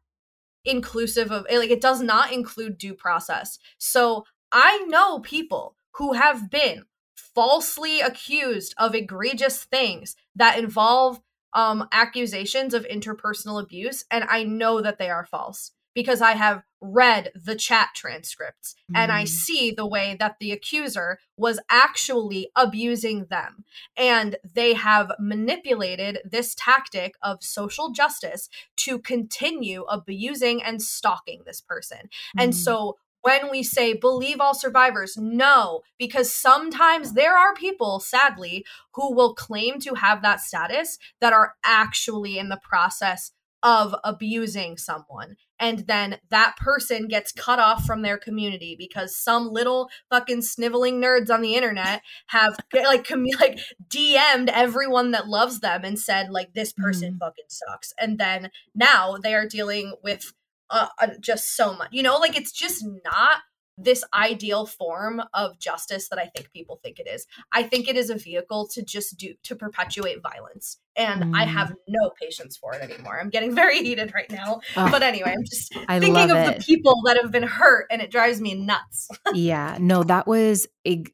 inclusive 0.67 1.33
of, 1.33 1.47
like, 1.51 1.71
it 1.71 1.81
does 1.81 2.03
not 2.03 2.31
include 2.31 2.77
due 2.77 2.93
process. 2.93 3.59
So 3.79 4.27
I 4.53 4.85
know 4.89 5.21
people 5.21 5.77
who 5.95 6.15
have 6.15 6.51
been 6.51 6.85
falsely 7.17 8.01
accused 8.01 8.75
of 8.79 8.95
egregious 8.95 9.65
things 9.65 10.17
that 10.35 10.59
involve 10.59 11.21
um, 11.53 11.89
accusations 11.93 12.75
of 12.75 12.87
interpersonal 12.87 13.63
abuse, 13.63 14.05
and 14.11 14.25
I 14.29 14.45
know 14.45 14.81
that 14.81 14.99
they 14.99 15.11
are 15.11 15.25
false 15.25 15.73
because 15.95 16.23
I 16.23 16.33
have 16.33 16.63
read 16.81 17.33
the 17.35 17.57
chat 17.57 17.89
transcripts 17.93 18.77
mm. 18.89 18.97
and 18.97 19.11
I 19.11 19.25
mm. 19.25 19.29
see 19.29 19.73
the 19.73 19.87
way 19.87 20.17
that 20.21 20.37
the 20.39 20.53
accuser 20.53 21.19
was 21.37 21.59
actually 21.69 22.51
abusing 22.55 23.27
them. 23.31 23.65
And 23.97 24.37
they 24.55 24.75
have 24.75 25.11
manipulated 25.19 26.21
this 26.25 26.55
tactic 26.55 27.15
of 27.21 27.43
social 27.43 27.91
justice 27.91 28.49
to 28.77 29.01
continue 29.01 29.83
abusing 29.89 30.63
and 30.63 30.81
stalking 30.81 31.43
this 31.45 31.61
person. 31.61 32.11
Mm. 32.37 32.45
And 32.45 32.55
so 32.55 32.99
when 33.23 33.51
we 33.51 33.63
say 33.63 33.95
believe 33.95 34.41
all 34.41 34.55
survivors, 34.55 35.17
no, 35.17 35.83
because 35.99 36.33
sometimes 36.33 37.13
there 37.13 37.37
are 37.37 37.55
people, 37.55 38.01
sadly, 38.01 38.65
who 38.95 39.15
will 39.15 39.35
claim 39.35 39.79
to 39.81 39.95
have 39.95 40.23
that 40.23 40.41
status 40.41 40.99
that 41.21 41.33
are 41.33 41.55
actually 41.65 42.39
in 42.39 42.49
the 42.49 42.61
process 42.63 43.33
of 43.63 43.95
abusing 44.05 44.77
someone 44.77 45.37
and 45.61 45.81
then 45.89 46.19
that 46.31 46.57
person 46.57 47.09
gets 47.09 47.33
cut 47.33 47.59
off 47.59 47.85
from 47.85 48.03
their 48.03 48.17
community 48.17 48.77
because 48.79 49.17
some 49.17 49.49
little 49.51 49.89
fucking 50.11 50.43
sniveling 50.43 51.01
nerds 51.01 51.31
on 51.31 51.41
the 51.41 51.55
internet 51.55 52.03
have 52.29 52.57
like 52.73 53.07
com- 53.07 53.27
like 53.41 53.59
DM'd 53.89 54.51
everyone 54.51 55.11
that 55.11 55.29
loves 55.29 55.61
them 55.61 55.85
and 55.85 55.99
said 55.99 56.31
like 56.31 56.55
this 56.55 56.73
person 56.73 57.15
mm. 57.15 57.19
fucking 57.19 57.47
sucks 57.49 57.93
and 57.99 58.19
then 58.19 58.51
now 58.75 59.17
they 59.23 59.35
are 59.35 59.49
dealing 59.49 59.95
with 60.03 60.33
uh, 60.71 60.89
uh, 61.01 61.09
just 61.21 61.57
so 61.57 61.75
much 61.75 61.89
you 61.93 62.03
know 62.03 62.17
like 62.19 62.37
it's 62.37 62.53
just 62.53 62.85
not 63.05 63.39
this 63.79 64.03
ideal 64.13 64.67
form 64.67 65.23
of 65.33 65.59
justice 65.59 66.09
that 66.09 66.19
I 66.19 66.27
think 66.27 66.53
people 66.53 66.81
think 66.83 66.99
it 66.99 67.07
is. 67.07 67.27
I 67.53 67.63
think 67.63 67.89
it 67.89 67.97
is 67.97 68.11
a 68.11 68.17
vehicle 68.17 68.67
to 68.73 68.83
just 68.83 69.17
do 69.17 69.35
to 69.45 69.55
perpetuate 69.55 70.21
violence. 70.21 70.79
And 70.97 71.23
mm. 71.23 71.37
I 71.37 71.45
have 71.45 71.73
no 71.87 72.11
patience 72.21 72.57
for 72.57 72.75
it 72.75 72.83
anymore. 72.83 73.19
I'm 73.21 73.31
getting 73.31 73.55
very 73.55 73.79
heated 73.79 74.13
right 74.15 74.31
now. 74.31 74.61
Oh, 74.77 74.91
but 74.91 75.03
anyway, 75.03 75.31
I'm 75.31 75.45
just 75.45 75.73
I 75.87 76.01
thinking 76.01 76.31
of 76.31 76.37
it. 76.37 76.59
the 76.59 76.65
people 76.65 77.01
that 77.07 77.19
have 77.23 77.31
been 77.31 77.45
hurt 77.45 77.87
and 77.91 78.03
it 78.03 78.11
drives 78.11 78.41
me 78.41 78.57
nuts. 78.57 79.09
yeah. 79.33 79.79
No, 79.81 80.03
that 80.03 80.27
was 80.27 80.67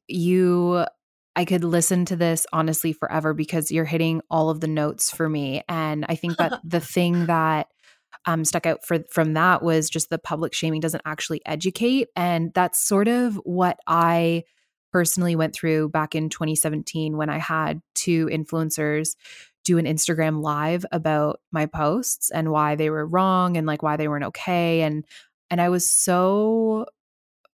you 0.08 0.86
I 1.36 1.44
could 1.44 1.64
listen 1.64 2.04
to 2.06 2.16
this 2.16 2.46
honestly 2.52 2.92
forever 2.92 3.34
because 3.34 3.72
you're 3.72 3.84
hitting 3.84 4.22
all 4.30 4.50
of 4.50 4.60
the 4.60 4.68
notes 4.68 5.10
for 5.10 5.28
me. 5.28 5.62
And 5.68 6.06
I 6.08 6.14
think 6.14 6.36
that 6.38 6.60
the 6.64 6.80
thing 6.80 7.26
that 7.26 7.66
um, 8.26 8.44
stuck 8.44 8.66
out 8.66 8.84
for 8.84 9.04
from 9.10 9.34
that 9.34 9.62
was 9.62 9.90
just 9.90 10.10
the 10.10 10.18
public 10.18 10.54
shaming 10.54 10.80
doesn't 10.80 11.02
actually 11.04 11.40
educate, 11.46 12.08
and 12.16 12.52
that's 12.54 12.86
sort 12.86 13.08
of 13.08 13.36
what 13.44 13.78
I 13.86 14.44
personally 14.92 15.34
went 15.34 15.54
through 15.54 15.88
back 15.88 16.14
in 16.14 16.28
2017 16.28 17.16
when 17.16 17.28
I 17.28 17.38
had 17.38 17.82
two 17.96 18.26
influencers 18.26 19.16
do 19.64 19.78
an 19.78 19.86
Instagram 19.86 20.40
live 20.42 20.86
about 20.92 21.40
my 21.50 21.66
posts 21.66 22.30
and 22.30 22.50
why 22.50 22.76
they 22.76 22.90
were 22.90 23.06
wrong 23.06 23.56
and 23.56 23.66
like 23.66 23.82
why 23.82 23.96
they 23.96 24.06
weren't 24.06 24.26
okay. 24.26 24.82
And 24.82 25.04
and 25.50 25.60
I 25.60 25.68
was 25.68 25.90
so 25.90 26.86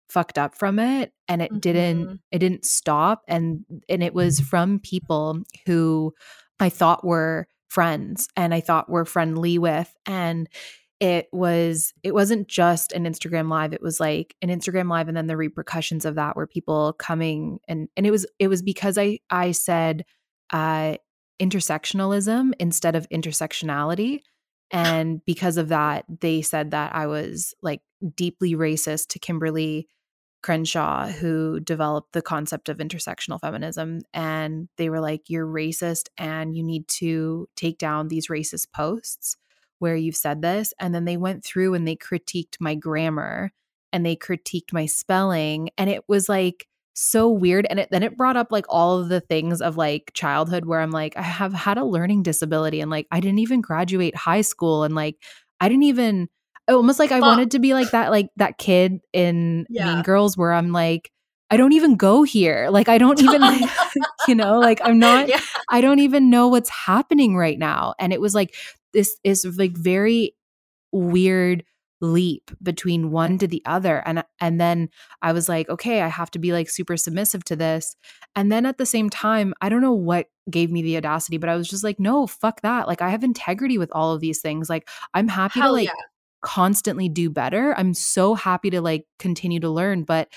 fucked 0.09 0.39
up 0.39 0.57
from 0.57 0.79
it 0.79 1.13
and 1.29 1.41
it 1.41 1.51
mm-hmm. 1.51 1.61
didn't 1.61 2.21
it 2.31 2.41
didn't 2.41 2.67
stop. 2.67 3.23
And 3.29 3.65
and 3.89 4.03
it 4.03 4.13
was 4.13 4.41
from 4.41 4.81
people 4.81 5.39
who 5.67 6.13
I 6.59 6.69
thought 6.69 7.05
were 7.05 7.47
friends 7.71 8.29
and 8.37 8.53
I 8.53 8.61
thought 8.61 8.91
were 8.91 9.05
friendly 9.05 9.59
with. 9.59 9.95
And 10.05 10.49
it 10.99 11.29
was 11.33 11.95
it 12.03 12.13
wasn't 12.13 12.47
just 12.47 12.93
an 12.93 13.05
Instagram 13.05 13.49
live. 13.49 13.73
It 13.73 13.81
was 13.81 14.01
like 14.01 14.37
an 14.43 14.51
Instagram 14.51 14.91
live 14.91 15.09
and 15.09 15.17
then 15.17 15.29
the 15.29 15.37
repercussions 15.37 16.05
of 16.05 16.17
that 16.17 16.37
were 16.37 16.47
people 16.47 16.93
coming 16.99 17.59
and 17.67 17.89
and 17.97 18.07
it 18.07 18.11
was 18.11 18.27
it 18.39 18.49
was 18.49 18.61
because 18.61 18.99
I 18.99 19.21
I 19.31 19.53
said 19.53 20.05
uh 20.53 20.97
intersectionalism 21.41 22.53
instead 22.59 22.95
of 22.95 23.09
intersectionality. 23.09 24.21
And 24.73 25.21
because 25.27 25.57
of 25.57 25.71
that, 25.71 26.05
they 26.21 26.43
said 26.43 26.71
that 26.71 26.95
I 26.95 27.09
was 27.09 27.55
like 27.61 27.81
deeply 28.15 28.55
racist 28.55 29.09
to 29.09 29.19
Kimberlé 29.19 29.87
Crenshaw, 30.43 31.09
who 31.09 31.61
developed 31.61 32.13
the 32.13 32.23
concept 32.23 32.69
of 32.69 32.79
intersectional 32.79 33.41
feminism. 33.41 34.01
And 34.15 34.69
they 34.77 34.89
were 34.89 35.01
like, 35.01 35.23
You're 35.29 35.47
racist 35.47 36.09
and 36.17 36.55
you 36.57 36.63
need 36.63 36.89
to 36.89 37.49
take 37.57 37.79
down 37.79 38.09
these 38.09 38.29
racist 38.29 38.73
posts 38.75 39.37
where 39.79 39.97
you've 39.97 40.17
said 40.17 40.43
this. 40.43 40.73
And 40.79 40.95
then 40.95 41.05
they 41.05 41.17
went 41.17 41.45
through 41.45 41.75
and 41.75 41.87
they 41.87 41.97
critiqued 41.97 42.57
my 42.61 42.75
grammar 42.75 43.53
and 43.93 44.05
they 44.05 44.17
critiqued 44.17 44.73
my 44.73 44.87
spelling. 44.87 45.71
And 45.77 45.91
it 45.91 46.05
was 46.09 46.29
like, 46.29 46.67
so 46.93 47.29
weird 47.29 47.67
and 47.71 47.79
it, 47.79 47.89
then 47.91 48.03
it 48.03 48.17
brought 48.17 48.37
up 48.37 48.49
like 48.51 48.67
all 48.69 48.99
of 48.99 49.09
the 49.09 49.21
things 49.21 49.63
of 49.63 49.77
like 49.77 50.11
childhood 50.13 50.67
where 50.67 50.81
i'm 50.81 50.91
like 50.91 51.17
i 51.17 51.23
have 51.23 51.55
had 51.55 51.79
a 51.79 51.85
learning 51.85 52.23
disability 52.23 52.81
and 52.81 52.91
like 52.91 53.07
i 53.11 53.21
didn't 53.21 53.39
even 53.39 53.61
graduate 53.61 54.15
high 54.15 54.41
school 54.41 54.83
and 54.83 54.95
like 54.95 55.17
i 55.61 55.69
didn't 55.69 55.85
even 55.85 56.29
Oh, 56.71 56.77
almost 56.77 57.01
like 57.01 57.11
I 57.11 57.19
wanted 57.19 57.51
to 57.51 57.59
be 57.59 57.75
like 57.75 57.91
that, 57.91 58.13
like 58.13 58.31
that 58.37 58.57
kid 58.57 59.01
in 59.13 59.67
yeah. 59.69 59.87
Mean 59.87 60.03
Girls, 60.03 60.37
where 60.37 60.53
I'm 60.53 60.71
like, 60.71 61.11
I 61.51 61.57
don't 61.57 61.73
even 61.73 61.97
go 61.97 62.23
here. 62.23 62.69
Like 62.71 62.89
I 62.89 62.97
don't 62.97 63.21
even, 63.21 63.43
you 64.29 64.37
know, 64.37 64.61
like 64.61 64.81
I'm 64.85 64.99
not. 65.01 65.29
Yeah. 65.29 65.41
I 65.69 65.81
don't 65.81 65.99
even 65.99 66.31
know 66.31 66.47
what's 66.47 66.71
happening 66.71 67.37
right 67.37 67.59
now. 67.59 67.95
And 67.99 68.13
it 68.13 68.21
was 68.21 68.37
like 68.37 68.55
this 68.93 69.19
is 69.25 69.45
like 69.59 69.77
very 69.77 70.37
weird 70.93 71.65
leap 72.01 72.51
between 72.63 73.11
one 73.11 73.37
to 73.37 73.47
the 73.47 73.63
other 73.67 74.03
and 74.07 74.25
and 74.41 74.59
then 74.59 74.89
I 75.21 75.33
was 75.33 75.51
like 75.51 75.69
okay 75.69 76.01
I 76.01 76.09
have 76.09 76.31
to 76.31 76.39
be 76.39 76.51
like 76.51 76.71
super 76.71 76.97
submissive 76.97 77.45
to 77.45 77.57
this 77.57 77.95
and 78.35 78.51
then 78.51 78.65
at 78.65 78.79
the 78.79 78.87
same 78.87 79.11
time 79.11 79.53
I 79.61 79.69
don't 79.69 79.83
know 79.83 79.93
what 79.93 80.29
gave 80.49 80.71
me 80.71 80.81
the 80.81 80.97
audacity 80.97 81.37
but 81.37 81.51
I 81.51 81.57
was 81.57 81.69
just 81.69 81.85
like 81.85 82.01
no 82.01 82.27
fuck 82.27 82.63
that 82.63 82.89
like 82.89 83.03
I 83.03 83.11
have 83.11 83.23
integrity 83.23 83.77
with 83.77 83.91
all 83.93 84.15
of 84.15 84.23
these 84.23 84.41
things 84.41 84.71
like 84.71 84.89
I'm 85.13 85.29
happy 85.29 85.61
Hell 85.61 85.69
to 85.69 85.73
like 85.75 85.89
yeah 85.89 86.05
constantly 86.43 87.09
do 87.09 87.31
better. 87.31 87.75
I'm 87.77 87.95
so 87.95 88.35
happy 88.35 88.71
to 88.71 88.81
like 88.81 89.07
continue 89.19 89.61
to 89.61 89.71
learn, 89.71 90.05
but 90.05 90.29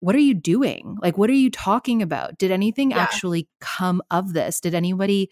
what 0.00 0.16
are 0.16 0.20
you 0.20 0.34
doing? 0.34 0.96
Like, 1.00 1.16
what 1.16 1.30
are 1.30 1.34
you 1.34 1.48
talking 1.48 2.02
about? 2.02 2.36
Did 2.36 2.50
anything 2.50 2.90
yeah. 2.90 2.98
actually 2.98 3.48
come 3.60 4.02
of 4.10 4.32
this? 4.32 4.60
Did 4.60 4.74
anybody, 4.74 5.30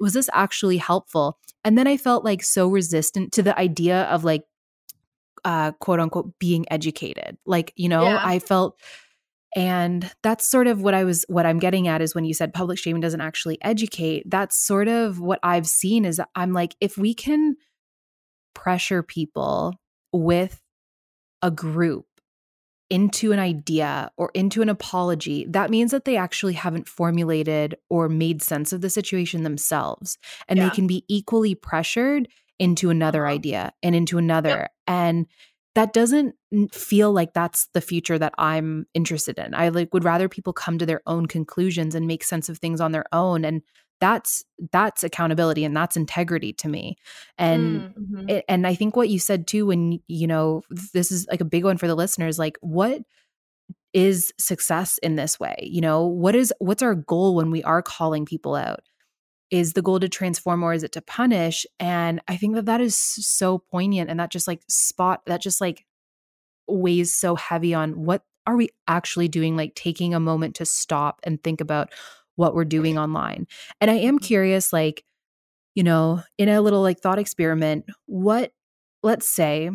was 0.00 0.14
this 0.14 0.30
actually 0.32 0.78
helpful? 0.78 1.38
And 1.62 1.76
then 1.76 1.86
I 1.86 1.98
felt 1.98 2.24
like 2.24 2.42
so 2.42 2.68
resistant 2.68 3.32
to 3.34 3.42
the 3.42 3.58
idea 3.58 4.04
of 4.04 4.24
like, 4.24 4.44
uh, 5.44 5.72
quote 5.72 6.00
unquote, 6.00 6.38
being 6.38 6.64
educated. 6.70 7.36
Like, 7.44 7.74
you 7.76 7.90
know, 7.90 8.04
yeah. 8.04 8.22
I 8.22 8.38
felt, 8.38 8.80
and 9.54 10.10
that's 10.22 10.48
sort 10.48 10.68
of 10.68 10.80
what 10.80 10.94
I 10.94 11.04
was, 11.04 11.26
what 11.28 11.44
I'm 11.44 11.58
getting 11.58 11.86
at 11.86 12.00
is 12.00 12.14
when 12.14 12.24
you 12.24 12.32
said 12.32 12.54
public 12.54 12.78
shaming 12.78 13.02
doesn't 13.02 13.20
actually 13.20 13.58
educate, 13.60 14.22
that's 14.30 14.56
sort 14.56 14.88
of 14.88 15.20
what 15.20 15.38
I've 15.42 15.66
seen 15.66 16.06
is 16.06 16.18
I'm 16.34 16.54
like, 16.54 16.76
if 16.80 16.96
we 16.96 17.12
can, 17.12 17.56
pressure 18.58 19.02
people 19.02 19.74
with 20.12 20.60
a 21.42 21.50
group 21.50 22.06
into 22.90 23.32
an 23.32 23.38
idea 23.38 24.10
or 24.16 24.30
into 24.34 24.62
an 24.62 24.68
apology, 24.68 25.46
that 25.48 25.70
means 25.70 25.92
that 25.92 26.04
they 26.04 26.16
actually 26.16 26.54
haven't 26.54 26.88
formulated 26.88 27.76
or 27.88 28.08
made 28.08 28.42
sense 28.42 28.72
of 28.72 28.80
the 28.80 28.90
situation 28.90 29.42
themselves. 29.42 30.18
And 30.48 30.58
yeah. 30.58 30.68
they 30.68 30.74
can 30.74 30.86
be 30.86 31.04
equally 31.06 31.54
pressured 31.54 32.28
into 32.58 32.90
another 32.90 33.26
uh-huh. 33.26 33.34
idea 33.34 33.72
and 33.82 33.94
into 33.94 34.18
another. 34.18 34.48
Yep. 34.48 34.70
And 34.88 35.26
that 35.74 35.92
doesn't 35.92 36.34
feel 36.72 37.12
like 37.12 37.34
that's 37.34 37.68
the 37.74 37.80
future 37.80 38.18
that 38.18 38.34
I'm 38.38 38.86
interested 38.94 39.38
in. 39.38 39.54
I 39.54 39.68
like 39.68 39.94
would 39.94 40.02
rather 40.02 40.28
people 40.28 40.52
come 40.52 40.78
to 40.78 40.86
their 40.86 41.02
own 41.06 41.26
conclusions 41.26 41.94
and 41.94 42.08
make 42.08 42.24
sense 42.24 42.48
of 42.48 42.58
things 42.58 42.80
on 42.80 42.90
their 42.90 43.04
own 43.12 43.44
and 43.44 43.62
that's 44.00 44.44
that's 44.72 45.02
accountability 45.02 45.64
and 45.64 45.76
that's 45.76 45.96
integrity 45.96 46.52
to 46.54 46.68
me. 46.68 46.96
And 47.36 47.80
mm, 47.80 47.94
mm-hmm. 47.94 48.28
it, 48.28 48.44
and 48.48 48.66
i 48.66 48.74
think 48.74 48.96
what 48.96 49.08
you 49.08 49.18
said 49.18 49.46
too 49.46 49.66
when 49.66 50.00
you 50.06 50.26
know 50.26 50.62
this 50.92 51.10
is 51.10 51.26
like 51.30 51.40
a 51.40 51.44
big 51.46 51.64
one 51.64 51.78
for 51.78 51.86
the 51.86 51.94
listeners 51.94 52.38
like 52.38 52.56
what 52.60 53.02
is 53.94 54.32
success 54.38 54.98
in 54.98 55.16
this 55.16 55.40
way? 55.40 55.56
You 55.62 55.80
know 55.80 56.06
what 56.06 56.34
is 56.34 56.52
what's 56.58 56.82
our 56.82 56.94
goal 56.94 57.34
when 57.34 57.50
we 57.50 57.62
are 57.62 57.82
calling 57.82 58.26
people 58.26 58.54
out? 58.54 58.80
Is 59.50 59.72
the 59.72 59.82
goal 59.82 59.98
to 60.00 60.08
transform 60.08 60.62
or 60.62 60.74
is 60.74 60.82
it 60.82 60.92
to 60.92 61.02
punish? 61.02 61.66
And 61.80 62.20
i 62.28 62.36
think 62.36 62.54
that 62.54 62.66
that 62.66 62.80
is 62.80 62.96
so 62.96 63.58
poignant 63.58 64.10
and 64.10 64.20
that 64.20 64.30
just 64.30 64.48
like 64.48 64.62
spot 64.68 65.22
that 65.26 65.42
just 65.42 65.60
like 65.60 65.84
weighs 66.68 67.14
so 67.14 67.34
heavy 67.34 67.72
on 67.74 68.04
what 68.04 68.22
are 68.46 68.56
we 68.56 68.68
actually 68.86 69.28
doing 69.28 69.56
like 69.56 69.74
taking 69.74 70.14
a 70.14 70.20
moment 70.20 70.54
to 70.56 70.64
stop 70.64 71.20
and 71.24 71.42
think 71.42 71.60
about 71.60 71.92
what 72.38 72.54
we're 72.54 72.64
doing 72.64 72.96
online. 72.96 73.46
And 73.80 73.90
I 73.90 73.94
am 73.94 74.16
mm-hmm. 74.16 74.24
curious, 74.24 74.72
like, 74.72 75.04
you 75.74 75.82
know, 75.82 76.22
in 76.38 76.48
a 76.48 76.60
little 76.60 76.82
like 76.82 77.00
thought 77.00 77.18
experiment, 77.18 77.84
what, 78.06 78.52
let's 79.02 79.26
say 79.26 79.70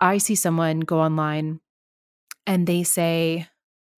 I 0.00 0.18
see 0.18 0.34
someone 0.34 0.80
go 0.80 0.98
online 0.98 1.60
and 2.44 2.66
they 2.66 2.82
say, 2.82 3.46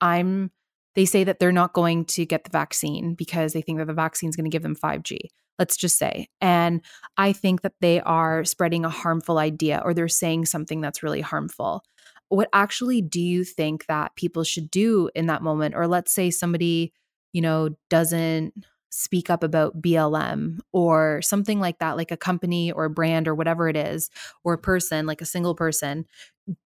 I'm, 0.02 0.50
they 0.94 1.06
say 1.06 1.24
that 1.24 1.38
they're 1.38 1.50
not 1.50 1.72
going 1.72 2.04
to 2.06 2.26
get 2.26 2.44
the 2.44 2.50
vaccine 2.50 3.14
because 3.14 3.54
they 3.54 3.62
think 3.62 3.78
that 3.78 3.86
the 3.86 3.94
vaccine 3.94 4.28
is 4.28 4.36
going 4.36 4.44
to 4.44 4.54
give 4.54 4.62
them 4.62 4.76
5G. 4.76 5.18
Let's 5.58 5.78
just 5.78 5.96
say. 5.96 6.28
And 6.42 6.82
I 7.16 7.32
think 7.32 7.62
that 7.62 7.72
they 7.80 8.02
are 8.02 8.44
spreading 8.44 8.84
a 8.84 8.90
harmful 8.90 9.38
idea 9.38 9.80
or 9.82 9.94
they're 9.94 10.08
saying 10.08 10.44
something 10.44 10.82
that's 10.82 11.02
really 11.02 11.22
harmful. 11.22 11.82
What 12.28 12.50
actually 12.52 13.00
do 13.00 13.20
you 13.20 13.44
think 13.44 13.86
that 13.86 14.14
people 14.14 14.44
should 14.44 14.70
do 14.70 15.08
in 15.14 15.26
that 15.26 15.42
moment? 15.42 15.74
Or 15.74 15.86
let's 15.86 16.14
say 16.14 16.30
somebody 16.30 16.92
you 17.34 17.42
know, 17.42 17.70
doesn't 17.90 18.54
speak 18.90 19.28
up 19.28 19.42
about 19.42 19.82
BLM 19.82 20.60
or 20.72 21.20
something 21.20 21.60
like 21.60 21.80
that, 21.80 21.98
like 21.98 22.12
a 22.12 22.16
company 22.16 22.72
or 22.72 22.86
a 22.86 22.90
brand 22.90 23.28
or 23.28 23.34
whatever 23.34 23.68
it 23.68 23.76
is, 23.76 24.08
or 24.44 24.54
a 24.54 24.58
person, 24.58 25.04
like 25.04 25.20
a 25.20 25.26
single 25.26 25.54
person, 25.54 26.06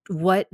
what 0.09 0.49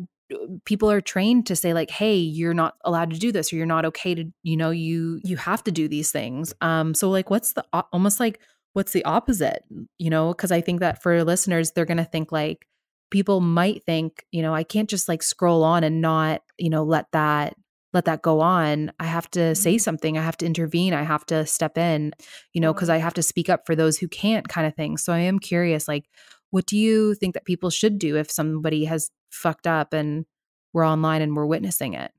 people 0.64 0.90
are 0.90 1.00
trained 1.02 1.46
to 1.46 1.54
say 1.54 1.74
like 1.74 1.90
hey 1.90 2.16
you're 2.16 2.54
not 2.54 2.76
allowed 2.84 3.10
to 3.10 3.18
do 3.18 3.30
this 3.30 3.52
or 3.52 3.56
you're 3.56 3.66
not 3.66 3.84
okay 3.84 4.14
to 4.14 4.24
you 4.42 4.56
know 4.56 4.70
you 4.70 5.20
you 5.22 5.36
have 5.36 5.62
to 5.62 5.70
do 5.70 5.86
these 5.88 6.10
things. 6.10 6.54
Um 6.60 6.94
so 6.94 7.10
like 7.10 7.30
what's 7.30 7.52
the 7.52 7.64
almost 7.92 8.20
like 8.20 8.40
what's 8.72 8.92
the 8.92 9.04
opposite 9.04 9.64
you 9.98 10.10
know? 10.10 10.28
Because 10.28 10.50
i 10.52 10.60
think 10.60 10.80
that 10.80 11.02
for 11.02 11.22
listeners 11.24 11.72
they're 11.72 11.84
going 11.84 11.98
to 11.98 12.04
think 12.04 12.32
like 12.32 12.66
people 13.10 13.40
might 13.40 13.84
think 13.84 14.24
you 14.32 14.42
know 14.42 14.54
i 14.54 14.64
can't 14.64 14.90
just 14.90 15.08
like 15.08 15.22
scroll 15.22 15.62
on 15.62 15.84
and 15.84 16.00
not 16.00 16.42
you 16.58 16.70
know 16.70 16.82
let 16.82 17.06
that 17.12 17.54
let 17.94 18.04
that 18.04 18.22
go 18.22 18.40
on 18.40 18.92
i 19.00 19.04
have 19.04 19.30
to 19.30 19.54
say 19.54 19.74
mm-hmm. 19.74 19.78
something 19.78 20.18
i 20.18 20.22
have 20.22 20.36
to 20.36 20.44
intervene 20.44 20.92
i 20.92 21.02
have 21.02 21.24
to 21.24 21.46
step 21.46 21.78
in 21.78 22.12
you 22.52 22.60
know 22.60 22.74
because 22.74 22.90
i 22.90 22.98
have 22.98 23.14
to 23.14 23.22
speak 23.22 23.48
up 23.48 23.64
for 23.64 23.74
those 23.74 23.98
who 23.98 24.08
can't 24.08 24.48
kind 24.48 24.66
of 24.66 24.74
thing. 24.74 24.96
So 24.96 25.12
i 25.12 25.20
am 25.20 25.38
curious 25.38 25.88
like 25.88 26.04
what 26.50 26.66
do 26.66 26.76
you 26.76 27.14
think 27.16 27.34
that 27.34 27.44
people 27.44 27.70
should 27.70 27.98
do 27.98 28.16
if 28.16 28.30
somebody 28.30 28.84
has 28.84 29.10
fucked 29.30 29.66
up 29.66 29.92
and 29.92 30.24
we're 30.72 30.86
online 30.86 31.20
and 31.20 31.34
we're 31.34 31.46
witnessing 31.46 31.94
it? 31.94 32.12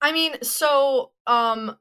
I 0.00 0.12
mean 0.12 0.34
so 0.42 1.12
um 1.26 1.76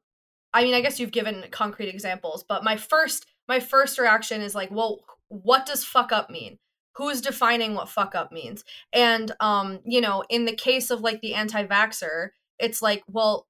i 0.53 0.63
mean 0.63 0.73
i 0.73 0.81
guess 0.81 0.99
you've 0.99 1.11
given 1.11 1.45
concrete 1.51 1.89
examples 1.89 2.43
but 2.47 2.63
my 2.63 2.77
first 2.77 3.25
my 3.47 3.59
first 3.59 3.97
reaction 3.97 4.41
is 4.41 4.55
like 4.55 4.71
well 4.71 4.99
what 5.27 5.65
does 5.65 5.83
fuck 5.83 6.11
up 6.11 6.29
mean? 6.29 6.57
Who's 6.97 7.21
defining 7.21 7.73
what 7.73 7.87
fuck 7.87 8.15
up 8.15 8.31
means? 8.31 8.63
And 8.93 9.31
um 9.39 9.79
you 9.85 10.01
know 10.01 10.23
in 10.29 10.45
the 10.45 10.55
case 10.55 10.91
of 10.91 11.01
like 11.01 11.21
the 11.21 11.33
anti-vaxxer 11.33 12.29
it's 12.61 12.81
like, 12.81 13.03
well, 13.07 13.47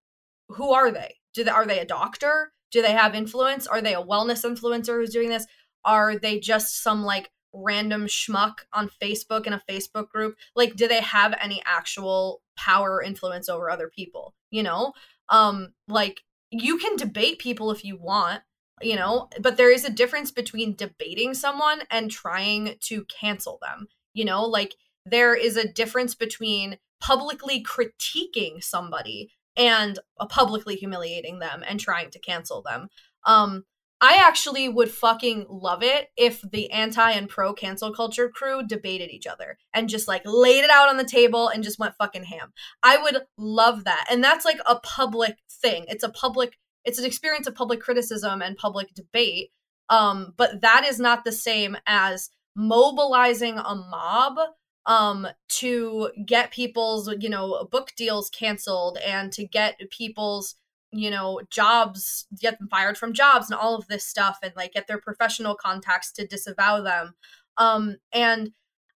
who 0.49 0.72
are 0.72 0.91
they? 0.91 1.16
Do 1.34 1.43
they 1.43 1.51
are 1.51 1.66
they 1.66 1.80
a 1.80 1.86
doctor? 1.86 2.53
Do 2.72 2.82
they 2.82 2.93
have 2.93 3.16
influence? 3.16 3.68
Are 3.68 3.82
they 3.82 3.93
a 3.93 4.01
wellness 4.01 4.45
influencer 4.45 4.99
who's 4.99 5.14
doing 5.14 5.30
this? 5.30 5.45
Are 5.84 6.18
they 6.18 6.39
just 6.39 6.82
some 6.82 7.03
like 7.03 7.30
random 7.53 8.07
schmuck 8.07 8.59
on 8.74 8.89
Facebook 9.01 9.45
in 9.45 9.53
a 9.53 9.62
Facebook 9.70 10.09
group? 10.09 10.36
Like, 10.55 10.76
do 10.76 10.88
they 10.88 11.01
have 11.01 11.36
any 11.41 11.62
actual 11.66 12.41
power 12.57 12.95
or 12.95 13.03
influence 13.03 13.49
over 13.49 13.70
other 13.70 13.89
people? 13.93 14.34
You 14.51 14.64
know? 14.64 14.93
Um, 15.30 15.74
like 15.88 16.22
you 16.51 16.78
can 16.78 16.95
debate 16.95 17.39
people 17.39 17.72
if 17.72 17.84
you 17.84 17.97
want, 17.97 18.41
you 18.82 18.95
know, 18.95 19.30
but 19.39 19.57
there 19.57 19.72
is 19.72 19.86
a 19.86 19.91
difference 19.91 20.32
between 20.32 20.76
debating 20.76 21.34
someone 21.34 21.84
and 21.89 22.12
trying 22.12 22.76
to 22.82 23.05
cancel 23.05 23.59
them. 23.62 23.88
You 24.14 24.26
know, 24.26 24.45
like 24.45 24.76
there 25.05 25.34
is 25.34 25.57
a 25.57 25.72
difference 25.72 26.16
between 26.16 26.78
publicly 27.02 27.64
critiquing 27.64 28.64
somebody 28.64 29.32
and 29.58 29.99
uh, 30.20 30.26
publicly 30.28 30.76
humiliating 30.76 31.39
them 31.39 31.64
and 31.68 31.80
trying 31.80 32.10
to 32.12 32.20
cancel 32.20 32.62
them. 32.62 32.88
Um, 33.26 33.66
I 34.04 34.16
actually 34.16 34.68
would 34.68 34.89
fucking 34.89 35.45
love 35.47 35.84
it 35.84 36.08
if 36.18 36.41
the 36.41 36.72
anti 36.72 37.12
and 37.12 37.30
pro 37.30 37.54
cancel 37.54 37.93
culture 37.93 38.30
crew 38.30 38.66
debated 38.66 39.12
each 39.12 39.28
other 39.28 39.60
and 39.76 39.88
just 39.88 40.08
like 40.08 40.24
laid 40.26 40.64
it 40.64 40.72
out 40.72 40.89
on 40.89 40.97
the 40.97 41.04
table 41.04 41.49
and 41.49 41.64
just 41.64 41.78
went 41.78 41.93
fucking 41.99 42.24
ham. 42.24 42.52
I 42.82 42.97
would 42.97 43.18
love 43.38 43.84
that. 43.84 44.08
And 44.10 44.24
that's 44.24 44.43
like 44.43 44.60
a 44.66 44.80
public 44.80 45.38
thing. 45.62 45.86
It's 45.88 46.04
a 46.04 46.10
public 46.10 46.58
it's 46.84 46.97
an 46.97 47.06
experience 47.06 47.45
of 47.45 47.54
public 47.54 47.80
criticism 47.80 48.41
and 48.41 48.58
public 48.58 48.91
debate. 48.95 49.52
Um, 49.89 50.34
but 50.36 50.62
that 50.62 50.84
is 50.84 50.99
not 50.99 51.24
the 51.24 51.32
same 51.32 51.78
as 51.86 52.30
mobilizing 52.56 53.60
a 53.60 53.76
mob 53.76 54.39
um 54.86 55.28
to 55.48 56.10
get 56.26 56.52
people's 56.52 57.14
you 57.20 57.30
know 57.30 57.68
book 57.72 57.92
deals 57.96 58.30
canceled 58.30 58.98
and 59.06 59.32
to 59.32 59.46
get 59.46 59.80
people's 59.92 60.56
you 60.92 61.10
know 61.10 61.40
jobs 61.50 62.26
get 62.40 62.58
them 62.60 62.68
fired 62.68 62.98
from 62.98 63.14
jobs 63.14 63.50
and 63.50 63.60
all 63.60 63.76
of 63.76 63.88
this 63.88 64.06
stuff 64.06 64.40
and 64.44 64.54
like 64.56 64.74
get 64.74 64.88
their 64.88 65.00
professional 65.00 65.56
contacts 65.56 66.12
to 66.12 66.26
disavow 66.28 66.82
them. 66.82 67.14
Um 67.58 67.98
and 68.12 68.52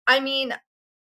i 0.07 0.19
mean 0.19 0.55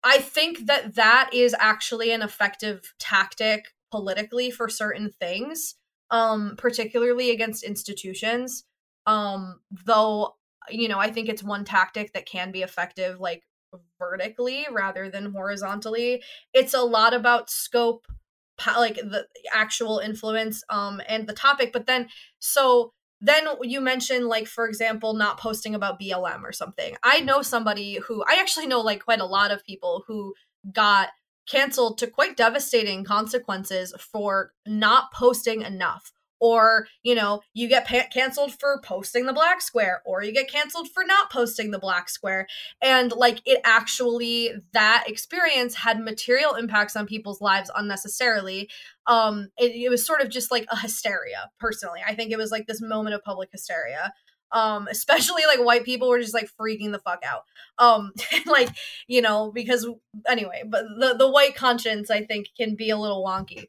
i 0.04 0.18
think 0.18 0.66
that 0.66 0.94
that 0.96 1.30
is 1.32 1.54
actually 1.58 2.12
an 2.12 2.22
effective 2.22 2.94
tactic 2.98 3.66
politically 3.90 4.50
for 4.50 4.68
certain 4.68 5.10
things 5.10 5.76
um 6.10 6.54
particularly 6.58 7.30
against 7.30 7.64
institutions. 7.64 8.64
Um 9.06 9.60
though 9.86 10.36
you 10.70 10.88
know 10.88 10.98
i 10.98 11.10
think 11.10 11.28
it's 11.28 11.42
one 11.42 11.64
tactic 11.64 12.12
that 12.12 12.26
can 12.26 12.52
be 12.52 12.62
effective 12.62 13.18
like 13.20 13.42
vertically 13.98 14.66
rather 14.70 15.08
than 15.10 15.32
horizontally. 15.32 16.22
It's 16.52 16.74
a 16.74 16.82
lot 16.82 17.14
about 17.14 17.50
scope, 17.50 18.06
like 18.66 18.96
the 18.96 19.26
actual 19.52 19.98
influence 19.98 20.62
um 20.68 21.00
and 21.08 21.26
the 21.26 21.32
topic, 21.32 21.72
but 21.72 21.86
then 21.86 22.08
so 22.38 22.92
then 23.20 23.46
you 23.62 23.80
mentioned 23.80 24.26
like 24.26 24.46
for 24.46 24.66
example 24.66 25.14
not 25.14 25.38
posting 25.38 25.74
about 25.74 26.00
BLM 26.00 26.42
or 26.42 26.52
something. 26.52 26.94
I 27.02 27.20
know 27.20 27.42
somebody 27.42 27.98
who 28.06 28.24
I 28.24 28.36
actually 28.40 28.66
know 28.66 28.80
like 28.80 29.04
quite 29.04 29.20
a 29.20 29.26
lot 29.26 29.50
of 29.50 29.64
people 29.64 30.04
who 30.06 30.34
got 30.72 31.10
canceled 31.48 31.98
to 31.98 32.06
quite 32.06 32.36
devastating 32.36 33.04
consequences 33.04 33.92
for 33.98 34.52
not 34.66 35.12
posting 35.12 35.62
enough 35.62 36.12
or 36.42 36.88
you 37.04 37.14
know 37.14 37.40
you 37.54 37.68
get 37.68 37.86
pa- 37.86 38.08
canceled 38.12 38.52
for 38.58 38.80
posting 38.84 39.26
the 39.26 39.32
black 39.32 39.62
square 39.62 40.02
or 40.04 40.24
you 40.24 40.32
get 40.32 40.50
canceled 40.50 40.88
for 40.92 41.04
not 41.04 41.30
posting 41.30 41.70
the 41.70 41.78
black 41.78 42.08
square. 42.08 42.48
And 42.82 43.12
like 43.12 43.40
it 43.46 43.60
actually 43.64 44.50
that 44.72 45.04
experience 45.06 45.76
had 45.76 46.00
material 46.00 46.54
impacts 46.54 46.96
on 46.96 47.06
people's 47.06 47.40
lives 47.40 47.70
unnecessarily. 47.76 48.68
Um 49.06 49.50
it, 49.56 49.70
it 49.70 49.88
was 49.88 50.04
sort 50.04 50.20
of 50.20 50.30
just 50.30 50.50
like 50.50 50.66
a 50.70 50.76
hysteria 50.76 51.48
personally. 51.60 52.00
I 52.04 52.16
think 52.16 52.32
it 52.32 52.38
was 52.38 52.50
like 52.50 52.66
this 52.66 52.82
moment 52.82 53.14
of 53.14 53.22
public 53.22 53.50
hysteria. 53.52 54.12
Um 54.50 54.88
especially 54.90 55.46
like 55.46 55.64
white 55.64 55.84
people 55.84 56.08
were 56.08 56.20
just 56.20 56.34
like 56.34 56.50
freaking 56.60 56.90
the 56.90 56.98
fuck 56.98 57.22
out. 57.24 57.44
Um 57.78 58.10
like 58.46 58.70
you 59.06 59.22
know 59.22 59.52
because 59.52 59.88
anyway 60.28 60.64
but 60.66 60.86
the 60.98 61.14
the 61.16 61.30
white 61.30 61.54
conscience 61.54 62.10
i 62.10 62.24
think 62.24 62.48
can 62.56 62.74
be 62.74 62.90
a 62.90 62.98
little 62.98 63.24
wonky 63.24 63.68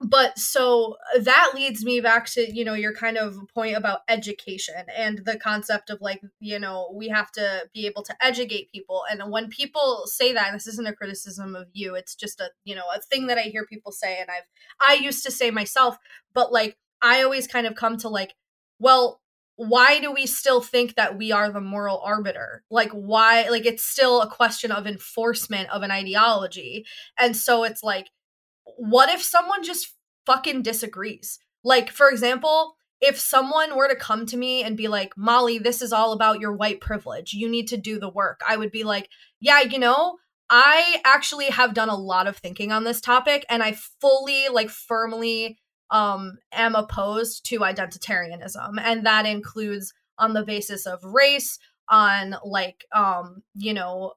but 0.00 0.38
so 0.38 0.96
uh, 1.14 1.20
that 1.20 1.52
leads 1.54 1.84
me 1.84 2.00
back 2.00 2.26
to 2.26 2.52
you 2.52 2.64
know 2.64 2.74
your 2.74 2.92
kind 2.92 3.16
of 3.16 3.36
point 3.54 3.76
about 3.76 4.00
education 4.08 4.74
and 4.94 5.24
the 5.24 5.38
concept 5.38 5.90
of 5.90 6.00
like 6.00 6.20
you 6.40 6.58
know 6.58 6.92
we 6.94 7.08
have 7.08 7.30
to 7.32 7.68
be 7.72 7.86
able 7.86 8.02
to 8.02 8.14
educate 8.20 8.72
people. 8.72 9.02
And 9.10 9.30
when 9.30 9.48
people 9.48 10.02
say 10.06 10.32
that 10.32 10.52
this 10.52 10.66
isn't 10.66 10.88
a 10.88 10.94
criticism 10.94 11.54
of 11.54 11.68
you 11.72 11.94
it's 11.94 12.14
just 12.14 12.40
a 12.40 12.50
you 12.64 12.74
know 12.74 12.84
a 12.94 13.00
thing 13.00 13.26
that 13.26 13.38
i 13.38 13.42
hear 13.42 13.64
people 13.66 13.92
say 13.92 14.18
and 14.20 14.30
i've 14.30 14.44
i 14.86 14.94
used 14.94 15.24
to 15.24 15.30
say 15.30 15.50
myself 15.50 15.96
but 16.32 16.52
like 16.52 16.76
i 17.02 17.22
always 17.22 17.46
kind 17.46 17.66
of 17.66 17.74
come 17.74 17.96
to 17.98 18.08
like 18.08 18.34
well 18.78 19.20
why 19.56 20.00
do 20.00 20.10
we 20.10 20.26
still 20.26 20.60
think 20.60 20.96
that 20.96 21.16
we 21.16 21.30
are 21.30 21.50
the 21.50 21.60
moral 21.60 22.00
arbiter? 22.04 22.64
Like 22.70 22.90
why 22.90 23.48
like 23.48 23.66
it's 23.66 23.84
still 23.84 24.20
a 24.20 24.30
question 24.30 24.72
of 24.72 24.86
enforcement 24.86 25.70
of 25.70 25.82
an 25.82 25.90
ideology. 25.90 26.84
And 27.18 27.36
so 27.36 27.62
it's 27.64 27.82
like 27.82 28.08
what 28.76 29.08
if 29.10 29.22
someone 29.22 29.62
just 29.62 29.94
fucking 30.26 30.62
disagrees? 30.62 31.38
Like, 31.62 31.90
for 31.90 32.08
example, 32.08 32.76
if 33.00 33.18
someone 33.18 33.76
were 33.76 33.88
to 33.88 33.96
come 33.96 34.26
to 34.26 34.36
me 34.36 34.62
and 34.62 34.76
be 34.76 34.88
like, 34.88 35.16
Molly, 35.16 35.58
this 35.58 35.82
is 35.82 35.92
all 35.92 36.12
about 36.12 36.40
your 36.40 36.54
white 36.54 36.80
privilege, 36.80 37.32
you 37.32 37.48
need 37.48 37.68
to 37.68 37.76
do 37.76 37.98
the 37.98 38.08
work, 38.08 38.40
I 38.46 38.56
would 38.56 38.70
be 38.70 38.84
like, 38.84 39.08
yeah, 39.40 39.60
you 39.62 39.78
know, 39.78 40.16
I 40.48 41.00
actually 41.04 41.46
have 41.46 41.74
done 41.74 41.88
a 41.88 41.96
lot 41.96 42.26
of 42.26 42.36
thinking 42.36 42.70
on 42.72 42.84
this 42.84 43.00
topic 43.00 43.44
and 43.48 43.62
I 43.62 43.72
fully, 44.00 44.48
like, 44.48 44.70
firmly 44.70 45.58
um 45.90 46.38
am 46.50 46.74
opposed 46.74 47.44
to 47.46 47.60
identitarianism 47.60 48.80
and 48.80 49.04
that 49.04 49.26
includes 49.26 49.92
on 50.18 50.32
the 50.32 50.42
basis 50.42 50.86
of 50.86 51.04
race 51.04 51.58
on 51.88 52.34
like 52.42 52.86
um 52.94 53.42
you 53.54 53.74
know 53.74 54.12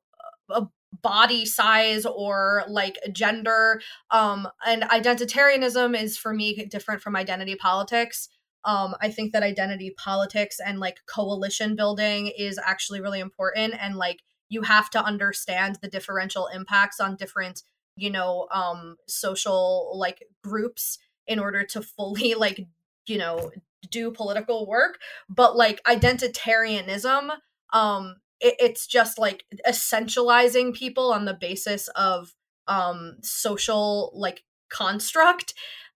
a 0.50 0.66
body 1.02 1.46
size 1.46 2.06
or 2.06 2.64
like 2.70 2.98
gender 3.12 3.82
um 4.12 4.48
and 4.66 4.84
identitarianism 4.84 6.00
is 6.00 6.18
for 6.18 6.34
me 6.34 6.66
different 6.66 7.02
from 7.02 7.16
identity 7.16 7.56
politics. 7.56 8.30
Um 8.64 8.96
i 9.02 9.10
think 9.10 9.34
that 9.34 9.44
identity 9.44 9.94
politics 9.98 10.60
and 10.66 10.80
like 10.80 11.00
coalition 11.06 11.76
building 11.76 12.28
is 12.28 12.60
actually 12.64 13.02
really 13.02 13.20
important 13.20 13.76
and 13.80 13.96
like 13.96 14.22
you 14.50 14.62
have 14.62 14.90
to 14.92 15.04
understand 15.04 15.78
the 15.82 15.90
differential 15.90 16.48
impacts 16.48 17.00
on 17.00 17.16
different 17.18 17.64
you 17.98 18.10
know 18.10 18.48
um 18.52 18.96
social 19.08 19.92
like 19.96 20.24
groups 20.44 21.00
in 21.28 21.40
order 21.40 21.64
to 21.64 21.82
fully 21.82 22.34
like 22.46 22.66
you 23.08 23.18
know 23.18 23.52
do 23.92 24.12
political 24.12 24.68
work. 24.68 25.00
But 25.30 25.56
like 25.56 25.84
identitarianism 25.84 27.30
um 27.74 28.16
it, 28.40 28.56
it's 28.60 28.88
just 28.88 29.18
like 29.18 29.44
essentializing 29.68 30.74
people 30.74 31.12
on 31.12 31.26
the 31.26 31.34
basis 31.34 31.88
of 31.90 32.34
um 32.68 33.18
social 33.22 34.12
like 34.14 34.44
construct 34.70 35.54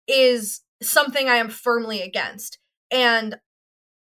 is 0.07 0.61
something 0.81 1.27
i 1.27 1.35
am 1.35 1.49
firmly 1.49 2.01
against. 2.01 2.57
And 2.89 3.37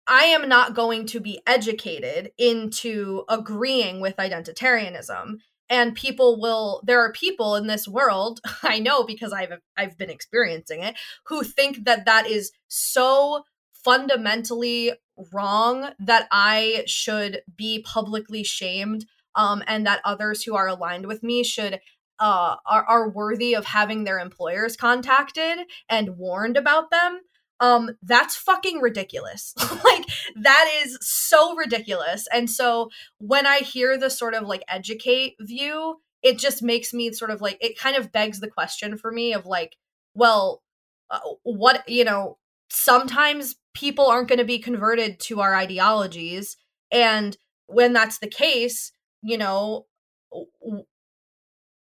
i 0.08 0.24
am 0.26 0.48
not 0.48 0.76
going 0.76 1.06
to 1.08 1.20
be 1.20 1.42
educated 1.48 2.32
into 2.38 3.24
agreeing 3.30 4.00
with 4.00 4.18
identitarianism. 4.18 5.38
And 5.70 5.96
people 5.96 6.40
will 6.40 6.82
there 6.86 7.02
are 7.02 7.12
people 7.12 7.56
in 7.56 7.68
this 7.68 7.88
world 7.88 8.40
i 8.64 8.80
know 8.80 9.04
because 9.04 9.34
i've 9.34 9.52
i've 9.76 9.98
been 9.98 10.10
experiencing 10.10 10.82
it 10.82 10.96
who 11.26 11.44
think 11.44 11.86
that 11.86 12.06
that 12.06 12.28
is 12.28 12.52
so 12.68 13.44
fundamentally 13.88 14.92
wrong 15.32 15.92
that 15.98 16.28
I 16.30 16.84
should 16.88 17.40
be 17.56 17.80
publicly 17.80 18.44
shamed 18.44 19.06
um, 19.34 19.64
and 19.66 19.88
that 19.88 20.02
others 20.04 20.44
who 20.44 20.56
are 20.58 20.68
aligned 20.68 21.06
with 21.06 21.24
me 21.24 21.42
should 21.46 21.80
uh, 22.20 22.56
are, 22.66 22.84
are 22.84 23.10
worthy 23.10 23.56
of 23.56 23.64
having 23.64 24.04
their 24.04 24.20
employers 24.20 24.76
contacted 24.76 25.60
and 25.88 26.18
warned 26.18 26.58
about 26.58 26.92
them 26.92 27.22
um 27.60 27.90
that's 28.04 28.36
fucking 28.36 28.80
ridiculous. 28.82 29.56
Like 29.84 30.06
that 30.44 30.70
is 30.84 30.98
so 31.02 31.56
ridiculous. 31.56 32.28
And 32.34 32.50
so 32.50 32.90
when 33.20 33.48
i 33.48 33.60
hear 33.60 33.98
the 33.98 34.10
sort 34.10 34.34
of 34.36 34.44
like 34.44 34.64
educate 34.68 35.36
view 35.40 35.96
it 36.22 36.38
just 36.38 36.62
makes 36.62 36.94
me 36.94 37.14
sort 37.14 37.32
of 37.32 37.42
like 37.42 37.58
it 37.62 37.80
kind 37.80 37.96
of 37.96 38.12
begs 38.12 38.42
the 38.42 38.50
question 38.50 38.98
for 38.98 39.12
me 39.12 39.34
of 39.34 39.46
like 39.46 39.78
well 40.14 40.62
uh, 41.10 41.20
what 41.44 41.88
you 41.88 42.04
know 42.04 42.38
sometimes 42.70 43.56
people 43.78 44.07
aren't 44.07 44.28
going 44.28 44.39
to 44.39 44.45
be 44.45 44.57
converted 44.57 45.19
to 45.19 45.39
our 45.39 45.53
ideologies. 45.55 46.57
And 46.91 47.38
when 47.67 47.93
that's 47.93 48.17
the 48.17 48.28
case 48.28 48.91
you 49.21 49.38
know 49.38 49.86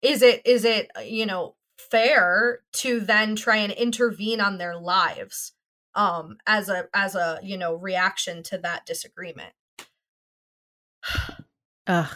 is 0.01 0.21
it 0.21 0.41
is 0.45 0.65
it 0.65 0.91
uh, 0.97 1.01
you 1.01 1.25
know 1.25 1.55
fair 1.77 2.59
to 2.73 2.99
then 2.99 3.35
try 3.35 3.55
and 3.57 3.71
intervene 3.73 4.41
on 4.41 4.57
their 4.57 4.77
lives 4.77 5.53
um 5.95 6.37
as 6.45 6.69
a 6.69 6.87
as 6.93 7.15
a 7.15 7.39
you 7.41 7.57
know 7.57 7.73
reaction 7.73 8.43
to 8.43 8.57
that 8.57 8.85
disagreement? 8.85 9.53
Ugh. 11.87 12.09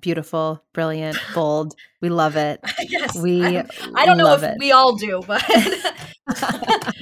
Beautiful 0.00 0.64
brilliant 0.72 1.16
bold. 1.34 1.76
We 2.00 2.08
love 2.08 2.34
it. 2.34 2.60
Yes, 2.88 3.16
we 3.16 3.40
I, 3.56 3.64
I 3.94 4.04
don't 4.04 4.18
know 4.18 4.34
if 4.34 4.42
it. 4.42 4.56
we 4.58 4.72
all 4.72 4.96
do 4.96 5.22
but 5.24 5.44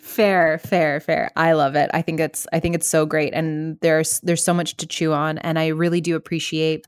fair, 0.00 0.58
fair, 0.58 1.00
fair. 1.00 1.30
I 1.36 1.52
love 1.52 1.74
it. 1.74 1.90
I 1.94 2.02
think 2.02 2.20
it's 2.20 2.46
I 2.52 2.60
think 2.60 2.74
it's 2.74 2.88
so 2.88 3.06
great 3.06 3.32
and 3.34 3.78
there's 3.80 4.20
there's 4.20 4.42
so 4.42 4.54
much 4.54 4.76
to 4.78 4.86
chew 4.86 5.12
on 5.12 5.38
and 5.38 5.58
I 5.58 5.68
really 5.68 6.00
do 6.00 6.16
appreciate 6.16 6.86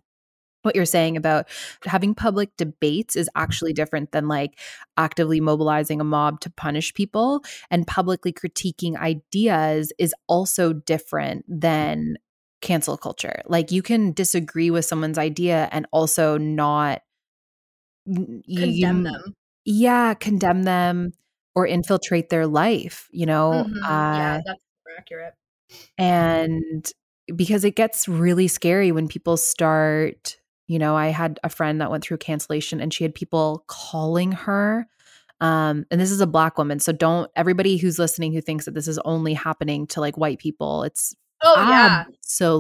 what 0.63 0.75
you're 0.75 0.87
saying 0.87 1.17
about 1.17 1.47
having 1.85 2.15
public 2.15 2.57
debates 2.57 3.17
is 3.17 3.29
actually 3.35 3.73
different 3.73 4.13
than 4.13 4.29
like 4.29 4.59
actively 4.97 5.41
mobilizing 5.41 6.01
a 6.01 6.05
mob 6.05 6.41
to 6.41 6.51
punish 6.51 6.95
people 6.95 7.45
and 7.71 7.87
publicly 7.87 8.33
critiquing 8.33 8.97
ideas 8.97 9.93
is 9.99 10.15
also 10.27 10.73
different 10.73 11.45
than 11.49 12.17
cancel 12.63 12.97
culture. 12.97 13.43
Like 13.45 13.71
you 13.71 13.83
can 13.83 14.13
disagree 14.13 14.71
with 14.71 14.87
someone's 14.87 15.19
idea 15.19 15.69
and 15.71 15.87
also 15.93 16.39
not 16.39 17.03
condemn 18.07 18.43
you, 18.47 19.05
them. 19.05 19.35
Yeah, 19.67 20.15
condemn 20.15 20.63
them 20.63 21.13
or 21.55 21.67
infiltrate 21.67 22.31
their 22.31 22.47
life, 22.47 23.09
you 23.13 23.27
know? 23.27 23.65
Mm-hmm. 23.67 23.85
Uh, 23.85 24.17
yeah, 24.17 24.41
that's 24.45 24.61
accurate. 24.99 25.35
And 25.99 26.91
because 27.35 27.65
it 27.65 27.77
gets 27.77 28.09
really 28.09 28.49
scary 28.49 28.93
when 28.93 29.09
people 29.09 29.37
start, 29.37 30.37
you 30.67 30.79
know, 30.79 30.97
I 30.97 31.09
had 31.09 31.41
a 31.43 31.49
friend 31.49 31.81
that 31.81 31.91
went 31.91 32.05
through 32.05 32.19
cancellation 32.19 32.81
and 32.81 32.93
she 32.93 33.05
had 33.05 33.15
people 33.15 33.65
calling 33.67 34.33
her. 34.33 34.87
Um, 35.41 35.85
and 35.91 36.01
this 36.01 36.11
is 36.11 36.21
a 36.21 36.27
black 36.27 36.59
woman. 36.59 36.79
So 36.79 36.93
don't 36.93 37.31
everybody 37.37 37.77
who's 37.77 37.99
listening 37.99 38.33
who 38.33 38.41
thinks 38.41 38.65
that 38.65 38.75
this 38.75 38.89
is 38.89 38.99
only 39.05 39.35
happening 39.35 39.87
to 39.89 40.01
like 40.01 40.17
white 40.17 40.39
people, 40.39 40.85
it's 40.85 41.15
Oh 41.45 41.69
yeah. 41.69 42.05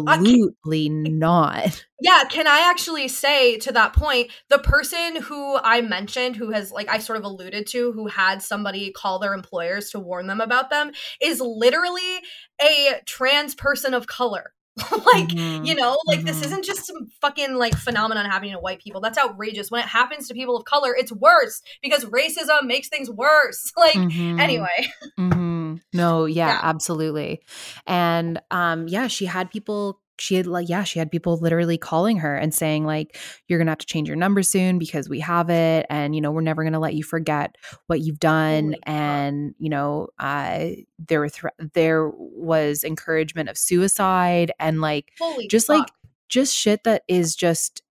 Absolutely 0.06 0.88
not. 0.88 1.84
Yeah, 2.00 2.24
can 2.28 2.46
I 2.46 2.68
actually 2.70 3.08
say 3.08 3.56
to 3.60 3.72
that 3.72 3.94
point, 3.94 4.30
the 4.50 4.58
person 4.58 5.22
who 5.22 5.56
I 5.56 5.80
mentioned 5.80 6.36
who 6.36 6.50
has 6.50 6.70
like 6.70 6.86
I 6.90 6.98
sort 6.98 7.18
of 7.18 7.24
alluded 7.24 7.66
to 7.68 7.92
who 7.92 8.08
had 8.08 8.42
somebody 8.42 8.92
call 8.92 9.18
their 9.18 9.32
employers 9.32 9.88
to 9.90 10.00
warn 10.00 10.26
them 10.26 10.42
about 10.42 10.68
them 10.68 10.90
is 11.22 11.40
literally 11.40 12.20
a 12.60 13.00
trans 13.06 13.54
person 13.54 13.94
of 13.94 14.06
color. 14.06 14.52
like 14.90 15.28
mm-hmm. 15.28 15.64
you 15.64 15.74
know 15.74 15.96
like 16.06 16.18
mm-hmm. 16.18 16.26
this 16.26 16.44
isn't 16.44 16.64
just 16.64 16.84
some 16.84 17.06
fucking 17.20 17.54
like 17.54 17.76
phenomenon 17.76 18.26
happening 18.26 18.52
to 18.52 18.58
white 18.58 18.80
people 18.80 19.00
that's 19.00 19.16
outrageous 19.16 19.70
when 19.70 19.80
it 19.80 19.86
happens 19.86 20.26
to 20.26 20.34
people 20.34 20.56
of 20.56 20.64
color 20.64 20.94
it's 20.96 21.12
worse 21.12 21.62
because 21.80 22.04
racism 22.06 22.64
makes 22.64 22.88
things 22.88 23.08
worse 23.08 23.72
like 23.76 23.94
mm-hmm. 23.94 24.40
anyway 24.40 24.88
mm-hmm. 25.18 25.76
no 25.92 26.24
yeah, 26.24 26.48
yeah 26.48 26.60
absolutely 26.62 27.40
and 27.86 28.42
um 28.50 28.88
yeah 28.88 29.06
she 29.06 29.26
had 29.26 29.48
people 29.48 30.00
she 30.18 30.34
had 30.36 30.46
like 30.46 30.68
yeah 30.68 30.84
she 30.84 30.98
had 30.98 31.10
people 31.10 31.36
literally 31.38 31.76
calling 31.76 32.16
her 32.18 32.36
and 32.36 32.54
saying 32.54 32.84
like 32.84 33.18
you're 33.48 33.58
gonna 33.58 33.70
have 33.70 33.78
to 33.78 33.86
change 33.86 34.08
your 34.08 34.16
number 34.16 34.42
soon 34.42 34.78
because 34.78 35.08
we 35.08 35.20
have 35.20 35.50
it 35.50 35.86
and 35.90 36.14
you 36.14 36.20
know 36.20 36.30
we're 36.30 36.40
never 36.40 36.62
gonna 36.62 36.80
let 36.80 36.94
you 36.94 37.02
forget 37.02 37.56
what 37.86 38.00
you've 38.00 38.20
done. 38.20 38.64
Holy 38.64 38.78
and 38.84 39.54
you 39.58 39.68
know 39.68 40.08
uh 40.18 40.70
there 40.98 41.20
were 41.20 41.28
th- 41.28 41.52
there 41.74 42.10
was 42.10 42.84
encouragement 42.84 43.48
of 43.48 43.58
suicide 43.58 44.52
and 44.58 44.80
like 44.80 45.12
Holy 45.18 45.48
just 45.48 45.66
fuck. 45.66 45.78
like 45.80 45.88
just 46.28 46.54
shit 46.54 46.84
that 46.84 47.02
is 47.08 47.34
just 47.36 47.82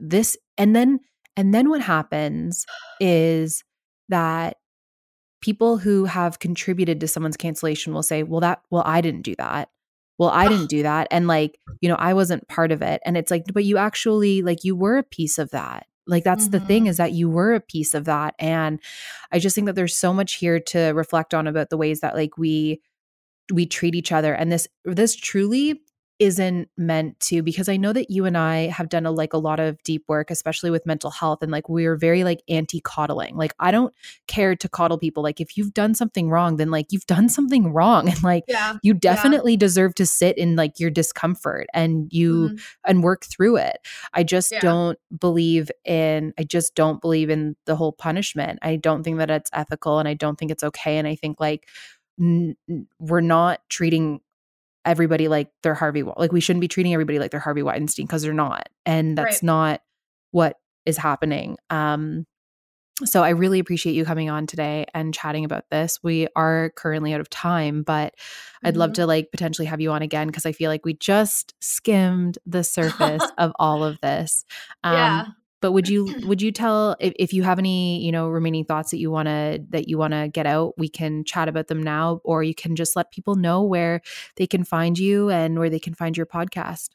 this 0.00 0.36
and 0.58 0.74
then 0.74 1.00
and 1.36 1.54
then 1.54 1.68
what 1.68 1.82
happens 1.82 2.64
is 3.00 3.62
that 4.08 4.56
people 5.42 5.76
who 5.76 6.06
have 6.06 6.38
contributed 6.38 7.00
to 7.00 7.08
someone's 7.08 7.36
cancellation 7.36 7.92
will 7.92 8.02
say 8.02 8.22
well 8.22 8.40
that 8.40 8.62
well 8.70 8.82
I 8.86 9.00
didn't 9.00 9.22
do 9.22 9.34
that 9.36 9.68
well 10.18 10.30
i 10.30 10.48
didn't 10.48 10.66
do 10.70 10.82
that 10.82 11.06
and 11.10 11.26
like 11.26 11.58
you 11.80 11.88
know 11.88 11.96
i 11.96 12.14
wasn't 12.14 12.46
part 12.48 12.72
of 12.72 12.82
it 12.82 13.00
and 13.04 13.16
it's 13.16 13.30
like 13.30 13.44
but 13.52 13.64
you 13.64 13.76
actually 13.76 14.42
like 14.42 14.64
you 14.64 14.76
were 14.76 14.98
a 14.98 15.02
piece 15.02 15.38
of 15.38 15.50
that 15.50 15.86
like 16.06 16.24
that's 16.24 16.44
mm-hmm. 16.44 16.52
the 16.52 16.60
thing 16.60 16.82
mm-hmm. 16.82 16.90
is 16.90 16.96
that 16.98 17.12
you 17.12 17.28
were 17.28 17.54
a 17.54 17.60
piece 17.60 17.94
of 17.94 18.04
that 18.04 18.34
and 18.38 18.80
i 19.32 19.38
just 19.38 19.54
think 19.54 19.66
that 19.66 19.74
there's 19.74 19.96
so 19.96 20.12
much 20.12 20.34
here 20.34 20.60
to 20.60 20.88
reflect 20.90 21.34
on 21.34 21.46
about 21.46 21.70
the 21.70 21.76
ways 21.76 22.00
that 22.00 22.14
like 22.14 22.38
we 22.38 22.80
we 23.52 23.66
treat 23.66 23.94
each 23.94 24.12
other 24.12 24.34
and 24.34 24.50
this 24.50 24.66
this 24.84 25.14
truly 25.14 25.80
isn't 26.18 26.68
meant 26.78 27.18
to 27.20 27.42
because 27.42 27.68
I 27.68 27.76
know 27.76 27.92
that 27.92 28.10
you 28.10 28.24
and 28.24 28.38
I 28.38 28.68
have 28.68 28.88
done 28.88 29.04
a 29.04 29.10
like 29.10 29.34
a 29.34 29.38
lot 29.38 29.60
of 29.60 29.82
deep 29.82 30.04
work 30.08 30.30
especially 30.30 30.70
with 30.70 30.86
mental 30.86 31.10
health 31.10 31.42
and 31.42 31.52
like 31.52 31.68
we're 31.68 31.96
very 31.96 32.24
like 32.24 32.42
anti-coddling. 32.48 33.36
Like 33.36 33.54
I 33.58 33.70
don't 33.70 33.92
care 34.26 34.56
to 34.56 34.68
coddle 34.68 34.98
people. 34.98 35.22
Like 35.22 35.40
if 35.40 35.56
you've 35.56 35.74
done 35.74 35.94
something 35.94 36.30
wrong 36.30 36.56
then 36.56 36.70
like 36.70 36.86
you've 36.90 37.06
done 37.06 37.28
something 37.28 37.72
wrong 37.72 38.08
and 38.10 38.22
like 38.22 38.44
yeah. 38.48 38.76
you 38.82 38.94
definitely 38.94 39.52
yeah. 39.52 39.58
deserve 39.58 39.94
to 39.96 40.06
sit 40.06 40.38
in 40.38 40.56
like 40.56 40.80
your 40.80 40.90
discomfort 40.90 41.66
and 41.74 42.10
you 42.12 42.48
mm-hmm. 42.48 42.56
and 42.86 43.02
work 43.02 43.24
through 43.24 43.58
it. 43.58 43.78
I 44.14 44.22
just 44.22 44.52
yeah. 44.52 44.60
don't 44.60 44.98
believe 45.18 45.70
in 45.84 46.32
I 46.38 46.44
just 46.44 46.74
don't 46.74 47.00
believe 47.00 47.28
in 47.28 47.56
the 47.66 47.76
whole 47.76 47.92
punishment. 47.92 48.58
I 48.62 48.76
don't 48.76 49.02
think 49.02 49.18
that 49.18 49.30
it's 49.30 49.50
ethical 49.52 49.98
and 49.98 50.08
I 50.08 50.14
don't 50.14 50.38
think 50.38 50.50
it's 50.50 50.64
okay 50.64 50.96
and 50.96 51.06
I 51.06 51.14
think 51.14 51.40
like 51.40 51.68
n- 52.18 52.56
we're 52.98 53.20
not 53.20 53.60
treating 53.68 54.20
everybody 54.86 55.28
like 55.28 55.50
they're 55.62 55.74
Harvey 55.74 56.02
like 56.02 56.32
we 56.32 56.40
shouldn't 56.40 56.62
be 56.62 56.68
treating 56.68 56.94
everybody 56.94 57.18
like 57.18 57.30
they're 57.30 57.40
Harvey 57.40 57.62
Weinstein 57.62 58.06
because 58.06 58.22
they're 58.22 58.32
not 58.32 58.68
and 58.86 59.18
that's 59.18 59.36
right. 59.36 59.42
not 59.42 59.80
what 60.30 60.56
is 60.86 60.96
happening 60.96 61.56
um 61.70 62.24
so 63.04 63.22
I 63.22 63.30
really 63.30 63.58
appreciate 63.58 63.92
you 63.92 64.06
coming 64.06 64.30
on 64.30 64.46
today 64.46 64.86
and 64.94 65.12
chatting 65.12 65.44
about 65.44 65.68
this. 65.70 65.98
We 66.02 66.28
are 66.34 66.70
currently 66.76 67.12
out 67.12 67.20
of 67.20 67.28
time, 67.28 67.82
but 67.82 68.14
I'd 68.64 68.70
mm-hmm. 68.70 68.80
love 68.80 68.92
to 68.94 69.06
like 69.06 69.30
potentially 69.30 69.66
have 69.66 69.82
you 69.82 69.90
on 69.90 70.00
again 70.00 70.28
because 70.28 70.46
I 70.46 70.52
feel 70.52 70.70
like 70.70 70.86
we 70.86 70.94
just 70.94 71.54
skimmed 71.60 72.38
the 72.46 72.64
surface 72.64 73.22
of 73.36 73.52
all 73.58 73.84
of 73.84 74.00
this. 74.00 74.46
Um, 74.82 74.94
yeah. 74.94 75.24
But 75.60 75.72
would 75.72 75.88
you 75.88 76.14
would 76.26 76.42
you 76.42 76.52
tell 76.52 76.96
if, 77.00 77.12
if 77.18 77.32
you 77.32 77.42
have 77.42 77.58
any 77.58 78.04
you 78.04 78.12
know 78.12 78.28
remaining 78.28 78.64
thoughts 78.64 78.90
that 78.90 78.98
you 78.98 79.10
want 79.10 79.26
to 79.26 79.64
that 79.70 79.88
you 79.88 79.98
want 79.98 80.12
to 80.12 80.28
get 80.28 80.46
out? 80.46 80.74
We 80.76 80.88
can 80.88 81.24
chat 81.24 81.48
about 81.48 81.68
them 81.68 81.82
now, 81.82 82.20
or 82.24 82.42
you 82.42 82.54
can 82.54 82.76
just 82.76 82.96
let 82.96 83.10
people 83.10 83.34
know 83.34 83.62
where 83.62 84.00
they 84.36 84.46
can 84.46 84.64
find 84.64 84.98
you 84.98 85.30
and 85.30 85.58
where 85.58 85.70
they 85.70 85.80
can 85.80 85.94
find 85.94 86.16
your 86.16 86.26
podcast. 86.26 86.90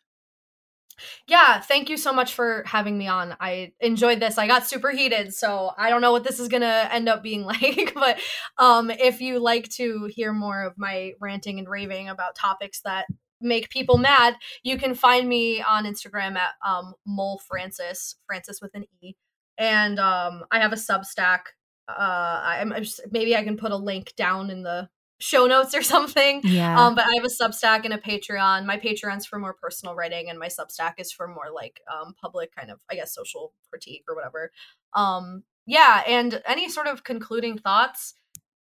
Yeah, 1.28 1.59
thank 1.59 1.89
you 1.89 1.97
so 1.97 2.14
much 2.14 2.34
for 2.34 2.64
having 2.66 2.97
me 2.97 3.07
on. 3.07 3.36
I 3.39 3.74
enjoyed 3.80 4.20
this. 4.20 4.38
I 4.38 4.47
got 4.47 4.68
super 4.68 4.91
heated, 4.91 5.34
so 5.34 5.72
I 5.78 5.89
don't 5.89 6.01
know 6.01 6.12
what 6.12 6.24
this 6.24 6.39
is 6.39 6.47
going 6.47 6.62
to 6.62 6.93
end 6.93 7.09
up 7.09 7.24
being 7.24 7.43
like, 7.45 7.93
but 7.93 8.20
um 8.57 8.91
if 8.91 9.22
you 9.22 9.39
like 9.39 9.70
to 9.70 10.09
hear 10.14 10.34
more 10.34 10.64
of 10.64 10.78
my 10.78 11.14
ranting 11.20 11.59
and 11.59 11.70
raving 11.70 12.09
about 12.09 12.36
topics 12.36 12.82
that 12.82 13.05
make 13.42 13.70
people 13.70 13.98
mad, 13.98 14.36
you 14.64 14.78
can 14.78 14.94
find 14.96 15.28
me 15.28 15.62
on 15.62 15.86
Instagram 15.86 16.36
at 16.38 16.54
um 16.66 16.94
mole 17.06 17.42
francis, 17.48 18.16
francis 18.26 18.62
with 18.62 18.72
an 18.74 18.86
e. 19.02 19.14
And 19.58 20.00
um 20.00 20.44
I 20.52 20.60
have 20.60 20.74
a 20.74 20.78
Substack 20.78 21.42
uh 21.88 22.42
I'm, 22.44 22.72
I'm 22.74 22.84
just, 22.84 23.02
maybe 23.12 23.36
I 23.36 23.44
can 23.44 23.58
put 23.58 23.72
a 23.72 23.78
link 23.78 24.14
down 24.16 24.50
in 24.50 24.64
the 24.64 24.89
show 25.22 25.46
notes 25.46 25.74
or 25.76 25.82
something. 25.94 26.42
Yeah. 26.44 26.80
Um, 26.80 26.96
but 26.96 27.06
I 27.06 27.14
have 27.16 27.24
a 27.24 27.44
Substack 27.44 27.86
and 27.86 27.94
a 27.94 27.98
Patreon. 27.98 28.66
My 28.66 28.78
Patreon's 28.78 29.26
for 29.26 29.39
more 29.39 29.54
personal 29.54 29.96
writing, 29.96 30.30
and 30.30 30.39
my 30.39 30.48
Substack 30.48 30.94
is 30.98 31.12
for 31.12 31.28
more 31.28 31.52
like 31.54 31.82
um 31.92 32.14
public 32.20 32.54
kind 32.56 32.72
of, 32.72 32.80
I 32.89 32.96
guess, 32.96 33.14
social 33.14 33.54
critique 33.70 34.04
or 34.10 34.16
whatever. 34.16 34.52
Um, 34.94 35.44
yeah, 35.66 36.04
and 36.08 36.42
any 36.46 36.70
sort 36.70 36.88
of 36.88 37.04
concluding 37.04 37.58
thoughts. 37.58 38.16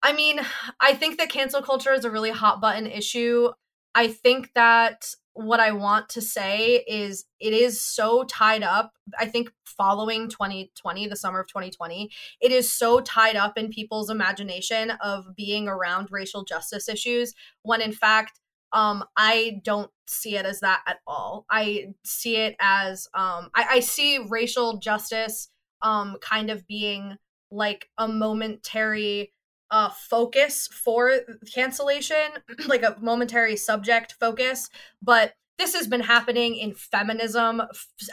I 0.03 0.13
mean, 0.13 0.41
I 0.81 0.95
think 0.95 1.19
that 1.19 1.31
cancel 1.31 1.63
culture 1.63 1.93
is 1.93 2.05
a 2.05 2.11
really 2.11 2.31
hot 2.31 2.61
button 2.61 2.87
issue. 2.87 3.51
I 3.95 4.09
think 4.09 4.53
that 4.55 5.15
what 5.35 5.61
I 5.61 5.73
want 5.73 6.09
to 6.11 6.21
say 6.21 6.85
is 6.87 7.25
it 7.41 7.55
is 7.55 7.81
so 7.81 8.25
tied 8.25 8.63
up. 8.63 8.93
I 9.19 9.27
think 9.27 9.51
following 9.65 10.29
2020, 10.29 11.07
the 11.09 11.17
summer 11.17 11.41
of 11.41 11.47
2020, 11.47 12.11
it 12.41 12.53
is 12.53 12.71
so 12.71 13.01
tied 13.01 13.37
up 13.37 13.57
in 13.57 13.71
people's 13.71 14.11
imagination 14.11 14.91
of 15.03 15.35
being 15.37 15.69
around 15.69 16.09
racial 16.11 16.45
justice 16.45 16.89
issues 16.89 17.35
when 17.63 17.81
in 17.81 17.93
fact 17.93 18.41
um 18.73 19.05
i 19.17 19.61
don't 19.65 19.91
see 20.07 20.37
it 20.37 20.47
as 20.47 20.61
that 20.61 20.83
at 20.87 20.99
all 21.07 21.45
i 21.51 21.93
see 22.05 22.37
it 22.37 22.57
as 22.61 23.07
um 23.15 23.51
i, 23.55 23.67
I 23.71 23.81
see 23.81 24.19
racial 24.29 24.79
justice 24.79 25.49
um 25.83 26.17
kind 26.21 26.51
of 26.51 26.67
being 26.67 27.17
like 27.51 27.89
a 27.99 28.09
momentary 28.09 29.33
uh, 29.73 29.89
focus 29.89 30.69
for 30.69 31.21
cancellation, 31.53 32.29
like 32.67 32.83
a 32.83 32.97
momentary 33.01 33.57
subject 33.57 34.15
focus, 34.21 34.69
but 35.01 35.33
this 35.59 35.75
has 35.75 35.87
been 35.87 36.01
happening 36.01 36.57
in 36.57 36.75
feminism 36.75 37.63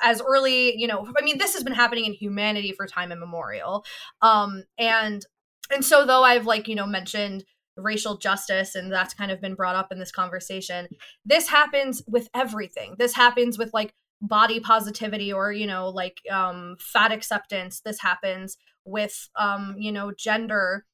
as 0.03 0.21
early, 0.21 0.77
you 0.77 0.87
know, 0.87 1.07
I 1.17 1.23
mean, 1.23 1.37
this 1.37 1.53
has 1.53 1.63
been 1.63 1.73
happening 1.73 2.05
in 2.05 2.13
humanity 2.13 2.73
for 2.75 2.87
time 2.87 3.11
immemorial. 3.11 3.85
Um, 4.21 4.63
and 4.77 5.25
and 5.71 5.85
so 5.85 6.05
though 6.05 6.23
I've 6.23 6.45
like, 6.45 6.67
you 6.67 6.75
know, 6.75 6.87
mentioned 6.87 7.43
racial 7.75 8.17
justice 8.17 8.75
and 8.75 8.91
that's 8.91 9.13
kind 9.13 9.31
of 9.31 9.41
been 9.41 9.55
brought 9.55 9.75
up 9.75 9.91
in 9.91 9.99
this 9.99 10.11
conversation, 10.11 10.87
this 11.25 11.47
happens 11.47 12.01
with 12.07 12.29
everything. 12.33 12.95
This 12.97 13.15
happens 13.15 13.57
with 13.57 13.73
like 13.73 13.93
body 14.21 14.59
positivity 14.59 15.31
or, 15.31 15.51
you 15.51 15.67
know, 15.67 15.89
like 15.89 16.19
um 16.31 16.77
fat 16.79 17.11
acceptance. 17.11 17.81
This 17.81 17.99
happens 17.99 18.57
with 18.85 19.29
um, 19.37 19.75
you 19.77 19.91
know, 19.91 20.11
gender 20.11 20.85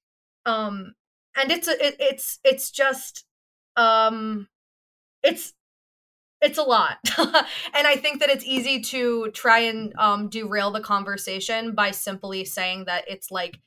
um 0.46 0.94
and 1.38 1.52
it's 1.52 1.68
a, 1.68 1.86
it, 1.86 1.96
it's 2.00 2.40
it's 2.44 2.72
just 2.72 3.26
um 3.76 4.48
it's 5.24 5.54
it's 6.42 6.58
a 6.58 6.64
lot. 6.64 6.98
And 7.74 7.88
i 7.88 7.96
think 7.96 8.20
that 8.22 8.30
it's 8.30 8.46
easy 8.46 8.82
to 8.82 9.32
try 9.32 9.60
and 9.60 9.94
um 9.98 10.30
derail 10.30 10.72
the 10.72 10.82
conversation 10.82 11.74
by 11.76 11.92
simply 11.92 12.46
saying 12.46 12.86
that 12.86 13.06
it's 13.08 13.32
like 13.32 13.60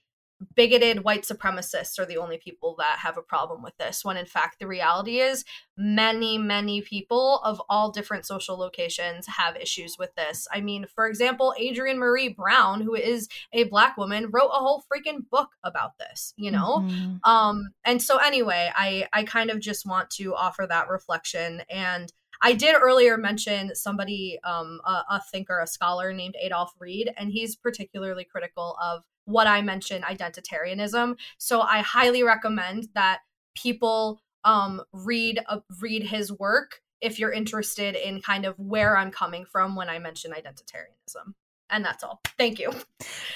bigoted 0.55 1.05
white 1.05 1.23
supremacists 1.23 1.99
are 1.99 2.07
the 2.07 2.17
only 2.17 2.39
people 2.39 2.77
that 2.79 2.99
have 3.01 3.17
a 3.17 3.23
problem 3.23 3.63
with 3.63 3.77
this 3.77 4.05
when 4.05 4.17
in 4.17 4.27
fact 4.27 4.59
the 4.59 4.67
reality 4.67 5.19
is 5.19 5.45
many 5.77 6.39
many 6.39 6.81
people 6.81 7.41
of 7.45 7.61
all 7.69 7.91
different 7.91 8.27
social 8.27 8.57
locations 8.57 9.27
have 9.27 9.57
issues 9.57 9.97
with 9.99 10.15
this. 10.15 10.47
I 10.53 10.61
mean 10.61 10.87
for 10.95 11.07
example 11.07 11.55
adrienne 11.61 11.99
marie 11.99 12.29
brown 12.29 12.81
who 12.81 12.95
is 12.95 13.29
a 13.53 13.65
black 13.65 13.97
woman 13.97 14.29
wrote 14.31 14.51
a 14.51 14.59
whole 14.59 14.85
freaking 14.93 15.29
book 15.31 15.51
about 15.63 15.99
this 15.99 16.35
you 16.37 16.51
know? 16.51 16.79
Mm-hmm. 16.79 17.31
um 17.31 17.71
and 17.85 18.01
so 18.01 18.19
anyway 18.19 18.71
i 18.75 19.07
i 19.13 19.25
kind 19.25 19.51
of 19.51 19.61
just 19.61 19.87
want 19.87 20.11
to 20.11 20.35
offer 20.35 20.67
that 20.69 20.89
reflection. 20.89 21.63
And 21.69 22.13
I 22.41 22.53
did 22.55 22.77
earlier 22.77 23.17
mention 23.17 23.75
somebody, 23.75 24.39
um, 24.45 24.81
a, 24.85 25.03
a, 25.11 25.23
thinker, 25.33 25.59
a 25.59 25.67
scholar 25.67 26.13
named 26.13 26.37
Adolph 26.41 26.73
Reed, 26.79 27.13
and 27.17 27.33
he's 27.33 27.57
particularly 27.57 28.25
critical 28.25 28.79
of 28.81 29.03
what 29.29 29.47
I 29.47 29.61
mentioned, 29.61 30.05
identitarianism. 30.05 31.17
So 31.37 31.61
I 31.61 31.81
highly 31.81 32.23
recommend 32.23 32.89
that 32.95 33.21
people 33.55 34.23
um, 34.45 34.81
read 34.93 35.41
uh, 35.49 35.61
read 35.81 36.03
his 36.03 36.33
work 36.33 36.81
if 37.01 37.19
you're 37.19 37.33
interested 37.33 37.95
in 37.95 38.23
kind 38.23 38.47
of 38.47 38.59
where 38.59 38.97
I'm 38.97 39.11
coming 39.11 39.45
from 39.45 39.77
when 39.77 39.91
I 39.91 39.99
mention 39.99 40.33
identitarianism. 40.33 41.35
And 41.71 41.85
that's 41.85 42.03
all. 42.03 42.21
Thank 42.39 42.59
you. 42.59 42.73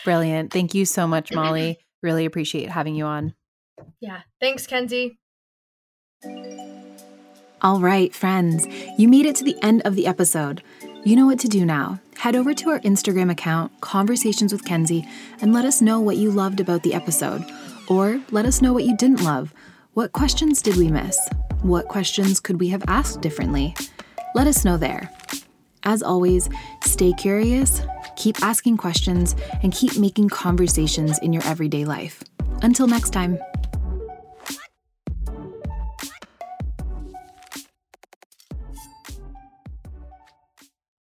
Brilliant. 0.04 0.52
Thank 0.52 0.74
you 0.74 0.86
so 0.86 1.06
much, 1.06 1.30
Molly. 1.34 1.78
really 2.02 2.24
appreciate 2.24 2.70
having 2.70 2.94
you 2.94 3.04
on. 3.04 3.34
Yeah. 4.00 4.22
Thanks, 4.40 4.66
Kenzie. 4.66 5.18
All 7.60 7.78
right, 7.78 8.12
friends, 8.14 8.66
you 8.98 9.06
made 9.08 9.26
it 9.26 9.36
to 9.36 9.44
the 9.44 9.56
end 9.62 9.82
of 9.84 9.94
the 9.94 10.06
episode. 10.06 10.62
You 11.04 11.16
know 11.16 11.26
what 11.26 11.40
to 11.40 11.48
do 11.48 11.66
now. 11.66 11.98
Head 12.16 12.36
over 12.36 12.54
to 12.54 12.70
our 12.70 12.78
Instagram 12.80 13.28
account, 13.28 13.72
Conversations 13.80 14.52
with 14.52 14.64
Kenzie, 14.64 15.04
and 15.40 15.52
let 15.52 15.64
us 15.64 15.82
know 15.82 15.98
what 15.98 16.16
you 16.16 16.30
loved 16.30 16.60
about 16.60 16.84
the 16.84 16.94
episode. 16.94 17.44
Or 17.88 18.20
let 18.30 18.46
us 18.46 18.62
know 18.62 18.72
what 18.72 18.84
you 18.84 18.96
didn't 18.96 19.24
love. 19.24 19.52
What 19.94 20.12
questions 20.12 20.62
did 20.62 20.76
we 20.76 20.86
miss? 20.86 21.18
What 21.62 21.88
questions 21.88 22.38
could 22.38 22.60
we 22.60 22.68
have 22.68 22.84
asked 22.86 23.20
differently? 23.20 23.74
Let 24.36 24.46
us 24.46 24.64
know 24.64 24.76
there. 24.76 25.10
As 25.82 26.04
always, 26.04 26.48
stay 26.84 27.12
curious, 27.14 27.82
keep 28.14 28.40
asking 28.40 28.76
questions, 28.76 29.34
and 29.64 29.72
keep 29.72 29.98
making 29.98 30.28
conversations 30.28 31.18
in 31.18 31.32
your 31.32 31.44
everyday 31.44 31.84
life. 31.84 32.22
Until 32.62 32.86
next 32.86 33.10
time. 33.10 33.40